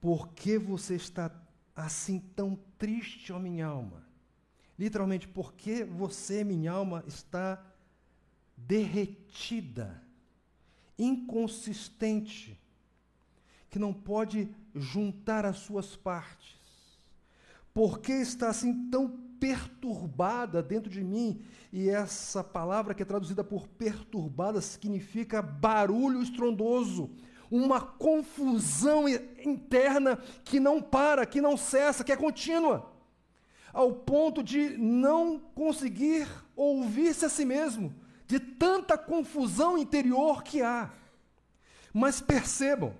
Por 0.00 0.28
que 0.28 0.58
você 0.58 0.94
está 0.94 1.30
assim 1.74 2.18
tão 2.34 2.58
triste, 2.76 3.32
ó 3.32 3.38
minha 3.38 3.66
alma? 3.66 4.06
Literalmente, 4.78 5.26
porque 5.26 5.84
você, 5.84 6.44
minha 6.44 6.72
alma, 6.72 7.04
está 7.06 7.64
derretida, 8.56 10.02
inconsistente, 10.98 12.58
que 13.70 13.78
não 13.78 13.92
pode 13.92 14.48
juntar 14.74 15.44
as 15.44 15.58
suas 15.58 15.96
partes? 15.96 16.56
Por 17.74 17.98
que 18.00 18.12
está 18.12 18.48
assim 18.48 18.88
tão 18.88 19.27
perturbada 19.38 20.62
dentro 20.62 20.90
de 20.90 21.02
mim? 21.02 21.42
E 21.72 21.88
essa 21.88 22.42
palavra 22.42 22.94
que 22.94 23.02
é 23.02 23.06
traduzida 23.06 23.42
por 23.44 23.66
perturbada 23.68 24.60
significa 24.60 25.42
barulho 25.42 26.22
estrondoso 26.22 27.10
uma 27.50 27.80
confusão 27.80 29.08
interna 29.08 30.18
que 30.44 30.60
não 30.60 30.82
para, 30.82 31.24
que 31.24 31.40
não 31.40 31.56
cessa, 31.56 32.04
que 32.04 32.12
é 32.12 32.16
contínua, 32.16 32.92
ao 33.72 33.92
ponto 33.92 34.42
de 34.42 34.76
não 34.76 35.38
conseguir 35.54 36.28
ouvir-se 36.54 37.24
a 37.24 37.28
si 37.28 37.44
mesmo, 37.44 37.94
de 38.26 38.38
tanta 38.38 38.98
confusão 38.98 39.78
interior 39.78 40.42
que 40.42 40.60
há. 40.60 40.90
Mas 41.92 42.20
percebam, 42.20 42.94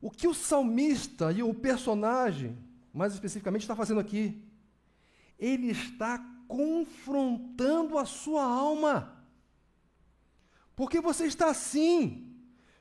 o 0.00 0.10
que 0.10 0.26
o 0.26 0.34
salmista 0.34 1.32
e 1.32 1.42
o 1.42 1.52
personagem, 1.52 2.56
mais 2.92 3.12
especificamente, 3.12 3.62
está 3.62 3.76
fazendo 3.76 4.00
aqui? 4.00 4.42
Ele 5.44 5.70
está 5.70 6.24
confrontando 6.48 7.98
a 7.98 8.06
sua 8.06 8.44
alma. 8.44 9.26
Porque 10.74 11.00
você 11.02 11.26
está 11.26 11.48
assim. 11.48 12.30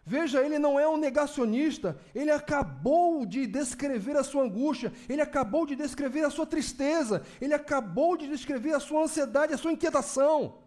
Veja, 0.06 0.42
ele 0.42 0.60
não 0.60 0.80
é 0.80 0.88
um 0.88 0.98
negacionista, 0.98 1.98
ele 2.14 2.30
acabou 2.30 3.26
de 3.26 3.48
descrever 3.48 4.18
a 4.18 4.24
sua 4.24 4.44
angústia, 4.44 4.92
ele 5.08 5.22
acabou 5.22 5.66
de 5.66 5.78
descrever 5.78 6.26
a 6.26 6.30
sua 6.30 6.46
tristeza, 6.46 7.24
ele 7.40 7.54
acabou 7.54 8.18
de 8.18 8.28
descrever 8.28 8.74
a 8.74 8.82
sua 8.82 9.04
ansiedade, 9.04 9.54
a 9.54 9.58
sua 9.58 9.72
inquietação. 9.72 10.58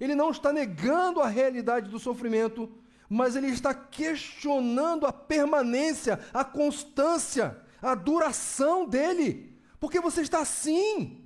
Ele 0.00 0.14
não 0.14 0.30
está 0.30 0.52
negando 0.52 1.20
a 1.20 1.26
realidade 1.28 1.88
do 1.88 1.98
sofrimento, 1.98 2.70
mas 3.08 3.34
ele 3.34 3.48
está 3.48 3.74
questionando 3.74 5.06
a 5.06 5.12
permanência, 5.12 6.20
a 6.32 6.44
constância, 6.44 7.60
a 7.82 7.94
duração 7.94 8.88
dele. 8.88 9.58
Porque 9.80 10.00
você 10.00 10.20
está 10.20 10.40
assim. 10.40 11.23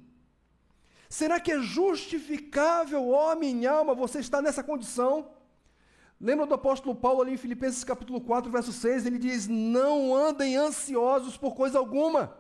Será 1.09 1.41
que 1.41 1.53
é 1.53 1.61
justificável, 1.61 3.11
ó 3.11 3.35
minha 3.35 3.71
alma, 3.71 3.95
você 3.95 4.21
estar 4.21 4.43
nessa 4.43 4.63
condição? 4.63 5.31
Lembra 6.21 6.47
do 6.47 6.55
apóstolo 6.55 6.95
Paulo 6.95 7.23
ali 7.23 7.33
em 7.33 7.39
Filipenses 7.39 7.85
capítulo 7.85 8.21
4, 8.21 8.51
verso 8.51 8.73
6, 8.73 9.07
ele 9.07 9.19
diz: 9.19 9.47
"Não 9.49 10.15
andem 10.15 10.57
ansiosos 10.57 11.37
por 11.37 11.55
coisa 11.55 11.79
alguma". 11.79 12.37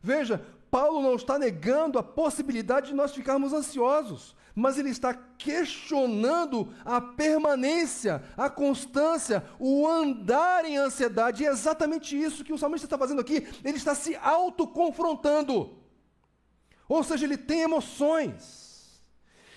Veja, 0.00 0.44
Paulo 0.70 1.02
não 1.02 1.16
está 1.16 1.38
negando 1.38 1.98
a 1.98 2.02
possibilidade 2.02 2.88
de 2.88 2.94
nós 2.94 3.12
ficarmos 3.12 3.52
ansiosos, 3.52 4.34
mas 4.54 4.78
ele 4.78 4.88
está 4.88 5.12
questionando 5.36 6.72
a 6.84 7.00
permanência, 7.00 8.22
a 8.36 8.48
constância, 8.48 9.44
o 9.58 9.86
andar 9.86 10.64
em 10.64 10.78
ansiedade. 10.78 11.42
E 11.42 11.46
é 11.46 11.50
exatamente 11.50 12.18
isso 12.18 12.44
que 12.44 12.52
o 12.52 12.58
salmista 12.58 12.86
está 12.86 12.96
fazendo 12.96 13.20
aqui. 13.20 13.46
Ele 13.62 13.76
está 13.76 13.94
se 13.94 14.16
autoconfrontando. 14.16 15.81
Ou 16.92 17.02
seja, 17.02 17.24
ele 17.24 17.38
tem 17.38 17.62
emoções, 17.62 19.02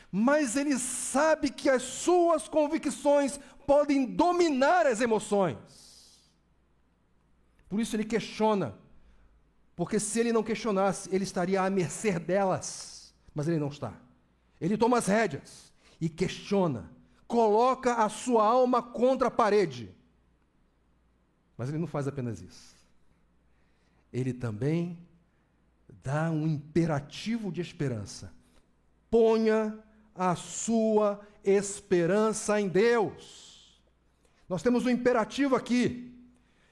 mas 0.10 0.56
ele 0.56 0.80
sabe 0.80 1.50
que 1.50 1.70
as 1.70 1.82
suas 1.82 2.48
convicções 2.48 3.38
podem 3.68 4.06
dominar 4.06 4.88
as 4.88 5.02
emoções. 5.02 5.58
Por 7.68 7.82
isso 7.82 7.94
ele 7.94 8.06
questiona, 8.06 8.74
porque 9.76 10.00
se 10.00 10.18
ele 10.18 10.32
não 10.32 10.44
questionasse, 10.44 11.14
ele 11.14 11.26
estaria 11.26 11.62
à 11.62 11.70
mercê 11.70 12.18
delas, 12.18 13.14
mas 13.34 13.50
ele 13.50 13.60
não 13.60 13.68
está. 13.68 13.94
Ele 14.62 14.78
toma 14.78 14.98
as 15.00 15.08
rédeas 15.08 15.74
e 16.00 16.08
questiona, 16.08 16.90
coloca 17.28 17.96
a 17.96 18.08
sua 18.08 18.46
alma 18.46 18.82
contra 18.82 19.28
a 19.28 19.32
parede. 19.32 19.94
Mas 21.58 21.68
ele 21.68 21.80
não 21.80 21.88
faz 21.88 22.08
apenas 22.08 22.42
isso. 22.42 22.78
Ele 24.14 24.32
também 24.32 24.98
dá 26.06 26.30
um 26.30 26.46
imperativo 26.46 27.52
de 27.52 27.62
esperança. 27.62 28.32
Ponha 29.10 29.76
a 30.14 30.36
sua 30.36 31.20
esperança 31.44 32.62
em 32.62 32.68
Deus. 32.68 33.82
Nós 34.48 34.62
temos 34.62 34.86
um 34.86 34.90
imperativo 34.90 35.56
aqui. 35.56 36.16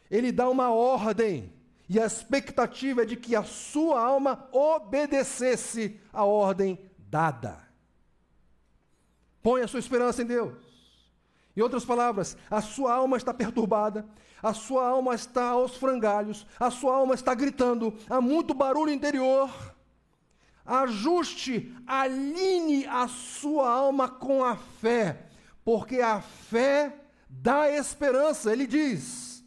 Ele 0.10 0.32
dá 0.32 0.48
uma 0.48 0.70
ordem. 0.70 1.52
E 1.90 2.00
a 2.00 2.06
expectativa 2.06 3.02
é 3.02 3.06
de 3.06 3.18
que 3.18 3.36
a 3.36 3.44
sua 3.44 4.00
alma 4.00 4.48
obedecesse 4.52 6.00
a 6.14 6.24
ordem 6.24 6.80
dada. 7.00 7.58
Ponha 9.42 9.66
a 9.66 9.68
sua 9.68 9.80
esperança 9.80 10.22
em 10.22 10.26
Deus. 10.28 10.73
Em 11.56 11.62
outras 11.62 11.86
palavras, 11.86 12.36
a 12.50 12.62
sua 12.62 12.94
alma 12.94 13.16
está 13.18 13.34
perturbada, 13.34 14.06
a 14.42 14.54
sua 14.54 14.88
alma 14.88 15.14
está 15.14 15.50
aos 15.50 15.76
frangalhos, 15.76 16.48
a 16.60 16.72
sua 16.72 16.96
alma 16.96 17.14
está 17.14 17.34
gritando, 17.34 17.94
há 18.10 18.20
muito 18.20 18.54
barulho 18.54 18.92
interior. 18.92 19.50
Ajuste, 20.66 21.76
alinhe 21.86 22.86
a 22.88 23.08
sua 23.08 23.70
alma 23.70 24.10
com 24.10 24.44
a 24.44 24.56
fé, 24.56 25.28
porque 25.64 26.00
a 26.00 26.22
fé 26.22 26.94
dá 27.30 27.70
esperança. 27.70 28.52
Ele 28.52 28.66
diz: 28.66 29.44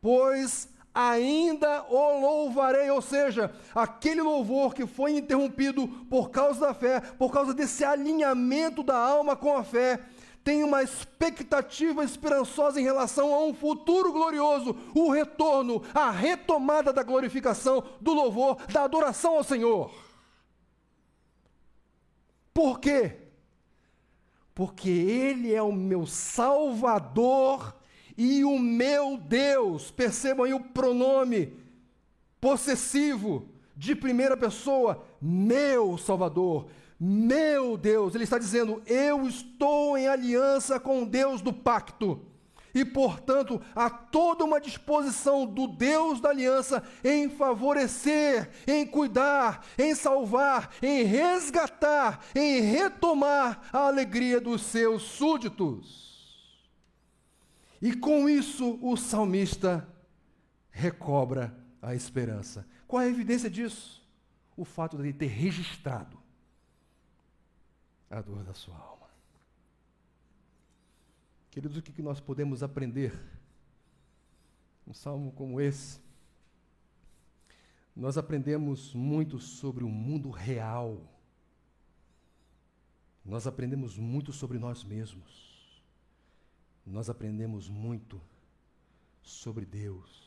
Pois 0.00 0.68
ainda 0.96 1.84
o 1.90 2.20
louvarei, 2.20 2.90
ou 2.90 3.02
seja, 3.02 3.52
aquele 3.74 4.22
louvor 4.22 4.74
que 4.74 4.86
foi 4.86 5.12
interrompido 5.12 5.86
por 6.08 6.30
causa 6.30 6.60
da 6.60 6.74
fé, 6.74 7.00
por 7.00 7.30
causa 7.30 7.52
desse 7.52 7.84
alinhamento 7.84 8.82
da 8.82 8.96
alma 8.96 9.36
com 9.36 9.56
a 9.56 9.62
fé, 9.62 10.00
tem 10.46 10.62
uma 10.62 10.80
expectativa 10.80 12.04
esperançosa 12.04 12.80
em 12.80 12.84
relação 12.84 13.34
a 13.34 13.44
um 13.44 13.52
futuro 13.52 14.12
glorioso, 14.12 14.76
o 14.94 15.10
retorno, 15.10 15.82
a 15.92 16.08
retomada 16.12 16.92
da 16.92 17.02
glorificação, 17.02 17.82
do 18.00 18.14
louvor, 18.14 18.54
da 18.72 18.84
adoração 18.84 19.38
ao 19.38 19.42
Senhor. 19.42 19.92
Por 22.54 22.78
quê? 22.78 23.16
Porque 24.54 24.88
Ele 24.88 25.52
é 25.52 25.60
o 25.60 25.72
meu 25.72 26.06
Salvador 26.06 27.74
e 28.16 28.44
o 28.44 28.56
meu 28.56 29.16
Deus. 29.16 29.90
Percebam 29.90 30.46
aí 30.46 30.54
o 30.54 30.60
pronome 30.60 31.58
possessivo 32.40 33.48
de 33.76 33.96
primeira 33.96 34.36
pessoa, 34.36 35.04
meu 35.20 35.98
Salvador 35.98 36.68
meu 36.98 37.76
Deus, 37.76 38.14
ele 38.14 38.24
está 38.24 38.38
dizendo: 38.38 38.82
eu 38.86 39.26
estou 39.26 39.98
em 39.98 40.08
aliança 40.08 40.80
com 40.80 41.02
o 41.02 41.06
Deus 41.06 41.40
do 41.42 41.52
pacto. 41.52 42.24
E, 42.74 42.84
portanto, 42.84 43.58
há 43.74 43.88
toda 43.88 44.44
uma 44.44 44.60
disposição 44.60 45.46
do 45.46 45.66
Deus 45.66 46.20
da 46.20 46.28
aliança 46.28 46.82
em 47.02 47.30
favorecer, 47.30 48.50
em 48.66 48.86
cuidar, 48.86 49.64
em 49.78 49.94
salvar, 49.94 50.74
em 50.82 51.02
resgatar, 51.02 52.20
em 52.34 52.60
retomar 52.60 53.62
a 53.72 53.86
alegria 53.86 54.38
dos 54.38 54.60
seus 54.60 55.04
súditos. 55.04 56.06
E 57.80 57.94
com 57.94 58.28
isso 58.28 58.78
o 58.82 58.94
salmista 58.94 59.88
recobra 60.70 61.56
a 61.80 61.94
esperança. 61.94 62.66
Qual 62.86 63.00
é 63.00 63.06
a 63.06 63.10
evidência 63.10 63.48
disso? 63.48 64.06
O 64.54 64.66
fato 64.66 64.98
de 64.98 65.02
ele 65.02 65.12
ter 65.14 65.28
registrado 65.28 66.15
a 68.10 68.20
dor 68.20 68.44
da 68.44 68.54
sua 68.54 68.76
alma. 68.76 69.06
Queridos, 71.50 71.76
o 71.76 71.82
que 71.82 72.02
nós 72.02 72.20
podemos 72.20 72.62
aprender? 72.62 73.18
Um 74.86 74.92
salmo 74.92 75.32
como 75.32 75.60
esse. 75.60 76.00
Nós 77.94 78.18
aprendemos 78.18 78.92
muito 78.92 79.38
sobre 79.40 79.82
o 79.82 79.88
mundo 79.88 80.30
real. 80.30 81.00
Nós 83.24 83.46
aprendemos 83.46 83.96
muito 83.96 84.32
sobre 84.32 84.58
nós 84.58 84.84
mesmos. 84.84 85.82
Nós 86.84 87.08
aprendemos 87.08 87.68
muito 87.68 88.20
sobre 89.22 89.64
Deus. 89.64 90.26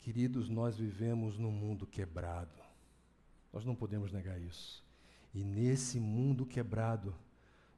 Queridos, 0.00 0.48
nós 0.48 0.76
vivemos 0.76 1.38
num 1.38 1.52
mundo 1.52 1.86
quebrado. 1.86 2.62
Nós 3.52 3.64
não 3.64 3.74
podemos 3.74 4.12
negar 4.12 4.40
isso. 4.40 4.87
E 5.38 5.44
nesse 5.44 6.00
mundo 6.00 6.44
quebrado, 6.44 7.14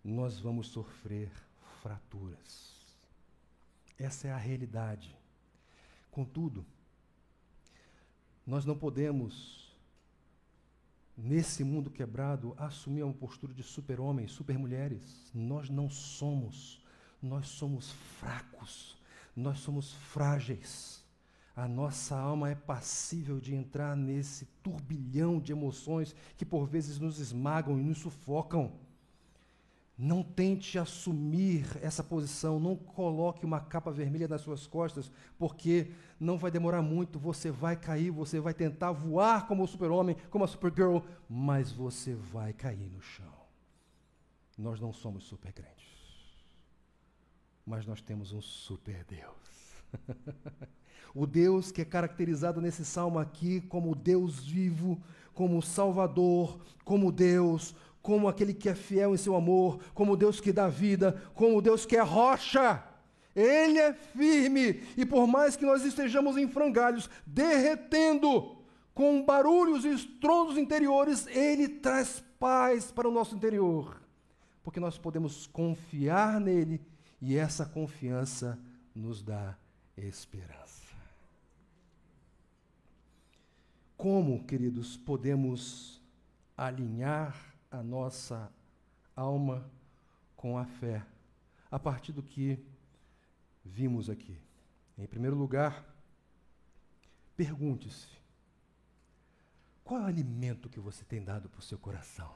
nós 0.02 0.40
vamos 0.40 0.68
sofrer 0.68 1.30
fraturas. 1.82 2.72
Essa 3.98 4.28
é 4.28 4.32
a 4.32 4.38
realidade. 4.38 5.14
Contudo, 6.10 6.64
nós 8.46 8.64
não 8.64 8.74
podemos, 8.74 9.76
nesse 11.14 11.62
mundo 11.62 11.90
quebrado, 11.90 12.54
assumir 12.56 13.02
uma 13.02 13.12
postura 13.12 13.52
de 13.52 13.62
super-homens, 13.62 14.32
super-mulheres. 14.32 15.30
Nós 15.34 15.68
não 15.68 15.90
somos. 15.90 16.82
Nós 17.20 17.46
somos 17.46 17.92
fracos. 18.18 18.96
Nós 19.36 19.58
somos 19.58 19.92
frágeis 19.92 20.99
a 21.60 21.68
nossa 21.68 22.16
alma 22.16 22.48
é 22.48 22.54
passível 22.54 23.38
de 23.38 23.54
entrar 23.54 23.94
nesse 23.94 24.46
turbilhão 24.62 25.38
de 25.38 25.52
emoções 25.52 26.16
que 26.38 26.46
por 26.46 26.64
vezes 26.64 26.98
nos 26.98 27.18
esmagam 27.18 27.78
e 27.78 27.82
nos 27.82 27.98
sufocam. 27.98 28.72
Não 29.96 30.22
tente 30.22 30.78
assumir 30.78 31.66
essa 31.82 32.02
posição, 32.02 32.58
não 32.58 32.74
coloque 32.74 33.44
uma 33.44 33.60
capa 33.60 33.90
vermelha 33.90 34.26
nas 34.26 34.40
suas 34.40 34.66
costas, 34.66 35.12
porque 35.38 35.92
não 36.18 36.38
vai 36.38 36.50
demorar 36.50 36.80
muito, 36.80 37.18
você 37.18 37.50
vai 37.50 37.76
cair, 37.76 38.10
você 38.10 38.40
vai 38.40 38.54
tentar 38.54 38.92
voar 38.92 39.46
como 39.46 39.62
o 39.62 39.68
super-homem, 39.68 40.16
como 40.30 40.44
a 40.44 40.48
supergirl, 40.48 41.00
mas 41.28 41.70
você 41.70 42.14
vai 42.14 42.54
cair 42.54 42.88
no 42.88 43.02
chão. 43.02 43.34
Nós 44.56 44.80
não 44.80 44.94
somos 44.94 45.24
super 45.24 45.52
crentes, 45.52 46.40
mas 47.66 47.84
nós 47.84 48.00
temos 48.00 48.32
um 48.32 48.40
super 48.40 49.04
Deus. 49.04 49.49
O 51.14 51.26
Deus 51.26 51.72
que 51.72 51.82
é 51.82 51.84
caracterizado 51.84 52.60
nesse 52.60 52.84
salmo 52.84 53.18
aqui 53.18 53.60
como 53.62 53.94
Deus 53.94 54.44
vivo, 54.44 55.00
como 55.34 55.60
Salvador, 55.60 56.60
como 56.84 57.10
Deus, 57.10 57.74
como 58.02 58.28
aquele 58.28 58.54
que 58.54 58.68
é 58.68 58.74
fiel 58.74 59.14
em 59.14 59.18
seu 59.18 59.34
amor, 59.34 59.80
como 59.92 60.16
Deus 60.16 60.40
que 60.40 60.52
dá 60.52 60.68
vida, 60.68 61.20
como 61.34 61.60
Deus 61.60 61.84
que 61.84 61.96
é 61.96 62.00
rocha. 62.00 62.84
Ele 63.34 63.78
é 63.78 63.92
firme, 63.92 64.82
e 64.96 65.06
por 65.06 65.26
mais 65.26 65.56
que 65.56 65.64
nós 65.64 65.84
estejamos 65.84 66.36
em 66.36 66.48
frangalhos, 66.48 67.08
derretendo, 67.26 68.56
com 68.92 69.24
barulhos 69.24 69.84
e 69.84 69.94
estrondos 69.94 70.58
interiores, 70.58 71.26
Ele 71.28 71.68
traz 71.68 72.22
paz 72.38 72.90
para 72.90 73.08
o 73.08 73.12
nosso 73.12 73.36
interior, 73.36 74.00
porque 74.64 74.80
nós 74.80 74.98
podemos 74.98 75.46
confiar 75.46 76.40
nele 76.40 76.80
e 77.22 77.36
essa 77.36 77.64
confiança 77.64 78.58
nos 78.94 79.22
dá 79.22 79.56
esperança. 80.06 80.94
Como, 83.96 84.44
queridos, 84.44 84.96
podemos 84.96 86.00
alinhar 86.56 87.54
a 87.70 87.82
nossa 87.82 88.52
alma 89.14 89.70
com 90.34 90.56
a 90.56 90.64
fé, 90.64 91.06
a 91.70 91.78
partir 91.78 92.12
do 92.12 92.22
que 92.22 92.58
vimos 93.64 94.08
aqui? 94.08 94.40
Em 94.96 95.06
primeiro 95.06 95.36
lugar, 95.36 95.84
pergunte-se: 97.36 98.08
qual 99.84 100.00
é 100.00 100.04
o 100.04 100.06
alimento 100.06 100.68
que 100.68 100.80
você 100.80 101.04
tem 101.04 101.22
dado 101.22 101.48
para 101.48 101.60
o 101.60 101.62
seu 101.62 101.78
coração? 101.78 102.32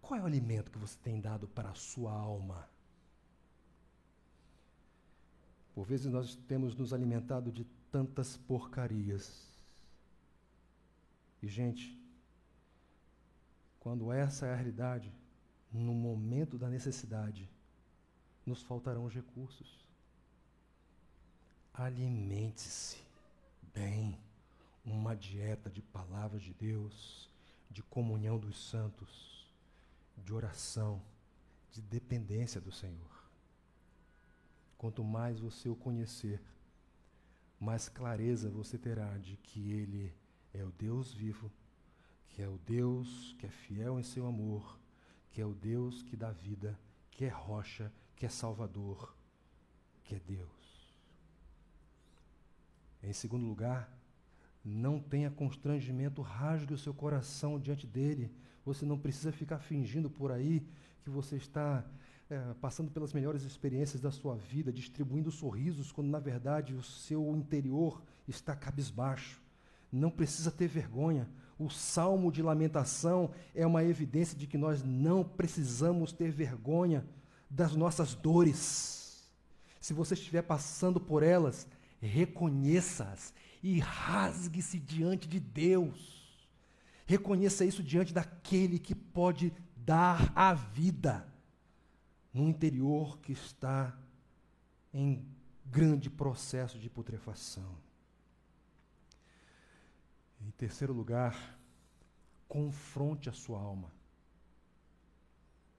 Qual 0.00 0.18
é 0.18 0.22
o 0.22 0.26
alimento 0.26 0.70
que 0.70 0.78
você 0.78 0.96
tem 1.02 1.20
dado 1.20 1.48
para 1.48 1.70
a 1.70 1.74
sua 1.74 2.12
alma? 2.12 2.68
Por 5.76 5.84
vezes 5.84 6.06
nós 6.06 6.34
temos 6.48 6.74
nos 6.74 6.94
alimentado 6.94 7.52
de 7.52 7.64
tantas 7.92 8.34
porcarias. 8.34 9.46
E, 11.42 11.46
gente, 11.46 11.94
quando 13.78 14.10
essa 14.10 14.46
é 14.46 14.54
a 14.54 14.56
realidade, 14.56 15.12
no 15.70 15.92
momento 15.92 16.56
da 16.56 16.70
necessidade, 16.70 17.46
nos 18.46 18.62
faltarão 18.62 19.04
os 19.04 19.12
recursos. 19.12 19.84
Alimente-se 21.74 22.96
bem, 23.74 24.18
uma 24.82 25.14
dieta 25.14 25.68
de 25.68 25.82
palavras 25.82 26.42
de 26.42 26.54
Deus, 26.54 27.28
de 27.70 27.82
comunhão 27.82 28.38
dos 28.38 28.70
santos, 28.70 29.46
de 30.24 30.32
oração, 30.32 31.02
de 31.70 31.82
dependência 31.82 32.62
do 32.62 32.72
Senhor. 32.72 33.15
Quanto 34.76 35.02
mais 35.02 35.40
você 35.40 35.68
o 35.68 35.76
conhecer, 35.76 36.40
mais 37.58 37.88
clareza 37.88 38.50
você 38.50 38.76
terá 38.76 39.16
de 39.18 39.36
que 39.36 39.70
Ele 39.70 40.14
é 40.52 40.64
o 40.64 40.70
Deus 40.72 41.12
vivo, 41.12 41.50
que 42.28 42.42
é 42.42 42.48
o 42.48 42.58
Deus 42.58 43.34
que 43.38 43.46
é 43.46 43.50
fiel 43.50 43.98
em 43.98 44.02
seu 44.02 44.26
amor, 44.26 44.78
que 45.30 45.40
é 45.40 45.46
o 45.46 45.54
Deus 45.54 46.02
que 46.02 46.16
dá 46.16 46.30
vida, 46.30 46.78
que 47.10 47.24
é 47.24 47.28
rocha, 47.28 47.92
que 48.14 48.26
é 48.26 48.28
Salvador, 48.28 49.14
que 50.04 50.14
é 50.14 50.20
Deus. 50.20 50.94
Em 53.02 53.12
segundo 53.12 53.46
lugar, 53.46 53.90
não 54.64 54.98
tenha 54.98 55.30
constrangimento, 55.30 56.20
rasgue 56.22 56.74
o 56.74 56.78
seu 56.78 56.92
coração 56.92 57.58
diante 57.58 57.86
dele. 57.86 58.34
Você 58.64 58.84
não 58.84 58.98
precisa 58.98 59.30
ficar 59.30 59.60
fingindo 59.60 60.10
por 60.10 60.32
aí 60.32 60.66
que 61.02 61.08
você 61.08 61.36
está 61.36 61.84
é, 62.28 62.54
passando 62.60 62.90
pelas 62.90 63.12
melhores 63.12 63.42
experiências 63.44 64.00
da 64.00 64.10
sua 64.10 64.36
vida, 64.36 64.72
distribuindo 64.72 65.30
sorrisos, 65.30 65.92
quando 65.92 66.08
na 66.08 66.18
verdade 66.18 66.74
o 66.74 66.82
seu 66.82 67.36
interior 67.36 68.02
está 68.26 68.54
cabisbaixo. 68.56 69.40
Não 69.92 70.10
precisa 70.10 70.50
ter 70.50 70.66
vergonha. 70.66 71.28
O 71.58 71.70
salmo 71.70 72.32
de 72.32 72.42
lamentação 72.42 73.30
é 73.54 73.64
uma 73.66 73.84
evidência 73.84 74.36
de 74.36 74.46
que 74.46 74.58
nós 74.58 74.82
não 74.82 75.22
precisamos 75.24 76.12
ter 76.12 76.30
vergonha 76.30 77.06
das 77.48 77.74
nossas 77.74 78.14
dores. 78.14 79.30
Se 79.80 79.94
você 79.94 80.14
estiver 80.14 80.42
passando 80.42 81.00
por 81.00 81.22
elas, 81.22 81.66
reconheça-as 82.00 83.32
e 83.62 83.78
rasgue-se 83.78 84.80
diante 84.80 85.28
de 85.28 85.38
Deus. 85.38 86.26
Reconheça 87.06 87.64
isso 87.64 87.84
diante 87.84 88.12
daquele 88.12 88.80
que 88.80 88.94
pode 88.94 89.52
dar 89.76 90.32
a 90.34 90.52
vida 90.52 91.35
no 92.36 92.46
interior 92.46 93.18
que 93.18 93.32
está 93.32 93.98
em 94.92 95.26
grande 95.64 96.10
processo 96.10 96.78
de 96.78 96.90
putrefação. 96.90 97.78
Em 100.42 100.50
terceiro 100.50 100.92
lugar, 100.92 101.58
confronte 102.46 103.30
a 103.30 103.32
sua 103.32 103.58
alma. 103.58 103.90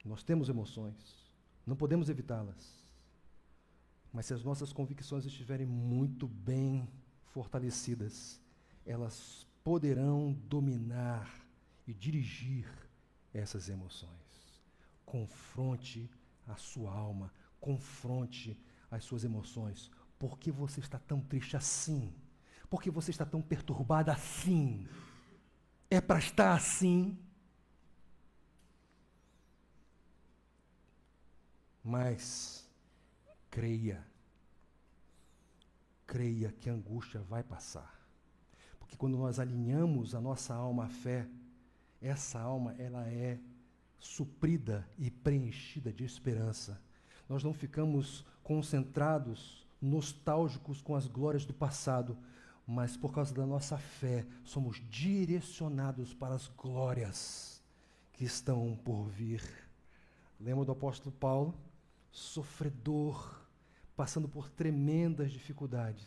Nós 0.04 0.24
temos 0.24 0.50
emoções, 0.50 1.32
não 1.66 1.76
podemos 1.76 2.10
evitá-las. 2.10 2.76
Mas 4.12 4.26
se 4.26 4.34
as 4.34 4.44
nossas 4.44 4.74
convicções 4.74 5.26
estiverem 5.26 5.68
muito 5.68 6.28
bem 6.28 6.90
fortalecidas, 7.26 8.42
elas 8.84 9.46
poderão 9.64 10.34
dominar 10.34 11.30
e 11.86 11.94
dirigir 11.94 12.68
essas 13.32 13.70
emoções. 13.70 14.64
Confronte 15.06 16.10
a 16.10 16.27
sua 16.56 16.94
alma, 16.94 17.34
confronte 17.60 18.58
as 18.90 19.04
suas 19.04 19.24
emoções. 19.24 19.92
Por 20.18 20.40
que 20.40 20.52
você 20.52 20.80
está 20.80 20.98
tão 20.98 21.20
triste 21.20 21.58
assim? 21.58 22.14
Por 22.70 22.82
que 22.82 22.90
você 22.90 23.12
está 23.12 23.26
tão 23.26 23.42
perturbada 23.42 24.12
assim? 24.12 24.88
É 25.90 26.02
para 26.02 26.20
estar 26.20 26.54
assim? 26.54 27.18
Mas 31.84 32.68
creia, 33.50 34.06
creia 36.06 36.52
que 36.52 36.70
a 36.70 36.74
angústia 36.74 37.22
vai 37.22 37.42
passar. 37.42 37.98
Porque 38.78 38.98
quando 38.98 39.18
nós 39.18 39.40
alinhamos 39.40 40.14
a 40.14 40.20
nossa 40.20 40.54
alma 40.54 40.86
à 40.86 40.90
fé, 40.90 41.28
essa 42.02 42.40
alma 42.40 42.76
ela 42.78 43.08
é 43.08 43.40
suprida 44.00 44.88
e 44.98 45.10
preenchida 45.10 45.92
de 45.92 46.04
esperança. 46.04 46.82
Nós 47.28 47.44
não 47.44 47.54
ficamos 47.54 48.26
concentrados, 48.44 49.68
nostálgicos 49.82 50.82
com 50.82 50.96
as 50.96 51.08
glórias 51.08 51.46
do 51.46 51.54
passado, 51.54 52.18
mas 52.66 52.98
por 52.98 53.14
causa 53.14 53.34
da 53.34 53.46
nossa 53.46 53.78
fé, 53.78 54.26
somos 54.44 54.82
direcionados 54.90 56.14
para 56.14 56.36
as 56.36 56.48
glórias 56.48 57.62
que 58.14 58.26
estão 58.26 58.78
por 58.84 59.08
vir. 59.08 59.42
Lembra 60.40 60.66
do 60.66 60.72
apóstolo 60.72 61.16
Paulo? 61.16 61.58
Sofredor, 62.12 63.42
passando 63.96 64.28
por 64.28 64.50
tremendas 64.50 65.32
dificuldades. 65.32 66.06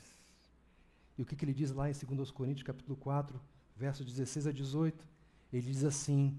E 1.17 1.23
o 1.23 1.27
que, 1.27 1.37
que 1.37 1.45
ele 1.45 1.55
diz 1.55 1.71
lá 1.73 1.91
em 1.91 1.93
2 1.93 2.31
Coríntios 2.31 2.63
capítulo 2.63 2.97
4, 2.97 3.41
versos 3.77 4.07
16 4.07 4.47
a 4.47 4.53
18? 4.53 5.07
Ele 5.53 5.63
diz 5.63 5.85
assim: 5.85 6.37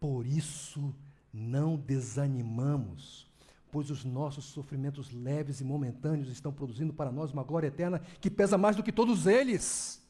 por 0.00 0.26
isso 0.26 0.94
não 1.32 1.76
desanimamos, 1.76 3.28
pois 3.70 3.90
os 3.90 4.04
nossos 4.04 4.46
sofrimentos 4.46 5.12
leves 5.12 5.60
e 5.60 5.64
momentâneos 5.64 6.28
estão 6.28 6.52
produzindo 6.52 6.92
para 6.92 7.12
nós 7.12 7.30
uma 7.30 7.44
glória 7.44 7.68
eterna 7.68 8.00
que 8.20 8.30
pesa 8.30 8.58
mais 8.58 8.74
do 8.74 8.82
que 8.82 8.90
todos 8.90 9.26
eles. 9.26 10.02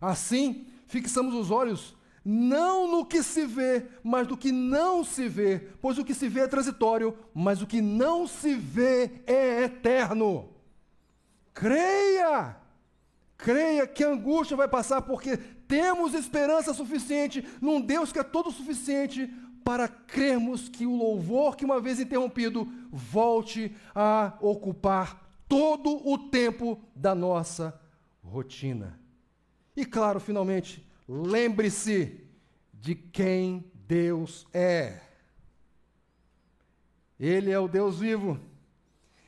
Assim, 0.00 0.66
fixamos 0.86 1.34
os 1.34 1.50
olhos 1.50 1.94
não 2.24 2.88
no 2.88 3.04
que 3.04 3.22
se 3.22 3.44
vê, 3.44 3.84
mas 4.02 4.28
no 4.28 4.36
que 4.36 4.52
não 4.52 5.02
se 5.02 5.28
vê, 5.28 5.58
pois 5.80 5.98
o 5.98 6.04
que 6.04 6.14
se 6.14 6.28
vê 6.28 6.40
é 6.40 6.48
transitório, 6.48 7.16
mas 7.34 7.60
o 7.60 7.66
que 7.66 7.80
não 7.80 8.28
se 8.28 8.54
vê 8.54 9.10
é 9.26 9.64
eterno. 9.64 10.50
Creia! 11.52 12.56
Creia 13.36 13.88
que 13.88 14.04
a 14.04 14.10
angústia 14.10 14.56
vai 14.56 14.68
passar, 14.68 15.02
porque 15.02 15.36
temos 15.72 16.12
esperança 16.12 16.74
suficiente 16.74 17.42
num 17.58 17.80
Deus 17.80 18.12
que 18.12 18.18
é 18.18 18.22
todo 18.22 18.50
suficiente 18.50 19.26
para 19.64 19.88
crermos 19.88 20.68
que 20.68 20.84
o 20.84 20.94
louvor 20.94 21.56
que 21.56 21.64
uma 21.64 21.80
vez 21.80 21.98
interrompido 21.98 22.70
volte 22.90 23.74
a 23.94 24.36
ocupar 24.42 25.26
todo 25.48 26.06
o 26.06 26.18
tempo 26.28 26.78
da 26.94 27.14
nossa 27.14 27.80
rotina. 28.22 29.00
E 29.74 29.86
claro, 29.86 30.20
finalmente, 30.20 30.86
lembre-se 31.08 32.20
de 32.74 32.94
quem 32.94 33.64
Deus 33.72 34.46
é. 34.52 35.00
Ele 37.18 37.50
é 37.50 37.58
o 37.58 37.66
Deus 37.66 37.98
vivo 37.98 38.38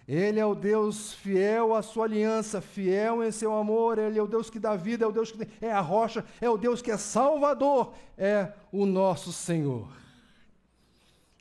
ele 0.06 0.38
é 0.38 0.44
o 0.44 0.54
Deus 0.54 1.14
fiel 1.14 1.74
à 1.74 1.80
sua 1.80 2.04
aliança, 2.04 2.60
fiel 2.60 3.24
em 3.24 3.30
seu 3.30 3.54
amor, 3.56 3.98
Ele 3.98 4.18
é 4.18 4.22
o 4.22 4.26
Deus 4.26 4.50
que 4.50 4.58
dá 4.58 4.76
vida, 4.76 5.04
é 5.04 5.08
o 5.08 5.12
Deus 5.12 5.32
que 5.32 5.48
é 5.62 5.72
a 5.72 5.80
rocha, 5.80 6.24
é 6.40 6.48
o 6.48 6.58
Deus 6.58 6.82
que 6.82 6.90
é 6.90 6.96
salvador, 6.98 7.94
é 8.16 8.52
o 8.70 8.84
nosso 8.84 9.32
Senhor. 9.32 9.88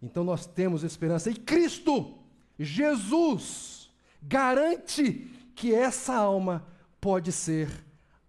Então 0.01 0.23
nós 0.23 0.45
temos 0.45 0.83
esperança. 0.83 1.29
E 1.29 1.35
Cristo, 1.35 2.17
Jesus, 2.57 3.89
garante 4.21 5.29
que 5.55 5.73
essa 5.73 6.15
alma 6.15 6.65
pode 7.01 7.33
ser 7.33 7.69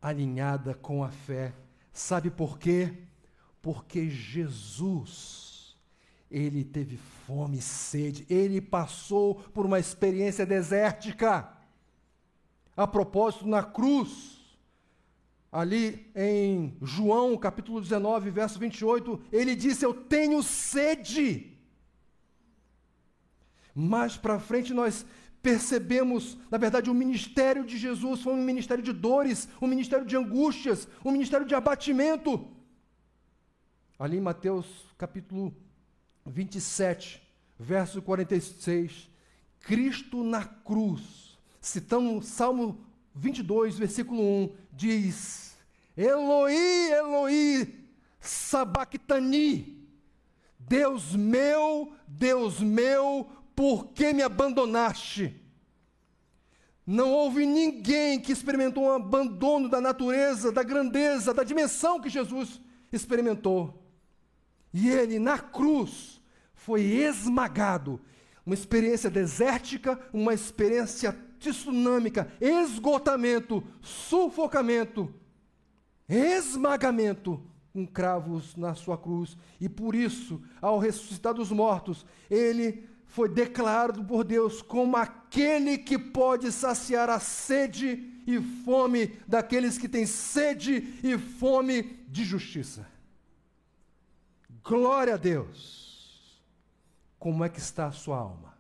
alinhada 0.03 0.75
com 0.75 1.05
a 1.05 1.11
fé. 1.11 1.53
Sabe 1.93 2.29
por 2.29 2.59
quê? 2.59 2.93
Porque 3.63 4.11
Jesus, 4.11 5.54
ele 6.35 6.65
teve 6.65 6.97
fome 6.97 7.59
e 7.59 7.63
sede, 7.63 8.27
ele 8.29 8.61
passou 8.61 9.37
por 9.37 9.65
uma 9.65 9.79
experiência 9.79 10.45
desértica. 10.45 11.49
A 12.77 12.89
propósito, 12.89 13.47
na 13.47 13.63
cruz, 13.63 14.41
ali 15.53 16.11
em 16.13 16.77
João 16.83 17.39
capítulo 17.39 17.81
19, 17.81 18.31
verso 18.31 18.59
28, 18.59 19.23
ele 19.31 19.55
disse: 19.55 19.87
Eu 19.87 19.95
tenho 19.95 20.43
sede. 20.43 21.57
Mais 23.73 24.17
para 24.17 24.41
frente 24.41 24.75
nós 24.75 25.07
percebemos, 25.41 26.37
na 26.51 26.59
verdade, 26.59 26.91
o 26.91 26.95
ministério 26.95 27.65
de 27.65 27.79
Jesus 27.79 28.23
foi 28.23 28.33
um 28.33 28.43
ministério 28.43 28.83
de 28.83 28.93
dores, 28.93 29.49
um 29.63 29.69
ministério 29.69 30.05
de 30.05 30.17
angústias, 30.17 30.89
um 31.05 31.13
ministério 31.13 31.47
de 31.47 31.55
abatimento. 31.55 32.45
Ali 33.97 34.17
em 34.17 34.21
Mateus 34.21 34.67
capítulo 34.99 35.55
27, 36.27 37.23
verso 37.59 38.01
46, 38.03 39.11
Cristo 39.61 40.23
na 40.23 40.45
cruz, 40.45 41.39
citando 41.61 42.23
Salmo 42.23 42.85
22, 43.15 43.79
versículo 43.79 44.21
1, 44.21 44.57
diz: 44.73 45.57
Eloi, 45.97 46.55
Eloi, 46.91 47.75
sabactani, 48.21 49.87
Deus 50.59 51.15
meu, 51.15 51.93
Deus 52.07 52.61
meu, 52.61 53.29
por 53.55 53.89
que 53.89 54.13
me 54.13 54.23
abandonaste? 54.23 55.41
Não 56.87 57.13
houve 57.13 57.47
ninguém 57.47 58.21
que 58.21 58.33
experimentou 58.33 58.85
um 58.85 58.93
abandono 58.93 59.71
da 59.71 59.81
natureza, 59.81 60.53
da 60.53 60.63
grandeza, 60.63 61.33
da 61.33 61.43
dimensão 61.43 62.01
que 62.01 62.11
Jesus 62.11 62.61
experimentou. 62.93 63.83
E 64.73 64.91
ele, 64.91 65.19
na 65.19 65.39
cruz, 65.39 66.14
foi 66.65 66.83
esmagado. 66.83 68.01
Uma 68.45 68.55
experiência 68.55 69.11
desértica, 69.11 69.99
uma 70.13 70.35
experiência 70.35 71.17
tsunâmica, 71.39 72.33
esgotamento, 72.41 73.63
sufocamento, 73.81 75.13
esmagamento 76.09 77.43
com 77.73 77.87
cravos 77.87 78.55
na 78.57 78.75
sua 78.75 78.97
cruz. 78.97 79.37
E 79.61 79.69
por 79.69 79.95
isso, 79.95 80.43
ao 80.61 80.79
ressuscitar 80.79 81.35
dos 81.35 81.51
mortos, 81.51 82.07
ele 82.31 82.89
foi 83.07 83.29
declarado 83.29 84.05
por 84.05 84.25
Deus 84.25 84.63
como 84.63 84.97
aquele 84.97 85.79
que 85.79 85.99
pode 85.99 86.51
saciar 86.51 87.11
a 87.11 87.21
sede 87.21 88.23
e 88.27 88.41
fome 88.65 89.19
daqueles 89.27 89.77
que 89.77 89.89
têm 89.89 90.07
sede 90.07 90.99
e 91.03 91.19
fome 91.19 91.83
de 92.09 92.25
justiça. 92.25 92.87
Glória 94.63 95.15
a 95.15 95.19
Deus. 95.19 95.84
Como 97.25 97.43
é 97.43 97.49
que 97.49 97.59
está 97.59 97.87
a 97.87 97.93
sua 97.93 98.19
alma? 98.19 98.53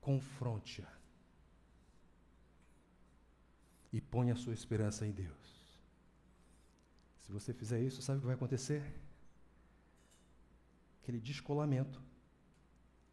Confronte-a. 0.00 0.90
E 3.92 4.00
ponha 4.00 4.32
a 4.32 4.36
sua 4.36 4.52
esperança 4.52 5.06
em 5.06 5.12
Deus. 5.12 5.78
Se 7.20 7.30
você 7.30 7.52
fizer 7.54 7.80
isso, 7.80 8.02
sabe 8.02 8.18
o 8.18 8.20
que 8.22 8.26
vai 8.26 8.34
acontecer? 8.34 8.82
aquele 11.02 11.20
descolamento, 11.20 12.00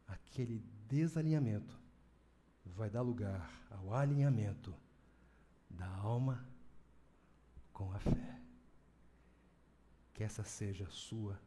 aquele 0.08 0.64
desalinhamento, 0.88 1.78
vai 2.64 2.90
dar 2.90 3.02
lugar 3.02 3.52
ao 3.72 3.94
alinhamento 3.94 4.74
da 5.70 5.88
alma 5.88 6.48
com 7.74 7.92
a 7.92 8.00
fé. 8.00 8.39
Que 10.20 10.26
essa 10.26 10.44
seja 10.44 10.84
a 10.84 10.90
sua, 10.90 11.40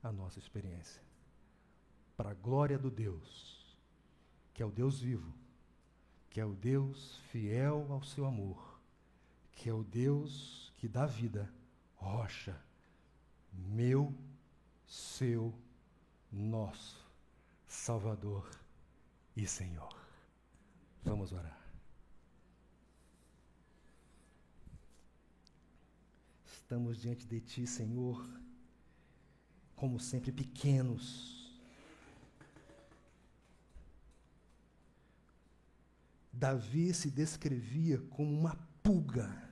a 0.00 0.12
nossa 0.12 0.38
experiência. 0.38 1.02
Para 2.16 2.30
a 2.30 2.34
glória 2.34 2.78
do 2.78 2.88
Deus, 2.88 3.76
que 4.54 4.62
é 4.62 4.64
o 4.64 4.70
Deus 4.70 5.00
vivo, 5.00 5.34
que 6.30 6.40
é 6.40 6.46
o 6.46 6.54
Deus 6.54 7.16
fiel 7.32 7.84
ao 7.90 8.00
seu 8.04 8.26
amor, 8.26 8.78
que 9.50 9.68
é 9.68 9.72
o 9.72 9.82
Deus 9.82 10.72
que 10.76 10.86
dá 10.86 11.04
vida, 11.04 11.52
rocha, 11.96 12.56
meu 13.52 14.14
seu, 14.86 15.52
nosso 16.30 17.04
Salvador 17.66 18.48
e 19.36 19.48
Senhor. 19.48 20.00
Vamos 21.02 21.32
orar. 21.32 21.67
Estamos 26.68 27.00
diante 27.00 27.26
de 27.26 27.40
Ti, 27.40 27.66
Senhor, 27.66 28.22
como 29.74 29.98
sempre 29.98 30.30
pequenos. 30.30 31.58
Davi 36.30 36.92
se 36.92 37.10
descrevia 37.10 37.96
como 38.10 38.38
uma 38.38 38.54
pulga. 38.82 39.50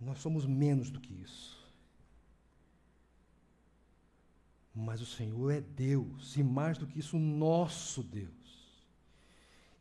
Nós 0.00 0.20
somos 0.20 0.46
menos 0.46 0.88
do 0.88 0.98
que 0.98 1.12
isso. 1.12 1.70
Mas 4.74 5.02
o 5.02 5.06
Senhor 5.06 5.50
é 5.50 5.60
Deus, 5.60 6.34
e 6.38 6.42
mais 6.42 6.78
do 6.78 6.86
que 6.86 6.98
isso, 6.98 7.18
nosso 7.18 8.02
Deus. 8.02 8.88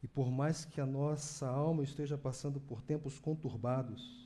E 0.03 0.07
por 0.09 0.29
mais 0.29 0.65
que 0.65 0.81
a 0.81 0.85
nossa 0.85 1.47
alma 1.47 1.81
esteja 1.81 2.17
passando 2.17 2.59
por 2.59 2.81
tempos 2.81 3.19
conturbados, 3.19 4.22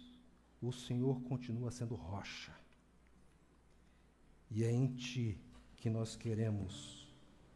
o 0.62 0.72
Senhor 0.72 1.22
continua 1.22 1.72
sendo 1.72 1.95
rocha. 1.95 2.51
E 4.49 4.64
é 4.64 4.72
em 4.72 4.88
Ti 4.95 5.38
que 5.76 5.89
nós 5.89 6.16
queremos, 6.16 7.08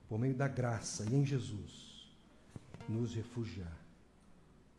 por 0.07 0.19
meio 0.19 0.35
da 0.35 0.47
graça 0.47 1.03
e 1.09 1.15
em 1.15 1.25
Jesus, 1.25 2.11
nos 2.87 3.15
refugiar. 3.15 3.77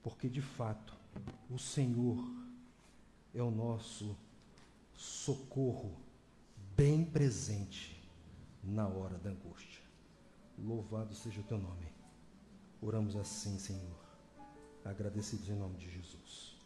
Porque 0.03 0.29
de 0.29 0.43
fato, 0.43 0.95
o 1.51 1.59
Senhor 1.59 2.19
é 3.35 3.43
o 3.43 3.51
nosso 3.51 4.17
socorro 4.95 5.97
bem 6.77 7.05
presente 7.05 8.01
na 8.63 8.87
hora 8.87 9.19
da 9.19 9.31
angústia. 9.31 9.83
Louvado 10.59 11.15
seja 11.15 11.41
o 11.41 11.45
teu 11.45 11.59
nome. 11.59 11.87
Oramos 12.81 13.17
assim, 13.17 13.59
Senhor, 13.59 13.99
agradecidos 14.85 15.49
em 15.49 15.55
nome 15.55 15.79
de 15.79 15.91
Jesus. 15.91 16.57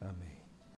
Amém. 0.00 0.41